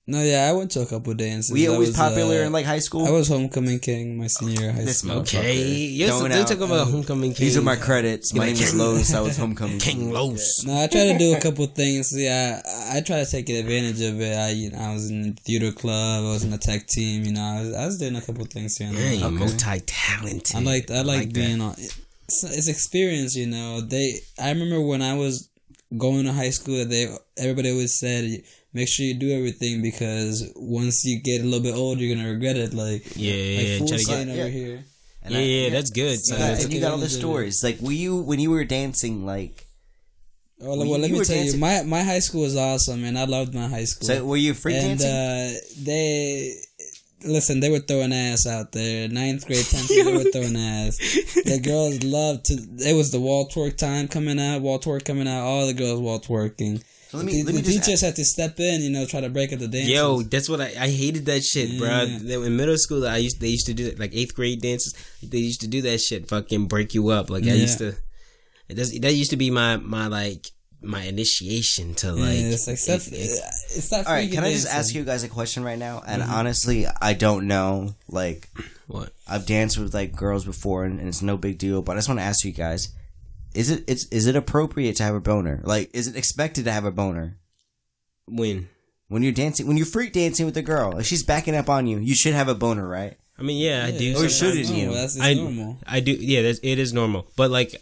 No, 0.05 0.21
yeah, 0.21 0.49
I 0.49 0.53
went 0.53 0.73
to 0.73 0.81
a 0.81 0.87
couple 0.87 1.15
dances. 1.15 1.53
Were 1.53 1.59
you 1.59 1.73
always 1.73 1.91
was, 1.91 1.97
popular 1.97 2.43
uh, 2.43 2.47
in 2.47 2.53
like 2.53 2.67
high 2.67 2.81
school? 2.81 3.07
I 3.07 3.11
was 3.11 3.29
homecoming 3.29 3.79
king 3.79 4.19
my 4.19 4.27
senior 4.27 4.61
year 4.61 4.71
of 4.71 4.77
high 4.77 4.85
This 4.85 4.99
school. 4.99 5.19
Okay, 5.21 5.63
you're 5.63 6.09
Don't 6.09 6.29
don't 6.29 6.49
talk 6.49 6.59
about 6.59 6.89
homecoming 6.89 7.33
king. 7.35 7.47
These 7.47 7.57
are 7.57 7.63
my 7.63 7.77
credits. 7.77 8.35
My 8.35 8.47
name 8.47 8.55
is 8.55 8.71
King- 8.71 8.81
Los. 8.81 9.15
I 9.15 9.21
was 9.21 9.37
homecoming 9.37 9.79
King 9.87 10.13
Los. 10.13 10.65
No, 10.67 10.83
I 10.83 10.89
tried 10.89 11.13
to 11.13 11.19
do 11.19 11.37
a 11.37 11.41
couple 11.41 11.67
things. 11.67 12.11
Yeah, 12.13 12.61
I, 12.67 12.99
I 12.99 13.01
tried 13.03 13.25
to 13.25 13.31
take 13.31 13.49
advantage 13.49 14.01
of 14.01 14.21
it. 14.21 14.37
I, 14.37 14.51
you 14.51 14.73
know, 14.73 14.79
I 14.79 14.93
was 14.93 15.09
in 15.09 15.23
the 15.23 15.33
theater 15.43 15.71
club. 15.71 16.25
I 16.25 16.29
was 16.29 16.43
in 16.43 16.51
the 16.51 16.59
tech 16.59 16.89
team. 16.89 17.23
You 17.25 17.35
know, 17.35 17.43
I 17.43 17.61
was, 17.61 17.75
I 17.75 17.87
was 17.87 17.99
doing 17.99 18.17
a 18.17 18.21
couple 18.21 18.45
things 18.47 18.77
here. 18.79 18.89
and 18.89 18.97
there. 18.97 19.21
Dang, 19.21 19.39
multi-talented. 19.39 20.57
I 20.57 20.61
like 20.61 20.91
I 20.91 20.95
like, 20.97 21.07
like 21.07 21.29
that. 21.29 21.35
being 21.35 21.61
on. 21.61 21.75
It's, 21.79 22.43
it's 22.43 22.67
experience, 22.69 23.37
you 23.37 23.47
know. 23.47 23.81
They 23.83 24.19
I 24.37 24.51
remember 24.51 24.81
when 24.81 25.01
I 25.01 25.15
was 25.15 25.49
going 25.97 26.25
to 26.25 26.33
high 26.33 26.51
school, 26.51 26.85
they 26.85 27.07
everybody 27.39 27.71
always 27.71 27.99
said, 27.99 28.43
make 28.73 28.89
sure 28.89 29.05
you 29.07 29.15
do 29.15 29.31
everything 29.33 29.83
because 29.83 30.51
once 30.57 31.05
you 31.05 31.21
get 31.21 31.41
a 31.41 31.45
little 31.45 31.61
bit 31.61 31.75
older, 31.75 32.03
you're 32.03 32.17
gonna 32.17 32.29
regret 32.31 32.57
it. 32.57 32.73
Like 32.75 33.05
Yeah, 33.17 33.35
yeah, 33.35 33.59
like 33.59 33.67
yeah. 33.69 33.79
fool 33.79 33.87
get, 33.89 34.01
sign 34.01 34.29
over 34.31 34.39
yeah. 34.39 34.47
here. 34.49 34.85
And 35.25 35.35
yeah, 35.35 35.41
I- 35.41 35.43
yeah, 35.43 35.71
that's 35.71 35.91
good. 35.91 36.19
So 36.25 36.35
Yeah, 36.35 36.41
that's- 36.41 36.65
and 36.65 36.73
you 36.73 36.81
got 36.81 36.93
all 36.93 36.99
the 36.99 37.05
advantage 37.05 37.13
of 37.15 37.19
it. 37.19 37.21
stories. 37.21 37.63
Like, 37.65 37.81
were 37.81 37.93
you 37.93 38.17
when 38.23 38.41
you 38.41 38.51
were 38.51 38.65
dancing? 38.65 39.25
Like, 39.27 39.67
Oh, 40.65 40.69
Well, 40.69 40.77
well, 40.79 40.87
you- 40.87 40.93
let 40.99 41.11
you 41.11 41.19
me 41.19 41.25
tell 41.25 41.37
dancing- 41.37 41.55
you, 41.55 41.61
my 41.61 41.83
my 41.83 42.03
high 42.05 42.21
school 42.21 42.43
was 42.43 42.57
awesome, 42.57 43.03
and 43.05 43.19
I 43.19 43.25
loved 43.25 43.53
my 43.53 43.67
high 43.67 43.85
school. 43.85 44.07
so 44.07 44.25
were 44.25 44.37
you 44.37 44.55
free 44.55 44.75
and 44.77 44.99
dancing? 45.01 45.11
uh, 45.11 45.61
they 45.83 46.55
listen, 47.25 47.59
they 47.61 47.69
were 47.71 47.81
throwing 47.81 48.13
ass 48.13 48.47
out 48.47 48.71
there. 48.73 49.09
Ninth 49.09 49.45
grade, 49.47 49.65
tenth 49.67 49.89
grade, 49.89 50.07
they 50.07 50.13
were 50.17 50.25
throwing 50.33 50.57
ass. 50.57 50.99
The 51.45 51.59
girls 51.63 52.03
loved 52.05 52.45
to. 52.47 52.55
It 52.79 52.95
was 52.95 53.11
the 53.11 53.19
wall 53.21 53.49
twerk 53.49 53.77
time 53.77 54.07
coming 54.09 54.39
out. 54.41 54.63
Wall 54.63 54.79
twerk 54.79 55.05
coming 55.05 55.27
out. 55.27 55.43
All 55.45 55.67
the 55.67 55.75
girls 55.75 56.01
wall 56.01 56.21
twerking. 56.21 56.81
So 57.13 57.19
let 57.19 57.27
me 57.27 57.33
the 57.43 57.45
let 57.45 57.55
me 57.55 57.61
the 57.61 57.71
just. 57.73 57.85
teachers 57.85 58.01
had 58.01 58.17
to 58.17 58.25
step 58.25 58.59
in, 58.59 58.81
you 58.81 58.91
know, 58.91 59.05
try 59.07 59.21
to 59.21 59.29
break 59.29 59.53
up 59.53 59.59
the 59.59 59.69
dance. 59.69 59.87
Yo, 59.89 60.23
that's 60.23 60.49
what 60.49 60.61
I, 60.61 60.73
I 60.81 60.89
hated 60.89 61.27
that 61.27 61.45
shit, 61.45 61.69
Yeah. 61.69 61.79
bro. 61.79 62.43
In 62.43 62.57
middle 62.57 62.77
school, 62.79 63.07
I 63.07 63.19
used 63.19 63.39
they 63.41 63.49
used 63.49 63.67
to 63.67 63.75
do 63.75 63.85
that, 63.91 63.99
like 63.99 64.15
eighth 64.15 64.35
grade 64.35 64.63
dances. 64.63 64.95
They 65.23 65.39
used 65.39 65.61
to 65.61 65.69
do 65.69 65.83
that 65.83 66.01
shit, 66.01 66.29
fucking 66.29 66.67
break 66.67 66.95
you 66.95 67.09
up. 67.11 67.29
Like 67.31 67.45
I 67.45 67.53
used 67.53 67.79
to. 67.79 67.95
It 68.69 68.75
does, 68.77 68.99
that 68.99 69.13
used 69.13 69.31
to 69.33 69.37
be 69.37 69.51
my 69.51 69.77
my 69.77 70.07
like 70.07 70.47
my 70.81 71.03
initiation 71.03 71.95
to 71.95 72.13
like. 72.13 72.35
yeah, 72.39 72.49
it's 72.57 72.67
like 72.67 72.79
stuff. 72.79 73.07
it- 73.09 73.13
it- 73.15 73.41
It's 73.77 73.91
not. 73.93 74.07
all 74.07 74.13
right, 74.15 74.31
can 74.33 74.43
I 74.45 74.53
just 74.53 74.65
dancing. 74.65 74.79
ask 74.81 74.95
you 74.95 75.05
guys 75.05 75.23
a 75.25 75.29
question 75.29 75.63
right 75.65 75.79
now? 75.79 76.03
And 76.07 76.23
Mm-hmm. 76.23 76.33
honestly, 76.33 76.87
I 77.01 77.13
don't 77.13 77.47
know. 77.47 77.95
Like, 78.09 78.49
what? 78.87 79.11
I've 79.29 79.47
danced 79.47 79.79
with 79.79 79.93
like 79.95 80.17
girls 80.17 80.45
before, 80.45 80.85
and, 80.85 80.99
and 80.99 81.09
it's 81.09 81.23
no 81.23 81.37
big 81.37 81.59
deal. 81.59 81.83
But 81.83 81.93
I 81.93 81.99
just 81.99 82.09
want 82.09 82.19
to 82.21 82.25
ask 82.25 82.45
you 82.45 82.53
guys: 82.53 82.89
Is 83.55 83.71
it 83.71 83.85
it's 83.87 84.05
is 84.07 84.27
it 84.27 84.37
appropriate 84.37 84.97
to 84.97 85.03
have 85.03 85.15
a 85.15 85.21
boner? 85.21 85.61
Like, 85.65 85.91
is 85.95 86.07
it 86.09 86.17
expected 86.17 86.65
to 86.65 86.73
have 86.73 86.85
a 86.85 86.91
boner 86.91 87.39
When? 88.27 88.69
when 89.09 89.23
you're 89.23 89.33
dancing? 89.33 89.67
When 89.67 89.77
you're 89.77 89.87
freak 89.87 90.13
dancing 90.13 90.47
with 90.47 90.57
a 90.57 90.63
girl, 90.63 90.99
if 90.99 91.07
she's 91.07 91.23
backing 91.23 91.55
up 91.57 91.69
on 91.69 91.87
you, 91.87 91.99
you 91.99 92.15
should 92.15 92.35
have 92.35 92.49
a 92.49 92.55
boner, 92.55 92.87
right? 92.89 93.17
I 93.39 93.43
mean, 93.43 93.59
yeah, 93.59 93.85
I 93.87 93.91
do. 93.97 94.17
Or 94.17 94.29
shouldn't 94.29 94.67
you? 94.69 94.87
normal. 94.87 94.95
That's 94.95 95.17
it's 95.17 95.25
I 95.25 95.35
normal. 95.35 95.79
I 95.87 96.01
do. 96.01 96.13
Yeah, 96.13 96.43
that's, 96.43 96.61
it 96.63 96.79
is 96.79 96.93
normal. 96.93 97.27
But 97.37 97.51
like, 97.51 97.75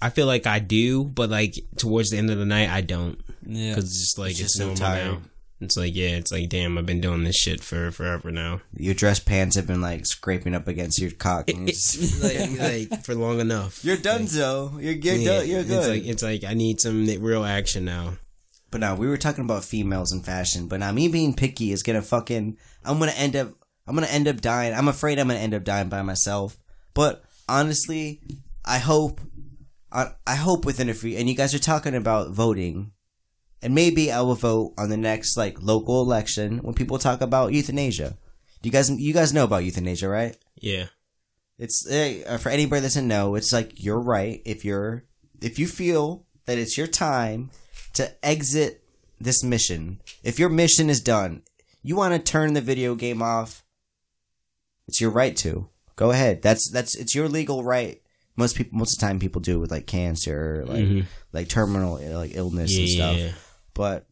I 0.00 0.10
feel 0.10 0.26
like 0.26 0.46
I 0.46 0.58
do, 0.58 1.04
but 1.04 1.30
like 1.30 1.58
towards 1.76 2.10
the 2.10 2.18
end 2.18 2.30
of 2.30 2.38
the 2.38 2.46
night, 2.46 2.70
I 2.70 2.80
don't. 2.80 3.20
Yeah. 3.46 3.70
Because 3.70 3.84
it's 3.84 4.00
just 4.00 4.18
like 4.18 4.30
It's 4.32 4.40
it's, 4.40 4.48
just 4.54 4.58
so 4.58 4.66
normal 4.66 4.80
tired. 4.80 5.12
now. 5.12 5.22
It's 5.62 5.76
like 5.76 5.94
yeah, 5.94 6.16
it's 6.16 6.32
like 6.32 6.48
damn, 6.48 6.78
I've 6.78 6.86
been 6.86 7.00
doing 7.00 7.24
this 7.24 7.36
shit 7.36 7.62
for 7.62 7.90
forever 7.90 8.30
now. 8.30 8.60
Your 8.76 8.94
dress 8.94 9.20
pants 9.20 9.56
have 9.56 9.66
been 9.66 9.80
like 9.80 10.06
scraping 10.06 10.54
up 10.54 10.68
against 10.68 11.00
your 11.00 11.10
cock. 11.10 11.48
And 11.48 11.68
it's, 11.68 11.94
It's 11.94 12.22
like, 12.60 12.90
like 12.90 13.04
for 13.04 13.14
long 13.14 13.40
enough. 13.40 13.84
you're 13.84 13.96
done, 13.96 14.26
Zoe. 14.26 14.82
You're 14.82 14.92
you're, 14.94 15.14
Yeah, 15.14 15.38
done, 15.38 15.48
you're 15.48 15.64
good. 15.64 15.78
It's 15.78 15.88
like 15.88 16.04
it's 16.06 16.22
like 16.22 16.44
I 16.44 16.54
need 16.54 16.80
some 16.80 17.06
real 17.06 17.44
action 17.44 17.84
now. 17.84 18.14
But 18.70 18.80
now 18.80 18.94
we 18.94 19.06
were 19.06 19.18
talking 19.18 19.44
about 19.44 19.64
females 19.64 20.12
and 20.12 20.24
fashion. 20.24 20.66
But 20.66 20.80
now 20.80 20.92
me 20.92 21.08
being 21.08 21.34
picky 21.34 21.72
is 21.72 21.82
gonna 21.82 22.02
fucking. 22.02 22.56
I'm 22.84 22.98
gonna 22.98 23.12
end 23.12 23.36
up. 23.36 23.52
I'm 23.86 23.94
gonna 23.94 24.06
end 24.06 24.28
up 24.28 24.40
dying. 24.40 24.74
I'm 24.74 24.88
afraid 24.88 25.18
I'm 25.18 25.28
gonna 25.28 25.40
end 25.40 25.54
up 25.54 25.64
dying 25.64 25.88
by 25.88 26.02
myself. 26.02 26.56
But 26.94 27.22
honestly, 27.48 28.20
I 28.64 28.78
hope. 28.78 29.20
I, 29.94 30.12
I 30.26 30.36
hope 30.36 30.64
within 30.64 30.88
a 30.88 30.94
few. 30.94 31.18
And 31.18 31.28
you 31.28 31.34
guys 31.34 31.54
are 31.54 31.58
talking 31.58 31.94
about 31.94 32.30
voting, 32.30 32.92
and 33.62 33.74
maybe 33.74 34.10
I 34.10 34.20
will 34.22 34.34
vote 34.34 34.74
on 34.76 34.88
the 34.90 34.96
next 34.96 35.36
like 35.36 35.62
local 35.62 36.02
election 36.02 36.58
when 36.58 36.74
people 36.74 36.98
talk 36.98 37.20
about 37.20 37.52
euthanasia. 37.52 38.16
You 38.62 38.70
guys, 38.70 38.90
you 38.90 39.12
guys 39.12 39.32
know 39.32 39.44
about 39.44 39.64
euthanasia, 39.64 40.08
right? 40.08 40.36
Yeah. 40.60 40.86
It's 41.58 41.86
uh, 41.88 42.38
for 42.40 42.48
anybody 42.48 42.80
that 42.80 42.86
doesn't 42.86 43.06
know. 43.08 43.34
It's 43.34 43.52
like 43.52 43.72
you're 43.82 44.00
right 44.00 44.40
if 44.44 44.64
you're 44.64 45.04
if 45.40 45.58
you 45.58 45.66
feel 45.66 46.26
that 46.46 46.58
it's 46.58 46.76
your 46.78 46.86
time 46.86 47.50
to 47.94 48.10
exit 48.24 48.82
this 49.20 49.44
mission. 49.44 50.00
If 50.24 50.38
your 50.38 50.48
mission 50.48 50.90
is 50.90 51.00
done, 51.00 51.42
you 51.82 51.94
want 51.96 52.14
to 52.14 52.18
turn 52.20 52.54
the 52.54 52.60
video 52.60 52.94
game 52.94 53.22
off. 53.22 53.64
It's 54.88 55.00
your 55.00 55.10
right 55.10 55.36
to 55.38 55.68
go 55.96 56.10
ahead. 56.10 56.42
That's 56.42 56.68
that's 56.70 56.94
it's 56.96 57.14
your 57.14 57.28
legal 57.28 57.62
right. 57.62 58.00
Most 58.36 58.56
people, 58.56 58.78
most 58.78 58.96
of 58.96 59.00
the 59.00 59.06
time, 59.06 59.18
people 59.18 59.40
do 59.42 59.56
it 59.58 59.60
with 59.60 59.70
like 59.70 59.86
cancer, 59.86 60.64
like 60.66 60.84
Mhm. 60.84 61.06
like 61.32 61.48
terminal 61.48 62.00
like 62.18 62.32
illness 62.34 62.72
Yeah, 62.72 62.80
and 62.80 62.88
yeah, 62.88 62.96
stuff. 62.96 63.16
yeah. 63.18 63.32
But 63.74 64.06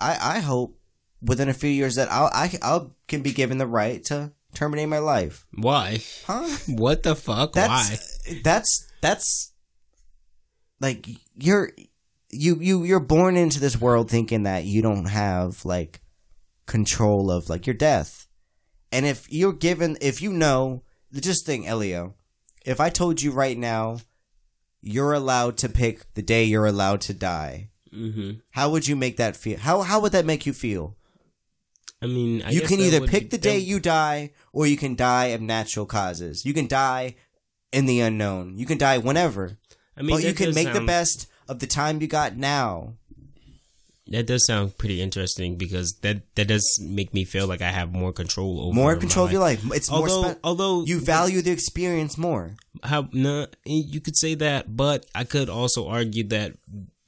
I 0.00 0.36
I 0.36 0.38
hope 0.40 0.78
within 1.22 1.48
a 1.48 1.54
few 1.54 1.70
years 1.70 1.94
that 1.96 2.10
I'll 2.10 2.30
I 2.32 2.50
I'll 2.62 2.94
can 3.08 3.22
be 3.22 3.32
given 3.32 3.58
the 3.58 3.66
right 3.66 4.04
to 4.04 4.32
terminate 4.54 4.88
my 4.88 4.98
life. 4.98 5.46
Why? 5.54 6.00
Huh? 6.26 6.48
What 6.68 7.02
the 7.02 7.14
fuck? 7.14 7.52
that's 7.52 8.26
Why? 8.26 8.40
that's 8.42 8.90
that's 9.00 9.52
like 10.80 11.06
you're 11.36 11.70
you 12.30 12.58
you 12.60 12.84
you're 12.84 13.00
born 13.00 13.36
into 13.36 13.60
this 13.60 13.80
world 13.80 14.10
thinking 14.10 14.44
that 14.44 14.64
you 14.64 14.82
don't 14.82 15.06
have 15.06 15.64
like 15.64 16.00
control 16.66 17.30
of 17.30 17.48
like 17.48 17.66
your 17.66 17.74
death. 17.74 18.26
And 18.92 19.06
if 19.06 19.30
you're 19.30 19.52
given 19.52 19.96
if 20.00 20.22
you 20.22 20.32
know 20.32 20.82
just 21.14 21.46
think 21.46 21.66
Elio, 21.66 22.14
if 22.64 22.80
I 22.80 22.90
told 22.90 23.22
you 23.22 23.30
right 23.30 23.56
now 23.56 23.98
you're 24.80 25.12
allowed 25.12 25.56
to 25.58 25.68
pick 25.68 26.12
the 26.14 26.22
day 26.22 26.44
you're 26.44 26.66
allowed 26.66 27.00
to 27.02 27.14
die, 27.14 27.70
hmm 27.96 28.32
how 28.52 28.70
would 28.70 28.86
you 28.86 28.96
make 28.96 29.16
that 29.16 29.36
feel? 29.36 29.58
How 29.58 29.82
how 29.82 30.00
would 30.00 30.12
that 30.12 30.26
make 30.26 30.46
you 30.46 30.52
feel? 30.52 30.96
I 32.02 32.06
mean, 32.06 32.42
I 32.42 32.50
you 32.50 32.60
can 32.60 32.80
either 32.80 33.06
pick 33.06 33.30
the 33.30 33.38
day 33.38 33.58
you 33.58 33.80
die 33.80 34.32
or 34.52 34.66
you 34.66 34.76
can 34.76 34.94
die 34.94 35.26
of 35.26 35.40
natural 35.40 35.86
causes. 35.86 36.44
You 36.44 36.52
can 36.52 36.66
die 36.66 37.16
in 37.72 37.86
the 37.86 38.00
unknown. 38.00 38.58
You 38.58 38.66
can 38.66 38.78
die 38.78 38.98
whenever. 38.98 39.56
I 39.96 40.02
mean, 40.02 40.16
but 40.16 40.24
you 40.24 40.34
can 40.34 40.54
make 40.54 40.72
the 40.72 40.80
best 40.80 41.26
of 41.48 41.58
the 41.60 41.66
time 41.66 42.00
you 42.00 42.06
got 42.06 42.36
now. 42.36 42.94
That 44.08 44.26
does 44.26 44.46
sound 44.46 44.78
pretty 44.78 45.02
interesting 45.02 45.56
because 45.56 45.94
that 46.02 46.22
that 46.36 46.46
does 46.46 46.78
make 46.80 47.12
me 47.12 47.24
feel 47.24 47.48
like 47.48 47.60
I 47.60 47.72
have 47.72 47.92
more 47.92 48.12
control 48.12 48.60
over 48.60 48.74
More 48.74 48.94
control 48.94 49.26
of 49.26 49.32
your 49.32 49.40
life. 49.40 49.60
It's 49.72 49.90
Although, 49.90 50.22
more 50.22 50.32
spe- 50.32 50.40
although 50.44 50.84
you 50.84 51.00
value 51.00 51.42
the 51.42 51.50
experience 51.50 52.16
more. 52.16 52.54
how 52.84 53.08
no, 53.12 53.46
you 53.64 54.00
could 54.00 54.16
say 54.16 54.34
that, 54.34 54.76
but 54.76 55.06
I 55.12 55.24
could 55.24 55.48
also 55.48 55.88
argue 55.88 56.22
that 56.28 56.54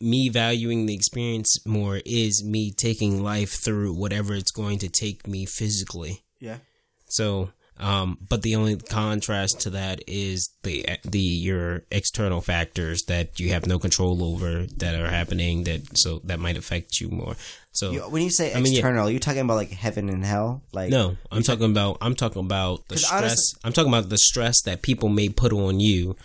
me 0.00 0.28
valuing 0.28 0.86
the 0.86 0.94
experience 0.94 1.64
more 1.66 2.00
is 2.06 2.44
me 2.44 2.70
taking 2.70 3.22
life 3.22 3.50
through 3.52 3.92
whatever 3.94 4.34
it's 4.34 4.52
going 4.52 4.78
to 4.78 4.88
take 4.88 5.26
me 5.26 5.44
physically. 5.44 6.22
Yeah. 6.40 6.58
So, 7.06 7.50
um, 7.78 8.18
but 8.28 8.42
the 8.42 8.54
only 8.56 8.76
contrast 8.76 9.60
to 9.62 9.70
that 9.70 10.02
is 10.06 10.50
the 10.62 10.84
the 11.04 11.20
your 11.20 11.82
external 11.90 12.40
factors 12.40 13.02
that 13.04 13.38
you 13.40 13.50
have 13.50 13.66
no 13.66 13.78
control 13.78 14.22
over 14.22 14.66
that 14.76 14.94
are 14.94 15.08
happening 15.08 15.64
that 15.64 15.96
so 15.96 16.20
that 16.24 16.38
might 16.40 16.56
affect 16.56 17.00
you 17.00 17.08
more. 17.08 17.36
So 17.72 17.92
You, 17.92 18.00
when 18.02 18.22
you 18.22 18.30
say 18.30 18.52
I 18.52 18.60
mean, 18.60 18.72
yeah. 18.72 18.80
external, 18.80 19.08
you're 19.10 19.20
talking 19.20 19.40
about 19.40 19.54
like 19.54 19.70
heaven 19.70 20.08
and 20.08 20.24
hell. 20.24 20.62
Like 20.72 20.90
no, 20.90 21.16
I'm 21.30 21.42
talking 21.44 21.70
about 21.70 21.98
I'm 22.00 22.14
talking 22.16 22.42
about 22.44 22.86
the 22.88 22.98
stress. 22.98 23.12
honestly- 23.22 23.60
I'm 23.64 23.72
talking 23.72 23.92
about 23.92 24.08
the 24.08 24.18
stress 24.18 24.60
that 24.62 24.82
people 24.82 25.08
may 25.08 25.28
put 25.28 25.52
on 25.52 25.78
you. 25.80 26.16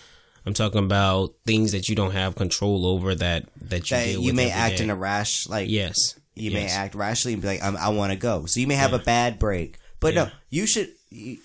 I'm 0.46 0.54
talking 0.54 0.84
about 0.84 1.36
things 1.46 1.72
that 1.72 1.88
you 1.88 1.96
don't 1.96 2.12
have 2.12 2.36
control 2.36 2.86
over 2.86 3.16
that 3.16 3.46
that 3.70 3.90
you 3.90 3.98
that 3.98 4.22
you 4.22 4.34
may 4.34 4.52
act 4.52 4.78
day. 4.78 4.84
in 4.84 4.90
a 4.90 4.96
rash. 4.96 5.48
Like 5.48 5.70
yes. 5.70 6.20
you 6.36 6.52
may 6.52 6.68
act 6.68 6.96
rashly 6.96 7.34
and 7.34 7.42
be 7.42 7.48
like, 7.48 7.64
I'm, 7.64 7.78
I 7.78 7.90
want 7.90 8.12
to 8.12 8.18
go. 8.18 8.46
So 8.46 8.60
you 8.60 8.68
may 8.68 8.76
have 8.76 8.94
a 8.94 9.00
bad 9.00 9.40
break, 9.40 9.78
but 10.00 10.16
no, 10.16 10.30
you 10.50 10.68
should. 10.68 10.90
You, 11.10 11.38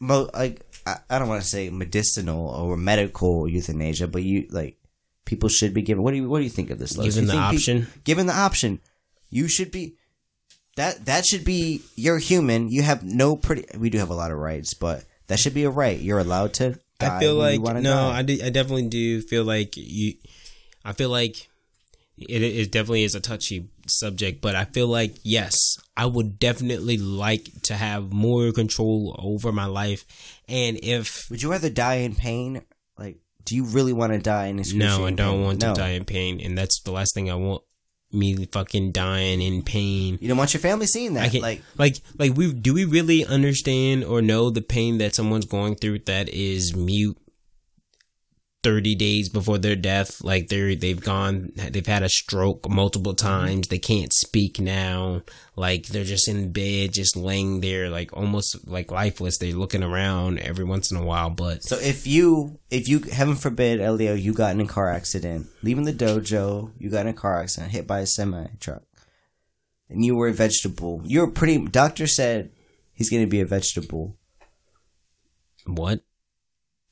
like 0.00 0.64
I, 0.86 0.96
I 1.08 1.18
don't 1.18 1.28
want 1.28 1.42
to 1.42 1.48
say 1.48 1.70
medicinal 1.70 2.48
or 2.48 2.76
medical 2.76 3.48
euthanasia, 3.48 4.08
but 4.08 4.22
you 4.22 4.46
like 4.50 4.76
people 5.24 5.48
should 5.48 5.74
be 5.74 5.82
given. 5.82 6.02
What 6.02 6.12
do 6.12 6.18
you 6.18 6.28
what 6.28 6.38
do 6.38 6.44
you 6.44 6.50
think 6.50 6.70
of 6.70 6.78
this? 6.78 6.96
Lois? 6.96 7.14
Given 7.14 7.28
the 7.28 7.36
option? 7.36 7.86
given 8.04 8.26
the 8.26 8.36
option, 8.36 8.80
you 9.28 9.48
should 9.48 9.70
be. 9.70 9.96
That 10.76 11.06
that 11.06 11.26
should 11.26 11.44
be 11.44 11.82
you're 11.96 12.18
human. 12.18 12.68
You 12.68 12.82
have 12.82 13.02
no 13.02 13.36
pretty. 13.36 13.66
We 13.76 13.90
do 13.90 13.98
have 13.98 14.10
a 14.10 14.14
lot 14.14 14.30
of 14.30 14.38
rights, 14.38 14.72
but 14.72 15.04
that 15.26 15.38
should 15.38 15.54
be 15.54 15.64
a 15.64 15.70
right. 15.70 15.98
You're 15.98 16.20
allowed 16.20 16.54
to. 16.54 16.78
I 17.00 17.20
feel 17.20 17.34
like 17.34 17.60
no, 17.60 17.80
die. 17.82 18.18
I, 18.18 18.22
do, 18.22 18.38
I 18.44 18.50
definitely 18.50 18.88
do 18.88 19.20
feel 19.22 19.44
like 19.44 19.76
you. 19.76 20.14
I 20.84 20.92
feel 20.92 21.10
like 21.10 21.48
it, 22.16 22.42
it 22.42 22.72
definitely 22.72 23.04
is 23.04 23.14
a 23.14 23.20
touchy 23.20 23.68
subject, 23.86 24.40
but 24.40 24.54
I 24.54 24.64
feel 24.64 24.86
like 24.88 25.16
yes, 25.22 25.56
I 25.96 26.06
would 26.06 26.38
definitely 26.38 26.98
like 26.98 27.48
to 27.62 27.74
have 27.74 28.12
more 28.12 28.52
control 28.52 29.16
over 29.18 29.52
my 29.52 29.66
life, 29.66 30.04
and 30.48 30.78
if 30.82 31.30
Would 31.30 31.42
you 31.42 31.50
rather 31.50 31.70
die 31.70 31.96
in 31.96 32.14
pain? 32.14 32.62
Like, 32.98 33.18
do 33.44 33.56
you 33.56 33.64
really 33.64 33.92
want 33.92 34.12
to 34.12 34.18
die 34.18 34.46
in 34.46 34.62
no, 34.74 35.06
I 35.06 35.10
don't 35.10 35.36
pain? 35.36 35.44
want 35.44 35.60
to 35.60 35.72
die 35.72 35.90
in 35.90 36.04
pain, 36.04 36.40
and 36.40 36.56
that's 36.56 36.80
the 36.80 36.92
last 36.92 37.14
thing 37.14 37.30
I 37.30 37.34
want. 37.34 37.62
Me 38.12 38.44
fucking 38.46 38.90
dying 38.90 39.40
in 39.40 39.62
pain. 39.62 40.18
You 40.20 40.28
don't 40.28 40.36
want 40.36 40.52
your 40.52 40.60
family 40.60 40.86
seeing 40.86 41.14
that. 41.14 41.24
I 41.24 41.28
can't, 41.28 41.42
like, 41.42 41.62
like, 41.78 41.96
like, 42.18 42.36
we 42.36 42.52
do 42.52 42.74
we 42.74 42.84
really 42.84 43.24
understand 43.24 44.04
or 44.04 44.20
know 44.20 44.50
the 44.50 44.62
pain 44.62 44.98
that 44.98 45.14
someone's 45.14 45.44
going 45.46 45.76
through 45.76 46.00
that 46.00 46.28
is 46.28 46.74
mute 46.74 47.16
thirty 48.62 48.94
days 48.94 49.28
before 49.28 49.58
their 49.58 49.76
death? 49.76 50.22
Like 50.22 50.48
they're 50.48 50.74
they've 50.74 51.00
gone, 51.00 51.52
they've 51.56 51.86
had 51.86 52.02
a 52.02 52.08
stroke 52.08 52.68
multiple 52.68 53.14
mm-hmm. 53.14 53.26
times. 53.26 53.68
They 53.68 53.78
can't 53.78 54.12
speak 54.12 54.60
now. 54.60 55.22
Like 55.56 55.86
they're 55.86 56.04
just 56.04 56.28
in 56.28 56.52
bed, 56.52 56.92
just 56.92 57.16
laying 57.16 57.60
there, 57.60 57.90
like 57.90 58.16
almost 58.16 58.66
like 58.68 58.90
lifeless. 58.90 59.38
They're 59.38 59.52
looking 59.52 59.82
around 59.82 60.38
every 60.38 60.64
once 60.64 60.90
in 60.90 60.96
a 60.96 61.04
while, 61.04 61.30
but 61.30 61.62
so 61.62 61.78
if 61.78 62.06
you, 62.06 62.58
if 62.70 62.88
you, 62.88 63.00
heaven 63.00 63.36
forbid, 63.36 63.80
Elio, 63.80 64.14
you 64.14 64.32
got 64.32 64.54
in 64.54 64.60
a 64.60 64.66
car 64.66 64.90
accident, 64.90 65.48
leaving 65.62 65.84
the 65.84 65.92
dojo, 65.92 66.72
you 66.78 66.90
got 66.90 67.06
in 67.06 67.08
a 67.08 67.12
car 67.12 67.40
accident, 67.40 67.72
hit 67.72 67.86
by 67.86 68.00
a 68.00 68.06
semi 68.06 68.46
truck, 68.58 68.82
and 69.88 70.04
you 70.04 70.16
were 70.16 70.28
a 70.28 70.32
vegetable. 70.32 71.02
You're 71.04 71.30
pretty. 71.30 71.58
Doctor 71.66 72.06
said 72.06 72.50
he's 72.92 73.10
going 73.10 73.22
to 73.22 73.30
be 73.30 73.40
a 73.40 73.46
vegetable. 73.46 74.16
what? 75.66 76.00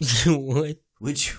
what? 0.26 0.78
Would 1.00 1.24
you? 1.26 1.32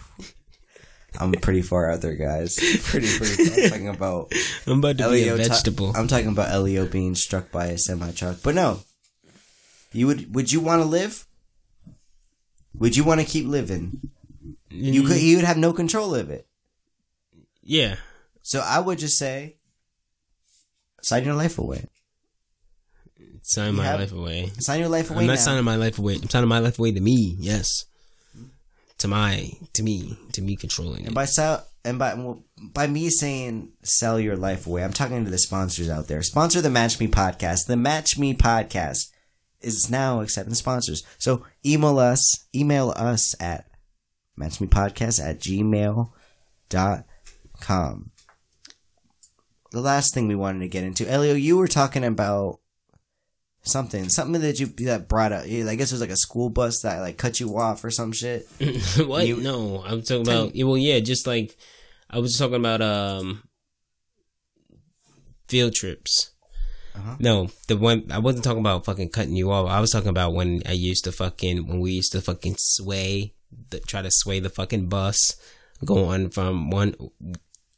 I'm 1.20 1.32
pretty 1.34 1.62
far 1.64 1.91
out 1.91 2.01
there, 2.01 2.16
guys. 2.16 2.55
Pretty, 2.84 3.07
pretty. 3.18 3.45
Far. 3.45 3.64
I'm 3.64 3.70
talking 3.70 3.88
about 3.89 4.32
I'm 4.68 4.80
about 4.80 4.97
to 4.99 5.03
Elio. 5.05 5.38
be 5.38 5.43
a 5.43 5.47
ta- 5.47 5.53
vegetable. 5.55 5.91
I'm 5.95 6.07
talking 6.07 6.28
about 6.30 6.51
Elio 6.51 6.86
being 6.86 7.16
struck 7.16 7.51
by 7.51 7.68
a 7.68 7.78
semi 7.78 8.12
truck. 8.12 8.38
But 8.43 8.55
no, 8.55 8.82
you 9.91 10.07
would. 10.07 10.34
Would 10.36 10.51
you 10.51 10.60
want 10.62 10.82
to 10.82 10.86
live? 10.88 11.26
Would 12.78 12.95
you 12.95 13.03
want 13.03 13.20
to 13.22 13.26
keep 13.26 13.47
living? 13.47 13.99
You 14.70 15.03
could. 15.03 15.18
You 15.20 15.38
would 15.38 15.45
have 15.45 15.57
no 15.57 15.74
control 15.74 16.14
of 16.16 16.30
it. 16.30 16.47
yeah. 17.64 17.95
So 18.43 18.62
I 18.66 18.80
would 18.80 18.97
just 18.99 19.18
say, 19.18 19.57
sign 21.01 21.24
your 21.26 21.36
life 21.36 21.60
away. 21.60 21.86
Sign 23.41 23.72
You 23.74 23.78
my 23.78 23.86
have- 23.86 23.99
life 23.99 24.12
away. 24.12 24.51
Sign 24.60 24.80
your 24.80 24.89
life 24.89 25.10
away 25.12 25.22
I'm 25.22 25.28
now. 25.28 25.34
not 25.34 25.39
signing 25.39 25.64
my 25.66 25.76
life 25.76 25.99
away. 25.99 26.16
I'm 26.16 26.30
signing 26.30 26.49
my 26.49 26.60
life 26.60 26.80
away 26.80 26.91
to 26.93 26.99
me. 27.01 27.36
Yes, 27.39 27.86
to 29.00 29.08
my, 29.08 29.52
to 29.74 29.84
me, 29.84 30.18
to 30.34 30.41
me 30.41 30.56
controlling 30.56 31.00
and 31.02 31.10
it. 31.10 31.16
by 31.16 31.26
sell 31.26 31.66
and 31.84 31.97
by 31.97 32.14
well, 32.14 32.43
by 32.58 32.88
me 32.88 33.10
saying 33.10 33.72
sell 33.84 34.20
your 34.20 34.36
life 34.36 34.68
away, 34.68 34.84
I'm 34.84 34.93
talking 34.93 35.26
to 35.26 35.32
the 35.32 35.38
sponsors 35.38 35.89
out 35.89 36.08
there. 36.08 36.22
Sponsor 36.22 36.62
the 36.62 36.70
Match 36.70 37.00
Me 37.00 37.08
podcast. 37.08 37.66
The 37.68 37.78
Match 37.78 38.18
Me 38.18 38.34
podcast 38.34 39.10
is 39.62 39.89
now 39.89 40.22
accepting 40.22 40.54
sponsors. 40.54 41.04
So 41.18 41.45
email 41.66 42.00
us, 42.00 42.45
email 42.56 42.93
us 42.95 43.36
at 43.41 43.66
matchmepodcast 44.39 45.22
at 45.22 45.39
gmail 45.39 46.12
dot 46.70 47.06
com. 47.60 48.12
The 49.72 49.82
last 49.82 50.14
thing 50.14 50.28
we 50.28 50.36
wanted 50.36 50.60
to 50.60 50.68
get 50.68 50.84
into, 50.84 51.10
Elio, 51.10 51.34
you 51.34 51.58
were 51.58 51.68
talking 51.68 52.04
about 52.04 52.59
something, 53.64 54.10
something 54.10 54.41
that 54.41 54.60
you 54.60 54.68
that 54.86 55.07
brought 55.07 55.32
up. 55.32 55.43
I 55.45 55.76
guess 55.76 55.91
it 55.91 55.95
was 55.95 56.01
like 56.01 56.10
a 56.10 56.18
school 56.18 56.49
bus 56.49 56.82
that 56.82 56.99
like 56.99 57.18
cut 57.18 57.39
you 57.39 57.57
off 57.57 57.84
or 57.84 57.91
some 57.91 58.12
shit. 58.12 58.47
what? 58.97 59.28
You- 59.28 59.38
no, 59.38 59.84
I'm 59.86 60.01
talking 60.01 60.22
about. 60.28 60.51
Well, 60.55 60.78
yeah, 60.78 60.99
just 60.99 61.28
like 61.28 61.57
I 62.10 62.20
was 62.20 62.38
talking 62.38 62.55
about 62.55 62.82
um 62.82 63.43
field 65.47 65.74
trips. 65.74 66.32
Uh-huh. 66.95 67.16
No, 67.20 67.49
the 67.68 67.78
one 67.78 68.07
I 68.12 68.20
wasn't 68.20 68.43
talking 68.43 68.60
about 68.60 68.86
fucking 68.86 69.10
cutting 69.10 69.36
you 69.36 69.51
off. 69.51 69.70
I 69.70 69.80
was 69.80 69.91
talking 69.91 70.10
about 70.10 70.34
when 70.34 70.62
I 70.68 70.74
used 70.74 71.03
to 71.05 71.12
fucking 71.12 71.68
when 71.68 71.80
we 71.80 71.91
used 71.91 72.12
to 72.14 72.22
fucking 72.22 72.55
sway, 72.57 73.34
the, 73.70 73.80
try 73.80 74.01
to 74.01 74.12
sway 74.12 74.39
the 74.39 74.49
fucking 74.49 74.89
bus, 74.89 75.36
going 75.86 76.30
from 76.30 76.70
one. 76.70 76.95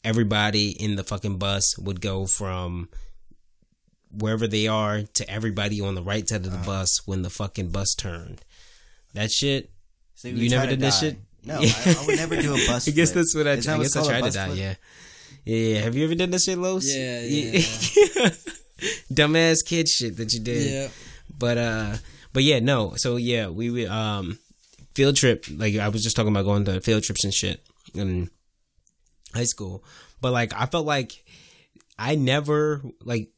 Everybody 0.04 0.72
in 0.72 0.96
the 0.96 1.04
fucking 1.04 1.38
bus 1.38 1.78
would 1.78 2.02
go 2.02 2.26
from 2.26 2.90
wherever 4.14 4.48
they 4.48 4.68
are 4.68 5.02
to 5.04 5.30
everybody 5.30 5.80
on 5.82 5.96
the 5.96 6.02
right 6.04 6.28
side 6.28 6.46
of 6.46 6.52
the 6.52 6.58
Uh-huh. 6.58 6.66
bus 6.66 7.02
when 7.08 7.22
the 7.22 7.30
fucking 7.30 7.70
bus 7.70 7.96
turned. 7.96 8.42
That 9.14 9.32
shit. 9.32 9.72
So 10.16 10.28
You 10.28 10.50
never 10.50 10.68
did 10.68 10.80
this 10.80 11.00
shit? 11.00 11.18
No, 11.44 11.56
I, 11.60 11.96
I 12.00 12.06
would 12.06 12.16
never 12.18 12.36
do 12.42 12.54
a 12.54 12.58
bus. 12.68 12.88
I 12.88 12.92
guess 12.92 13.12
that's 13.12 13.34
what 13.34 13.48
I. 13.48 13.54
I 13.54 13.56
guess 13.58 13.96
I 13.96 14.06
tried 14.06 14.24
to 14.26 14.32
die. 14.32 14.46
flip? 14.48 14.58
Yeah, 14.60 14.76
yeah. 15.56 15.80
Have 15.82 15.96
you 15.96 16.04
ever 16.06 16.14
done 16.16 16.30
that 16.32 16.42
shit, 16.42 16.58
Los? 16.58 16.86
Yeah, 16.88 17.22
yeah. 17.22 18.30
Dumbass 19.14 19.66
kid 19.66 19.88
shit 19.90 20.18
that 20.18 20.34
you 20.34 20.40
did. 20.40 20.72
Yeah. 20.72 20.88
But 21.38 21.58
uh, 21.58 21.96
but 22.34 22.44
yeah, 22.44 22.60
no. 22.60 22.94
So 22.96 23.16
yeah, 23.18 23.48
we 23.50 23.70
would 23.70 23.88
um, 23.88 24.38
field 24.94 25.16
trip. 25.16 25.46
Like 25.50 25.76
I 25.78 25.90
was 25.90 26.04
just 26.04 26.16
talking 26.16 26.32
about 26.32 26.46
going 26.46 26.66
to 26.66 26.80
field 26.82 27.04
trips 27.04 27.24
and 27.24 27.34
shit 27.34 27.66
in 27.94 28.30
high 29.34 29.46
school. 29.46 29.84
But 30.20 30.32
like 30.32 30.54
I 30.54 30.66
felt 30.68 30.86
like 30.86 31.24
I 31.98 32.16
never 32.16 32.82
like 33.04 33.30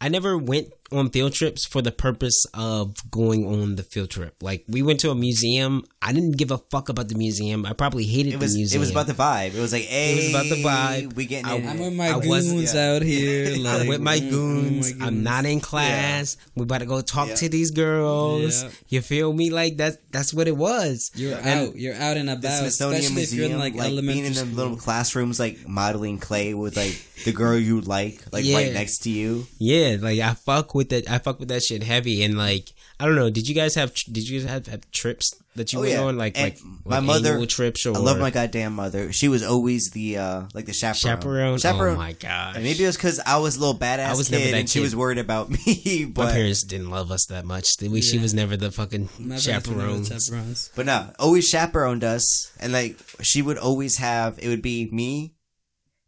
I 0.00 0.08
never 0.08 0.36
went 0.36 0.72
on 0.92 1.10
field 1.10 1.32
trips 1.32 1.64
for 1.66 1.82
the 1.82 1.90
purpose 1.90 2.46
of 2.54 2.94
going 3.10 3.44
on 3.46 3.74
the 3.76 3.82
field 3.82 4.10
trip. 4.10 4.34
Like 4.40 4.64
we 4.68 4.82
went 4.82 5.00
to 5.00 5.10
a 5.10 5.14
museum. 5.14 5.84
I 6.00 6.12
didn't 6.12 6.36
give 6.36 6.50
a 6.52 6.58
fuck 6.58 6.88
about 6.88 7.08
the 7.08 7.16
museum. 7.16 7.66
I 7.66 7.72
probably 7.72 8.04
hated 8.04 8.34
It 8.34 8.40
was 8.40 8.52
the 8.52 8.58
museum. 8.60 8.80
it 8.80 8.82
was 8.82 8.90
about 8.90 9.06
the 9.08 9.12
vibe. 9.14 9.54
It 9.54 9.60
was 9.60 9.72
like, 9.72 9.82
hey, 9.82 10.12
it 10.12 10.16
was 10.16 10.28
about 10.30 10.44
the 10.48 10.62
vibe. 10.62 11.14
We 11.16 11.26
getting 11.26 11.46
I- 11.46 11.56
in 11.56 11.68
I'm 11.68 11.80
it. 11.80 11.84
with 11.86 11.94
my 11.94 12.08
I 12.10 12.16
was- 12.16 12.26
goons 12.52 12.74
yeah. 12.74 12.90
out 12.94 13.02
here. 13.02 13.56
Like, 13.66 13.80
I'm 13.80 13.86
with 13.88 14.00
my 14.00 14.18
mm, 14.18 14.30
goons. 14.30 14.92
oh 14.92 14.96
my 14.98 15.06
I'm 15.06 15.22
not 15.24 15.44
in 15.44 15.60
class. 15.60 16.36
We 16.54 16.62
about 16.62 16.78
to 16.78 16.86
go 16.86 17.00
talk 17.00 17.28
Yeah. 17.30 17.34
to 17.36 17.48
these 17.48 17.70
girls. 17.72 18.62
Yeah. 18.62 18.70
You 18.88 19.00
feel 19.02 19.32
me? 19.32 19.50
Like 19.50 19.76
that's 19.76 19.96
that's 20.12 20.32
what 20.32 20.46
it 20.46 20.56
was. 20.56 21.10
You're 21.14 21.36
And- 21.38 21.70
out. 21.70 21.76
You're 21.76 21.94
out 21.96 22.16
and 22.16 22.28
the 22.28 22.34
about. 22.34 22.60
Smithsonian 22.60 23.00
especially 23.02 23.22
if 23.22 23.30
Museum, 23.32 23.42
you're 23.42 23.52
in 23.52 23.58
like, 23.58 23.74
like, 23.74 23.88
elementary 23.90 24.12
being 24.14 24.26
in 24.26 24.32
the 24.34 24.38
school. 24.40 24.54
little 24.54 24.76
classrooms, 24.76 25.40
like 25.40 25.66
modeling 25.66 26.18
clay 26.18 26.54
with 26.54 26.76
like 26.76 26.96
the 27.24 27.32
girl 27.32 27.58
you 27.58 27.80
like, 27.80 28.20
like 28.32 28.44
Yeah. 28.44 28.56
right 28.56 28.72
next 28.72 28.98
to 29.04 29.10
you. 29.10 29.46
Yeah, 29.58 29.96
like 30.00 30.20
I 30.20 30.34
fuck 30.34 30.74
with 30.76 30.90
that. 30.90 31.10
I 31.10 31.18
fuck 31.18 31.40
with 31.40 31.48
that 31.48 31.62
shit 31.62 31.82
heavy. 31.82 32.22
And 32.22 32.36
like 32.38 32.72
I 33.00 33.06
don't 33.06 33.16
know. 33.16 33.28
Did 33.30 33.48
you 33.48 33.54
guys 33.54 33.74
have? 33.74 33.92
Did 33.94 34.28
you 34.28 34.40
guys 34.40 34.48
have, 34.48 34.66
have 34.68 34.90
trips 34.90 35.34
that 35.56 35.72
you 35.72 35.78
Oh, 35.78 35.82
went 35.82 35.92
yeah. 35.94 36.02
on? 36.02 36.16
Like 36.16 36.38
And 36.38 36.54
like 36.54 36.58
my 36.84 36.96
like 36.98 37.04
mother- 37.04 37.32
annual 37.32 37.46
trips 37.46 37.84
or 37.86 37.94
I 37.96 37.98
love 37.98 38.18
my 38.18 38.30
goddamn 38.30 38.74
mother. 38.74 39.12
She 39.12 39.28
was 39.28 39.42
always 39.42 39.90
the 39.90 40.18
uh 40.18 40.42
like 40.54 40.66
the 40.66 40.72
chaperone. 40.72 41.58
chaperone. 41.58 41.94
Oh 41.94 41.98
my 41.98 42.12
god. 42.12 42.54
And 42.56 42.64
maybe 42.64 42.84
it 42.84 42.86
was 42.86 42.96
because 42.96 43.20
I 43.20 43.38
was 43.38 43.56
a 43.56 43.60
little 43.60 43.74
badass 43.78 44.06
I 44.06 44.14
was 44.14 44.30
never 44.30 44.44
kid, 44.44 44.54
that 44.54 44.58
and 44.60 44.70
she 44.70 44.80
was 44.80 44.94
worried 44.96 45.18
about 45.18 45.50
me. 45.66 46.04
But 46.06 46.26
my 46.26 46.32
parents 46.32 46.62
didn't 46.62 46.90
love 46.90 47.10
us 47.10 47.26
that 47.26 47.44
much. 47.44 47.76
They- 47.76 48.00
She 48.00 48.18
was 48.18 48.32
never 48.34 48.56
the 48.56 48.70
fucking 48.70 49.08
My 49.18 49.36
parents 49.38 49.68
were 49.68 49.74
never 49.74 49.88
chaperones. 49.88 50.08
chaperones. 50.26 50.70
but 50.76 50.86
no, 50.86 51.10
always 51.18 51.48
chaperoned 51.48 52.04
us, 52.04 52.50
and 52.60 52.72
like 52.72 52.98
she 53.22 53.42
would 53.42 53.58
always 53.58 53.98
have. 53.98 54.38
It 54.38 54.48
would 54.48 54.62
be 54.62 54.88
me, 54.92 55.34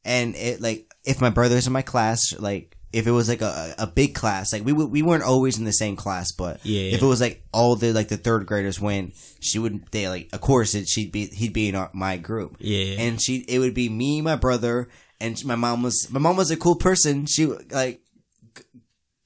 and 0.04 0.34
it 0.36 0.60
like 0.60 0.90
if 1.04 1.20
my 1.20 1.30
brothers 1.30 1.66
in 1.66 1.72
my 1.72 1.82
class, 1.82 2.34
like 2.38 2.76
if 2.93 3.07
it 3.07 3.11
was 3.11 3.28
like 3.28 3.43
a, 3.43 3.74
a 3.78 3.86
big 3.86 4.14
class, 4.14 4.53
like 4.53 4.64
we 4.64 4.72
we 4.72 5.03
weren't 5.03 5.22
always 5.22 5.59
in 5.59 5.64
the 5.64 5.72
same 5.72 5.95
class, 5.97 6.32
but 6.32 6.64
Yeah, 6.64 6.93
if 6.95 7.03
it 7.03 7.07
was 7.07 7.20
like 7.20 7.43
all 7.53 7.76
the 7.76 7.93
like 7.93 8.09
the 8.09 8.16
third 8.16 8.47
graders 8.47 8.80
went, 8.80 9.14
she 9.41 9.59
would 9.59 9.86
they 9.91 10.09
like 10.09 10.28
of 10.32 10.41
course 10.41 10.74
it, 10.74 10.89
she'd 10.89 11.12
be 11.12 11.26
he'd 11.26 11.53
be 11.53 11.68
in 11.68 11.74
our, 11.74 11.91
my 11.93 12.16
group, 12.16 12.57
Yeah. 12.61 12.95
and 13.01 13.20
she 13.20 13.45
it 13.49 13.59
would 13.59 13.74
be 13.74 13.89
me, 13.89 14.20
my 14.22 14.36
brother, 14.36 14.89
and 15.20 15.45
my 15.45 15.55
mom 15.55 15.82
was 15.82 16.09
my 16.11 16.18
mom 16.20 16.36
was 16.36 16.51
a 16.51 16.57
cool 16.57 16.76
person. 16.76 17.26
She 17.26 17.47
like. 17.47 18.01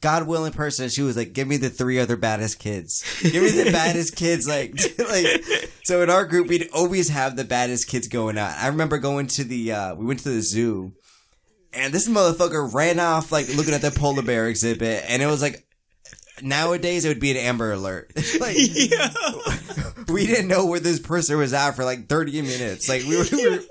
God 0.01 0.27
willing 0.27 0.53
person, 0.53 0.89
she 0.89 1.03
was 1.03 1.17
like, 1.17 1.33
"Give 1.33 1.47
me 1.47 1.59
the 1.59 1.71
three 1.71 2.01
other 2.01 2.17
baddest 2.17 2.59
kids. 2.59 3.05
Give 3.23 3.41
me 3.41 3.51
the 3.51 3.71
baddest 3.73 4.17
kids." 4.17 4.49
Like, 4.49 4.73
like, 4.99 5.45
so 5.85 6.03
in 6.03 6.11
our 6.11 6.25
group, 6.25 6.49
we'd 6.49 6.69
always 6.75 7.09
have 7.11 7.37
the 7.37 7.45
baddest 7.45 7.87
kids 7.87 8.09
going 8.09 8.37
out. 8.37 8.53
I 8.59 8.67
remember 8.67 8.99
going 8.99 9.29
to 9.29 9.45
the, 9.45 9.71
uh, 9.71 9.95
we 9.95 10.05
went 10.05 10.19
to 10.25 10.31
the 10.31 10.43
zoo, 10.43 10.93
and 11.73 11.93
this 11.93 12.09
motherfucker 12.09 12.73
ran 12.73 13.01
off 13.01 13.33
like 13.33 13.49
looking 13.55 13.75
at 13.75 13.83
the 13.83 13.91
polar 13.91 14.23
bear 14.23 14.49
exhibit, 14.49 15.05
and 15.09 15.23
it 15.23 15.27
was 15.27 15.43
like, 15.43 15.67
nowadays 16.43 17.05
it 17.05 17.09
would 17.09 17.21
be 17.21 17.31
an 17.31 17.37
Amber 17.37 17.73
Alert. 17.73 18.13
like, 18.41 18.57
we 20.09 20.27
didn't 20.27 20.49
know 20.49 20.67
where 20.67 20.81
this 20.81 21.01
person 21.01 21.39
was 21.39 21.53
at 21.53 21.73
for 21.73 21.85
like 21.85 22.09
thirty 22.09 22.41
minutes. 22.43 22.89
Like 22.89 23.05
we 23.05 23.17
were. 23.17 23.25
We 23.31 23.51
were 23.51 23.63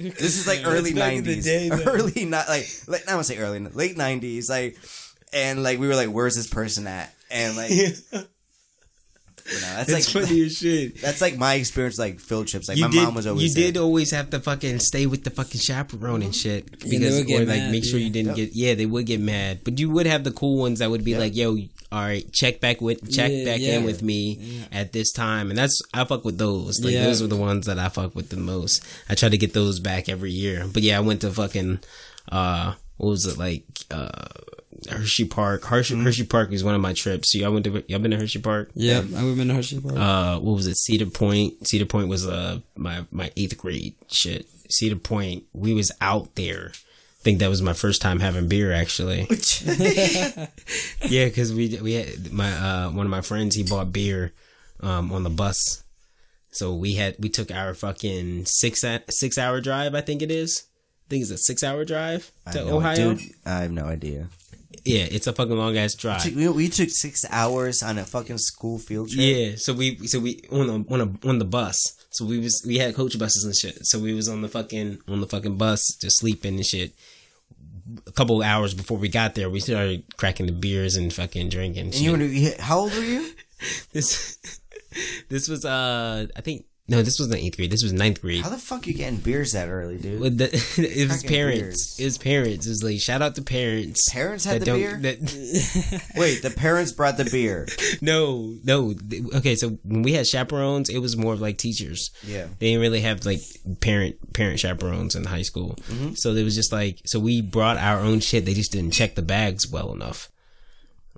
this 0.00 0.38
is 0.38 0.46
like 0.46 0.62
early 0.64 0.94
back 0.94 1.12
in 1.12 1.24
the 1.24 1.36
nineties, 1.36 1.44
day, 1.44 1.70
early 1.70 2.24
not 2.24 2.48
like, 2.48 2.66
like 2.86 3.06
I 3.06 3.16
to 3.16 3.24
say 3.24 3.36
early, 3.36 3.58
late 3.60 3.98
nineties, 3.98 4.48
like, 4.48 4.78
and 5.32 5.62
like 5.62 5.78
we 5.78 5.88
were 5.88 5.94
like, 5.94 6.08
"Where's 6.08 6.36
this 6.36 6.46
person 6.46 6.86
at?" 6.86 7.14
And 7.30 7.54
like, 7.56 7.70
you 9.52 9.60
know, 9.60 9.74
that's 9.76 9.90
It's 9.90 10.14
like 10.14 10.24
funny 10.26 10.42
as 10.44 10.56
shit. 10.56 11.00
that's 11.00 11.20
like 11.20 11.36
my 11.36 11.54
experience, 11.54 11.98
like 11.98 12.20
field 12.20 12.46
trips. 12.48 12.68
Like 12.68 12.78
you 12.78 12.84
my 12.84 12.90
did, 12.90 13.02
mom 13.04 13.14
was 13.14 13.26
always 13.26 13.42
you 13.42 13.54
there. 13.62 13.72
did 13.72 13.80
always 13.80 14.10
have 14.12 14.30
to 14.30 14.40
fucking 14.40 14.78
stay 14.78 15.06
with 15.06 15.24
the 15.24 15.30
fucking 15.30 15.60
chaperone 15.60 16.22
and 16.22 16.34
shit 16.34 16.80
they 16.80 16.90
because 16.98 17.16
would 17.18 17.26
get 17.26 17.42
or 17.42 17.44
like 17.46 17.58
mad, 17.58 17.70
make 17.72 17.84
sure 17.84 17.98
yeah. 17.98 18.06
you 18.06 18.12
didn't 18.12 18.36
get 18.36 18.50
yeah 18.54 18.74
they 18.74 18.86
would 18.86 19.06
get 19.06 19.20
mad 19.20 19.60
but 19.64 19.78
you 19.78 19.90
would 19.90 20.06
have 20.06 20.24
the 20.24 20.30
cool 20.30 20.58
ones 20.58 20.78
that 20.78 20.90
would 20.90 21.04
be 21.04 21.16
like 21.16 21.34
yo 21.36 21.56
all 21.92 22.00
right 22.02 22.32
check 22.32 22.60
back 22.60 22.80
with 22.80 23.10
check 23.12 23.30
Yeah, 23.32 23.44
back 23.44 23.60
yeah. 23.60 23.78
in 23.78 23.84
with 23.84 24.02
me 24.02 24.64
at 24.70 24.92
this 24.92 25.10
time 25.12 25.50
and 25.50 25.58
that's 25.58 25.80
I 25.92 26.04
fuck 26.04 26.24
with 26.24 26.38
those 26.38 26.80
like 26.84 26.94
Yeah. 26.94 27.04
those 27.04 27.20
are 27.20 27.26
the 27.26 27.36
ones 27.36 27.66
that 27.66 27.78
I 27.78 27.88
fuck 27.88 28.14
with 28.14 28.28
the 28.30 28.36
most 28.36 28.84
I 29.08 29.14
try 29.16 29.28
to 29.28 29.36
get 29.38 29.52
those 29.54 29.80
back 29.80 30.08
every 30.08 30.30
year 30.30 30.66
but 30.72 30.82
yeah 30.82 30.96
I 30.96 31.00
went 31.00 31.20
to 31.22 31.30
fucking 31.32 31.80
uh 32.30 32.74
what 32.98 33.08
was 33.10 33.26
it 33.26 33.38
like 33.38 33.64
uh 33.90 34.10
Hershey 34.88 35.24
Park. 35.26 35.64
Hershey, 35.64 35.94
Mm-hmm. 35.94 36.04
Hershey 36.04 36.24
Park 36.24 36.50
was 36.50 36.62
one 36.64 36.74
of 36.74 36.80
my 36.80 36.92
trips. 36.92 37.32
So 37.32 37.38
y'all 37.38 37.52
went 37.52 37.64
to 37.64 37.84
y'all 37.88 37.98
been 37.98 38.10
to 38.12 38.16
Hershey 38.16 38.40
Park? 38.40 38.70
Yeah, 38.74 39.02
I 39.16 39.24
would 39.24 39.36
been 39.36 39.48
to 39.48 39.54
Hershey 39.54 39.80
Park. 39.80 39.96
uh 39.96 40.38
what 40.38 40.54
was 40.54 40.66
it? 40.66 40.76
Cedar 40.76 41.06
point? 41.06 41.66
Cedar 41.66 41.86
point 41.86 42.08
was 42.08 42.26
uh 42.26 42.60
my 42.76 43.04
my 43.10 43.30
eighth 43.36 43.56
grade 43.58 43.94
shit. 44.08 44.46
Cedar 44.70 44.96
point 44.96 45.44
we 45.52 45.74
was 45.74 45.90
out 46.00 46.34
there. 46.36 46.72
I 46.72 47.22
think 47.22 47.38
that 47.40 47.50
was 47.50 47.60
my 47.60 47.74
first 47.74 48.00
time 48.00 48.20
having 48.20 48.48
beer 48.48 48.72
actually. 48.72 49.26
Yeah 51.08 51.24
because 51.26 51.52
we 51.52 51.78
we 51.82 51.94
had 51.94 52.32
my 52.32 52.50
uh 52.52 52.90
one 52.90 53.06
of 53.06 53.10
my 53.10 53.20
friends 53.20 53.54
he 53.54 53.62
bought 53.62 53.92
beer 53.92 54.32
um 54.80 55.12
on 55.12 55.22
the 55.22 55.30
bus. 55.30 55.82
So 56.52 56.74
we 56.74 56.94
had 56.94 57.16
we 57.18 57.28
took 57.28 57.50
our 57.50 57.74
fucking 57.74 58.46
six 58.46 58.84
six 59.08 59.38
hour 59.38 59.60
drive 59.60 59.94
i 59.94 60.00
think 60.00 60.22
it 60.22 60.30
is. 60.30 60.64
I 61.06 61.10
think 61.10 61.22
it's 61.22 61.30
a 61.32 61.38
six 61.38 61.62
hour 61.64 61.84
drive 61.84 62.30
to 62.52 62.60
ohio. 62.70 63.14
Dude, 63.14 63.32
I 63.44 63.62
have 63.62 63.72
no 63.72 63.84
idea. 63.84 64.28
Yeah 64.84 65.02
it's 65.10 65.26
a 65.26 65.32
fucking 65.32 65.56
long 65.56 65.76
ass 65.76 65.94
drive 65.94 66.22
Took- 66.22 66.34
We, 66.36 66.48
we 66.48 66.68
took 66.68 66.88
six 66.90 67.24
hours 67.30 67.82
on 67.82 67.98
a 67.98 68.04
fucking 68.04 68.38
school 68.38 68.78
field 68.78 69.10
trip. 69.10 69.20
Yeah, 69.22 69.56
so 69.56 69.72
we 69.74 69.96
so 70.06 70.20
we 70.20 70.42
on 70.52 70.66
the 70.66 70.94
on 70.94 71.00
a, 71.00 71.28
on 71.28 71.38
the 71.38 71.44
bus. 71.44 71.96
So 72.10 72.24
we 72.24 72.38
was 72.38 72.62
we 72.66 72.78
had 72.78 72.94
coach 72.94 73.18
buses 73.18 73.44
and 73.44 73.54
shit. 73.54 73.86
So 73.86 73.98
we 73.98 74.14
was 74.14 74.28
on 74.28 74.42
the 74.42 74.48
fucking 74.48 74.98
on 75.08 75.20
the 75.20 75.26
fucking 75.26 75.56
bus 75.56 75.96
just 76.00 76.18
sleeping 76.18 76.54
and 76.56 76.66
shit. 76.66 76.92
A 78.06 78.12
couple 78.12 78.40
hours 78.42 78.72
before 78.74 78.98
we 78.98 79.08
got 79.08 79.34
there, 79.34 79.50
we 79.50 79.58
started 79.60 80.04
cracking 80.16 80.46
the 80.46 80.52
beers 80.52 80.94
and 80.96 81.12
fucking 81.12 81.48
drinking. 81.48 81.86
And 81.86 81.94
shit. 81.94 82.02
you 82.02 82.12
were 82.12 82.18
you- 82.18 82.54
how 82.60 82.78
old 82.80 82.94
were 82.94 83.02
you? 83.02 83.30
this 83.92 84.38
this 85.28 85.48
was 85.48 85.64
uh 85.64 86.26
I 86.36 86.40
think 86.40 86.64
no 86.90 87.02
this 87.02 87.18
wasn't 87.18 87.38
eighth 87.40 87.56
grade. 87.56 87.70
This 87.70 87.82
was 87.82 87.92
ninth 87.92 88.20
grade. 88.20 88.42
How 88.42 88.50
the 88.50 88.58
fuck 88.58 88.86
you 88.86 88.92
getting 88.92 89.18
beers 89.18 89.52
that 89.52 89.68
early, 89.68 89.96
dude? 89.96 90.20
With 90.20 90.36
the, 90.38 90.46
it 90.76 91.08
was 91.08 91.22
parents. 91.24 91.96
beers. 91.96 92.00
It 92.00 92.04
was 92.04 92.18
parents. 92.18 92.66
It 92.66 92.68
was 92.70 92.82
like 92.82 93.00
shout 93.00 93.22
out 93.22 93.34
to 93.36 93.42
parents. 93.42 94.08
Parents 94.12 94.44
had 94.44 94.56
that 94.56 94.60
the 94.60 94.66
don't- 94.66 94.78
beer? 94.80 94.98
that- 95.00 96.02
Wait, 96.16 96.42
the 96.42 96.50
parents 96.50 96.92
brought 96.92 97.16
the 97.16 97.24
beer. 97.24 97.66
no, 98.02 98.54
no. 98.64 98.94
Okay, 99.36 99.54
so 99.54 99.70
when 99.84 100.02
we 100.02 100.12
had 100.12 100.26
chaperones, 100.26 100.88
it 100.90 100.98
was 100.98 101.16
more 101.16 101.32
of 101.32 101.40
like 101.40 101.56
teachers. 101.56 102.10
Yeah. 102.26 102.48
They 102.58 102.66
didn't 102.70 102.80
really 102.82 103.00
have 103.00 103.24
like 103.24 103.40
parent 103.80 104.32
parent 104.34 104.58
chaperones 104.60 105.14
in 105.14 105.24
high 105.24 105.42
school. 105.42 105.76
Mm-hmm. 105.88 106.14
So 106.14 106.32
it 106.34 106.42
was 106.42 106.54
just 106.56 106.72
like 106.72 107.00
so 107.06 107.18
we 107.20 107.40
brought 107.40 107.76
our 107.78 108.00
own 108.00 108.20
shit. 108.20 108.44
They 108.44 108.54
just 108.54 108.72
didn't 108.72 108.90
check 108.90 109.14
the 109.14 109.22
bags 109.22 109.70
well 109.70 109.92
enough. 109.92 110.28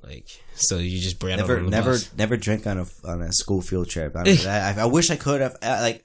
Like 0.03 0.42
so 0.55 0.79
you 0.79 0.99
just 1.01 1.19
brought 1.19 1.37
Never, 1.39 1.59
on 1.59 1.65
the 1.65 1.71
never, 1.71 1.91
bus. 1.93 2.11
never 2.17 2.37
drink 2.37 2.67
on 2.67 2.79
a 2.79 2.87
on 3.05 3.23
a 3.23 3.33
school 3.33 3.63
field 3.63 3.89
trip. 3.89 4.15
I, 4.17 4.23
I, 4.47 4.83
I 4.83 4.85
wish 4.87 5.11
I 5.11 5.17
could 5.17 5.41
have. 5.41 5.57
uh, 5.63 5.79
Like, 5.81 6.05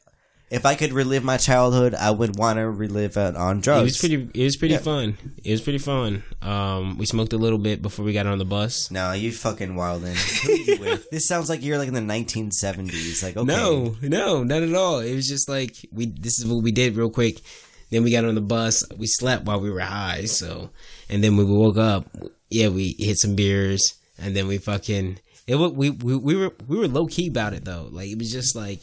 if 0.49 0.65
I 0.65 0.75
could 0.75 0.93
relive 0.93 1.25
my 1.25 1.35
childhood, 1.35 1.93
I 1.93 2.09
would 2.09 2.37
want 2.37 2.57
to 2.57 2.69
relive 2.69 3.17
it 3.17 3.35
on 3.35 3.59
drugs. 3.59 3.81
It 3.81 3.83
was 3.83 3.97
pretty. 3.97 4.29
It 4.41 4.43
was 4.45 4.55
pretty 4.55 4.75
Yeah. 4.75 4.79
fun. 4.79 5.17
It 5.43 5.51
was 5.51 5.59
pretty 5.61 5.79
fun. 5.79 6.23
Um, 6.41 6.97
we 6.97 7.05
smoked 7.05 7.33
a 7.33 7.37
little 7.37 7.59
bit 7.59 7.81
before 7.81 8.05
we 8.05 8.13
got 8.13 8.27
on 8.27 8.37
the 8.37 8.45
bus. 8.45 8.89
No, 8.89 9.11
you 9.11 9.33
fucking 9.33 9.73
wildin'. 9.75 10.15
Who 10.45 10.53
you 10.53 10.79
with? 10.79 11.09
This 11.09 11.27
sounds 11.27 11.49
like 11.49 11.61
you're 11.63 11.77
like 11.77 11.89
in 11.89 11.93
the 11.93 11.99
1970s. 11.99 13.23
Like, 13.23 13.35
okay, 13.37 13.45
No, 13.45 13.95
no, 14.01 14.43
not 14.43 14.63
at 14.63 14.73
all. 14.73 14.99
It 14.99 15.13
was 15.15 15.27
just 15.27 15.49
like 15.49 15.75
we. 15.91 16.05
This 16.05 16.39
is 16.39 16.45
what 16.45 16.63
we 16.63 16.71
did 16.71 16.95
real 16.95 17.09
quick. 17.09 17.41
Then 17.89 18.03
we 18.03 18.11
got 18.11 18.25
on 18.25 18.35
the 18.35 18.41
bus. 18.41 18.83
We 18.97 19.07
slept 19.07 19.45
while 19.45 19.59
we 19.59 19.69
were 19.71 19.79
high. 19.79 20.25
So, 20.25 20.69
and 21.09 21.23
then 21.23 21.37
when 21.37 21.47
we 21.47 21.53
woke 21.57 21.77
up, 21.77 22.05
yeah, 22.49 22.67
we 22.69 22.95
hit 22.99 23.17
some 23.17 23.35
beers, 23.35 23.81
and 24.19 24.35
then 24.35 24.47
we 24.47 24.57
fucking. 24.57 25.19
It 25.45 25.55
we 25.55 25.89
we 25.89 26.15
we 26.15 26.35
were 26.35 26.53
we 26.67 26.77
were 26.77 26.87
low 26.87 27.07
key 27.07 27.27
about 27.27 27.53
it 27.53 27.63
though. 27.63 27.87
Like 27.91 28.09
it 28.09 28.17
was 28.17 28.31
just 28.31 28.55
like 28.55 28.81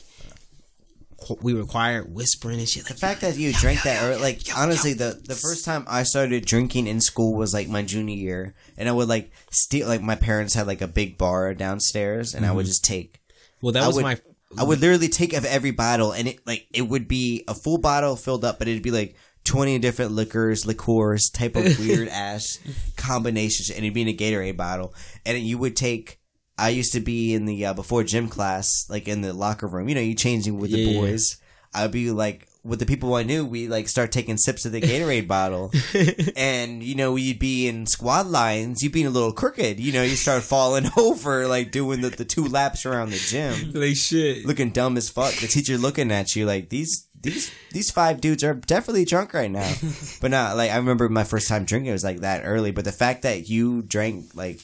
we 1.41 1.55
were 1.55 1.65
quiet, 1.65 2.09
whispering 2.09 2.59
and 2.59 2.69
shit. 2.69 2.87
the 2.87 2.95
fact 2.95 3.21
that 3.23 3.37
you 3.37 3.53
drank 3.53 3.83
that 3.83 4.03
or 4.05 4.19
like 4.19 4.41
honestly, 4.57 4.93
the 4.93 5.21
the 5.27 5.35
first 5.35 5.65
time 5.65 5.85
I 5.89 6.03
started 6.03 6.45
drinking 6.45 6.87
in 6.87 7.01
school 7.01 7.35
was 7.35 7.55
like 7.55 7.69
my 7.69 7.83
junior 7.83 8.17
year, 8.17 8.55
and 8.77 8.89
I 8.89 8.93
would 8.93 9.09
like 9.09 9.31
steal. 9.51 9.89
Like 9.89 10.03
my 10.03 10.17
parents 10.17 10.55
had 10.55 10.67
like 10.67 10.81
a 10.81 10.89
big 10.89 11.19
bar 11.19 11.55
downstairs, 11.55 12.35
and 12.35 12.45
I 12.45 12.53
would 12.53 12.63
mm-hmm. 12.63 12.71
just 12.71 12.85
take. 12.85 13.21
well, 13.61 13.73
that 13.73 13.83
I 13.83 13.87
was 13.87 13.97
would, 13.97 14.05
my. 14.05 14.19
I 14.57 14.63
would 14.63 14.81
literally 14.81 15.09
take 15.09 15.33
of 15.33 15.45
every 15.45 15.73
bottle, 15.73 16.13
and 16.13 16.29
it 16.29 16.47
like 16.47 16.67
it 16.73 16.83
would 16.83 17.09
be 17.09 17.45
a 17.49 17.55
full 17.55 17.79
bottle 17.79 18.17
filled 18.17 18.45
up, 18.45 18.59
but 18.59 18.69
it'd 18.69 18.83
be 18.83 18.91
like 18.91 19.17
twenty 19.45 19.79
different 19.79 20.13
liquors, 20.13 20.67
liqueurs, 20.67 21.31
type 21.31 21.57
of 21.57 21.79
weird 21.79 22.09
ass 22.09 22.59
combinations, 22.97 23.71
and 23.71 23.79
it'd 23.81 23.95
be 23.95 24.03
in 24.03 24.09
a 24.09 24.17
Gatorade 24.17 24.57
bottle, 24.57 24.95
and 25.25 25.39
you 25.39 25.59
would 25.59 25.77
take. 25.77 26.19
I 26.57 26.69
used 26.69 26.93
to 26.93 27.01
be 27.01 27.35
in 27.35 27.47
the 27.47 27.67
uh, 27.67 27.75
before 27.75 28.05
gym 28.05 28.29
class, 28.29 28.87
like 28.89 29.09
in 29.09 29.23
the 29.23 29.33
locker 29.33 29.67
room. 29.67 29.89
You 29.89 29.97
know, 29.97 30.01
you 30.01 30.15
changing 30.15 30.59
with 30.59 30.71
the 30.71 30.79
Yeah. 30.79 31.01
boys. 31.01 31.37
I'd 31.75 31.91
be 31.91 32.13
like 32.13 32.47
with 32.63 32.79
the 32.79 32.87
people 32.87 33.13
I 33.15 33.25
knew. 33.25 33.45
We 33.45 33.67
like 33.67 33.89
start 33.89 34.13
taking 34.13 34.37
sips 34.37 34.65
of 34.65 34.71
the 34.71 34.81
Gatorade 34.81 35.27
bottle, 35.27 35.73
and 36.37 36.81
you 36.83 36.95
know 36.95 37.13
we'd 37.13 37.41
be 37.41 37.67
in 37.67 37.87
squad 37.87 38.27
lines. 38.29 38.83
You'd 38.85 38.93
be 38.93 39.01
in 39.01 39.09
a 39.09 39.11
little 39.11 39.33
crooked. 39.33 39.81
You 39.81 39.91
know, 39.93 40.05
you 40.05 40.15
start 40.15 40.45
falling 40.45 40.87
over, 40.97 41.49
like 41.49 41.73
doing 41.73 42.01
the, 42.03 42.11
the 42.11 42.25
two 42.25 42.47
laps 42.47 42.87
around 42.87 43.11
the 43.11 43.17
gym 43.19 43.73
like 43.75 43.97
shit. 43.97 44.47
looking 44.47 44.71
dumb 44.71 44.97
as 44.97 45.09
fuck. 45.09 45.35
The 45.35 45.49
teacher 45.49 45.77
looking 45.77 46.13
at 46.13 46.37
you 46.37 46.47
like 46.47 46.69
these 46.69 47.09
these 47.25 47.51
these 47.73 47.91
five 47.91 48.21
dudes 48.21 48.45
are 48.45 48.55
definitely 48.55 49.05
drunk 49.05 49.35
right 49.35 49.51
now. 49.51 49.73
but 50.21 50.31
not 50.31 50.57
like 50.57 50.71
I 50.71 50.77
remember 50.77 51.09
my 51.09 51.25
first 51.25 51.49
time 51.49 51.65
drinking 51.65 51.93
was 51.93 52.05
like 52.05 52.21
that 52.21 52.43
early. 52.45 52.71
But 52.71 52.85
the 52.85 52.93
fact 52.93 53.23
that 53.23 53.49
you 53.49 53.83
drank 53.83 54.35
like 54.35 54.61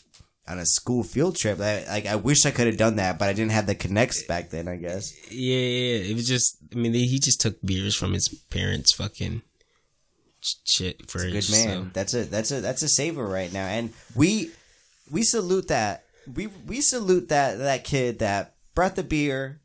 on 0.49 0.59
a 0.59 0.67
school 0.67 1.03
field 1.05 1.37
trip. 1.37 1.61
I, 1.61 1.85
like 1.89 2.07
I 2.07 2.17
wish 2.17 2.45
I 2.45 2.51
could 2.51 2.67
have 2.67 2.77
done 2.77 2.97
that, 2.97 3.19
but 3.19 3.29
I 3.29 3.33
didn't 3.33 3.53
have 3.53 3.67
the 3.67 3.75
connects 3.75 4.23
back 4.25 4.51
then. 4.51 4.67
I 4.69 4.77
guess. 4.77 5.13
Yeah, 5.31 5.57
yeah, 5.57 5.97
yeah. 5.99 6.11
It 6.11 6.15
was 6.15 6.27
just. 6.27 6.57
I 6.73 6.77
mean, 6.77 6.93
he 6.95 7.19
just 7.19 7.41
took 7.41 7.61
beers 7.63 7.95
from 7.97 8.13
his 8.15 8.29
parents' 8.51 8.93
fucking 8.93 9.43
sh- 10.41 10.55
shit 10.65 11.11
fridge. 11.11 11.33
Good 11.49 11.53
man. 11.53 11.85
so- 11.85 11.91
That's 11.93 12.15
a 12.15 12.25
that's 12.25 12.51
a 12.51 12.61
that's 12.61 12.83
a 12.83 12.89
saver 12.89 13.27
right 13.27 13.53
now, 13.53 13.67
and 13.67 13.93
we 14.17 14.51
we 15.11 15.23
salute 15.23 15.69
that. 15.69 16.05
We 16.33 16.49
we 16.49 16.81
salute 16.81 17.29
that 17.29 17.59
that 17.59 17.85
kid 17.85 18.19
that 18.19 18.55
brought 18.75 18.97
the 18.97 19.05
beer 19.05 19.60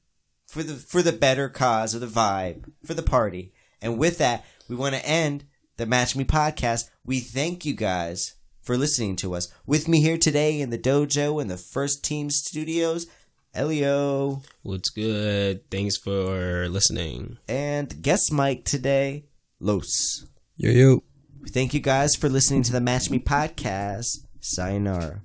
for 0.55 0.63
the 0.63 0.75
for 0.75 1.01
the 1.01 1.11
better 1.11 1.49
cause 1.49 1.93
of 1.93 1.99
the 1.99 2.07
vibe 2.07 2.71
for 2.85 2.93
the 2.93 3.03
party. 3.03 3.51
And 3.81 3.99
with 3.99 4.17
that, 4.19 4.45
we 4.69 4.75
want 4.77 4.95
to 4.95 5.05
end 5.05 5.43
the 5.75 5.85
Match 5.85 6.15
Me 6.15 6.23
podcast. 6.23 6.89
We 7.03 7.19
thank 7.19 7.65
you 7.65 7.73
guys 7.73 8.35
for 8.61 8.77
listening 8.77 9.17
to 9.17 9.35
us. 9.35 9.53
With 9.65 9.89
me 9.89 9.99
here 9.99 10.17
today 10.17 10.61
in 10.61 10.69
the 10.69 10.77
dojo 10.77 11.41
in 11.41 11.49
the 11.49 11.57
First 11.57 12.05
Team 12.05 12.29
Studios, 12.29 13.05
Elio 13.53 14.43
What's 14.63 14.89
good? 14.89 15.69
Thanks 15.69 15.97
for 15.97 16.69
listening. 16.69 17.37
and 17.49 18.01
guest 18.01 18.31
Mike 18.31 18.63
today, 18.63 19.25
Los. 19.59 20.25
Yo 20.55 20.71
yo. 20.71 21.03
Thank 21.49 21.73
you 21.73 21.81
guys 21.81 22.15
for 22.15 22.29
listening 22.29 22.63
to 22.63 22.71
the 22.71 22.79
Match 22.79 23.11
Me 23.11 23.19
podcast. 23.19 24.19
Sayonara. 24.39 25.21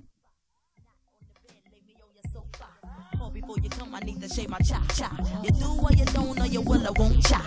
Shave 4.31 4.49
my 4.49 4.57
cha 4.59 4.81
cha. 4.95 5.09
You 5.43 5.51
do 5.51 5.67
or 5.83 5.91
you 5.91 6.05
don't, 6.05 6.39
or 6.39 6.45
you 6.45 6.61
will 6.61 6.85
I 6.87 6.91
won't 6.97 7.23
cha. 7.23 7.41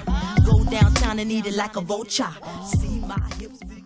Go 0.45 0.65
downtown 0.65 1.19
and 1.19 1.31
eat 1.31 1.47
it 1.47 1.55
like 1.55 1.77
a 1.77 1.81
vulture. 1.81 2.29
See 2.67 3.01
my 3.01 3.19
hips. 3.39 3.84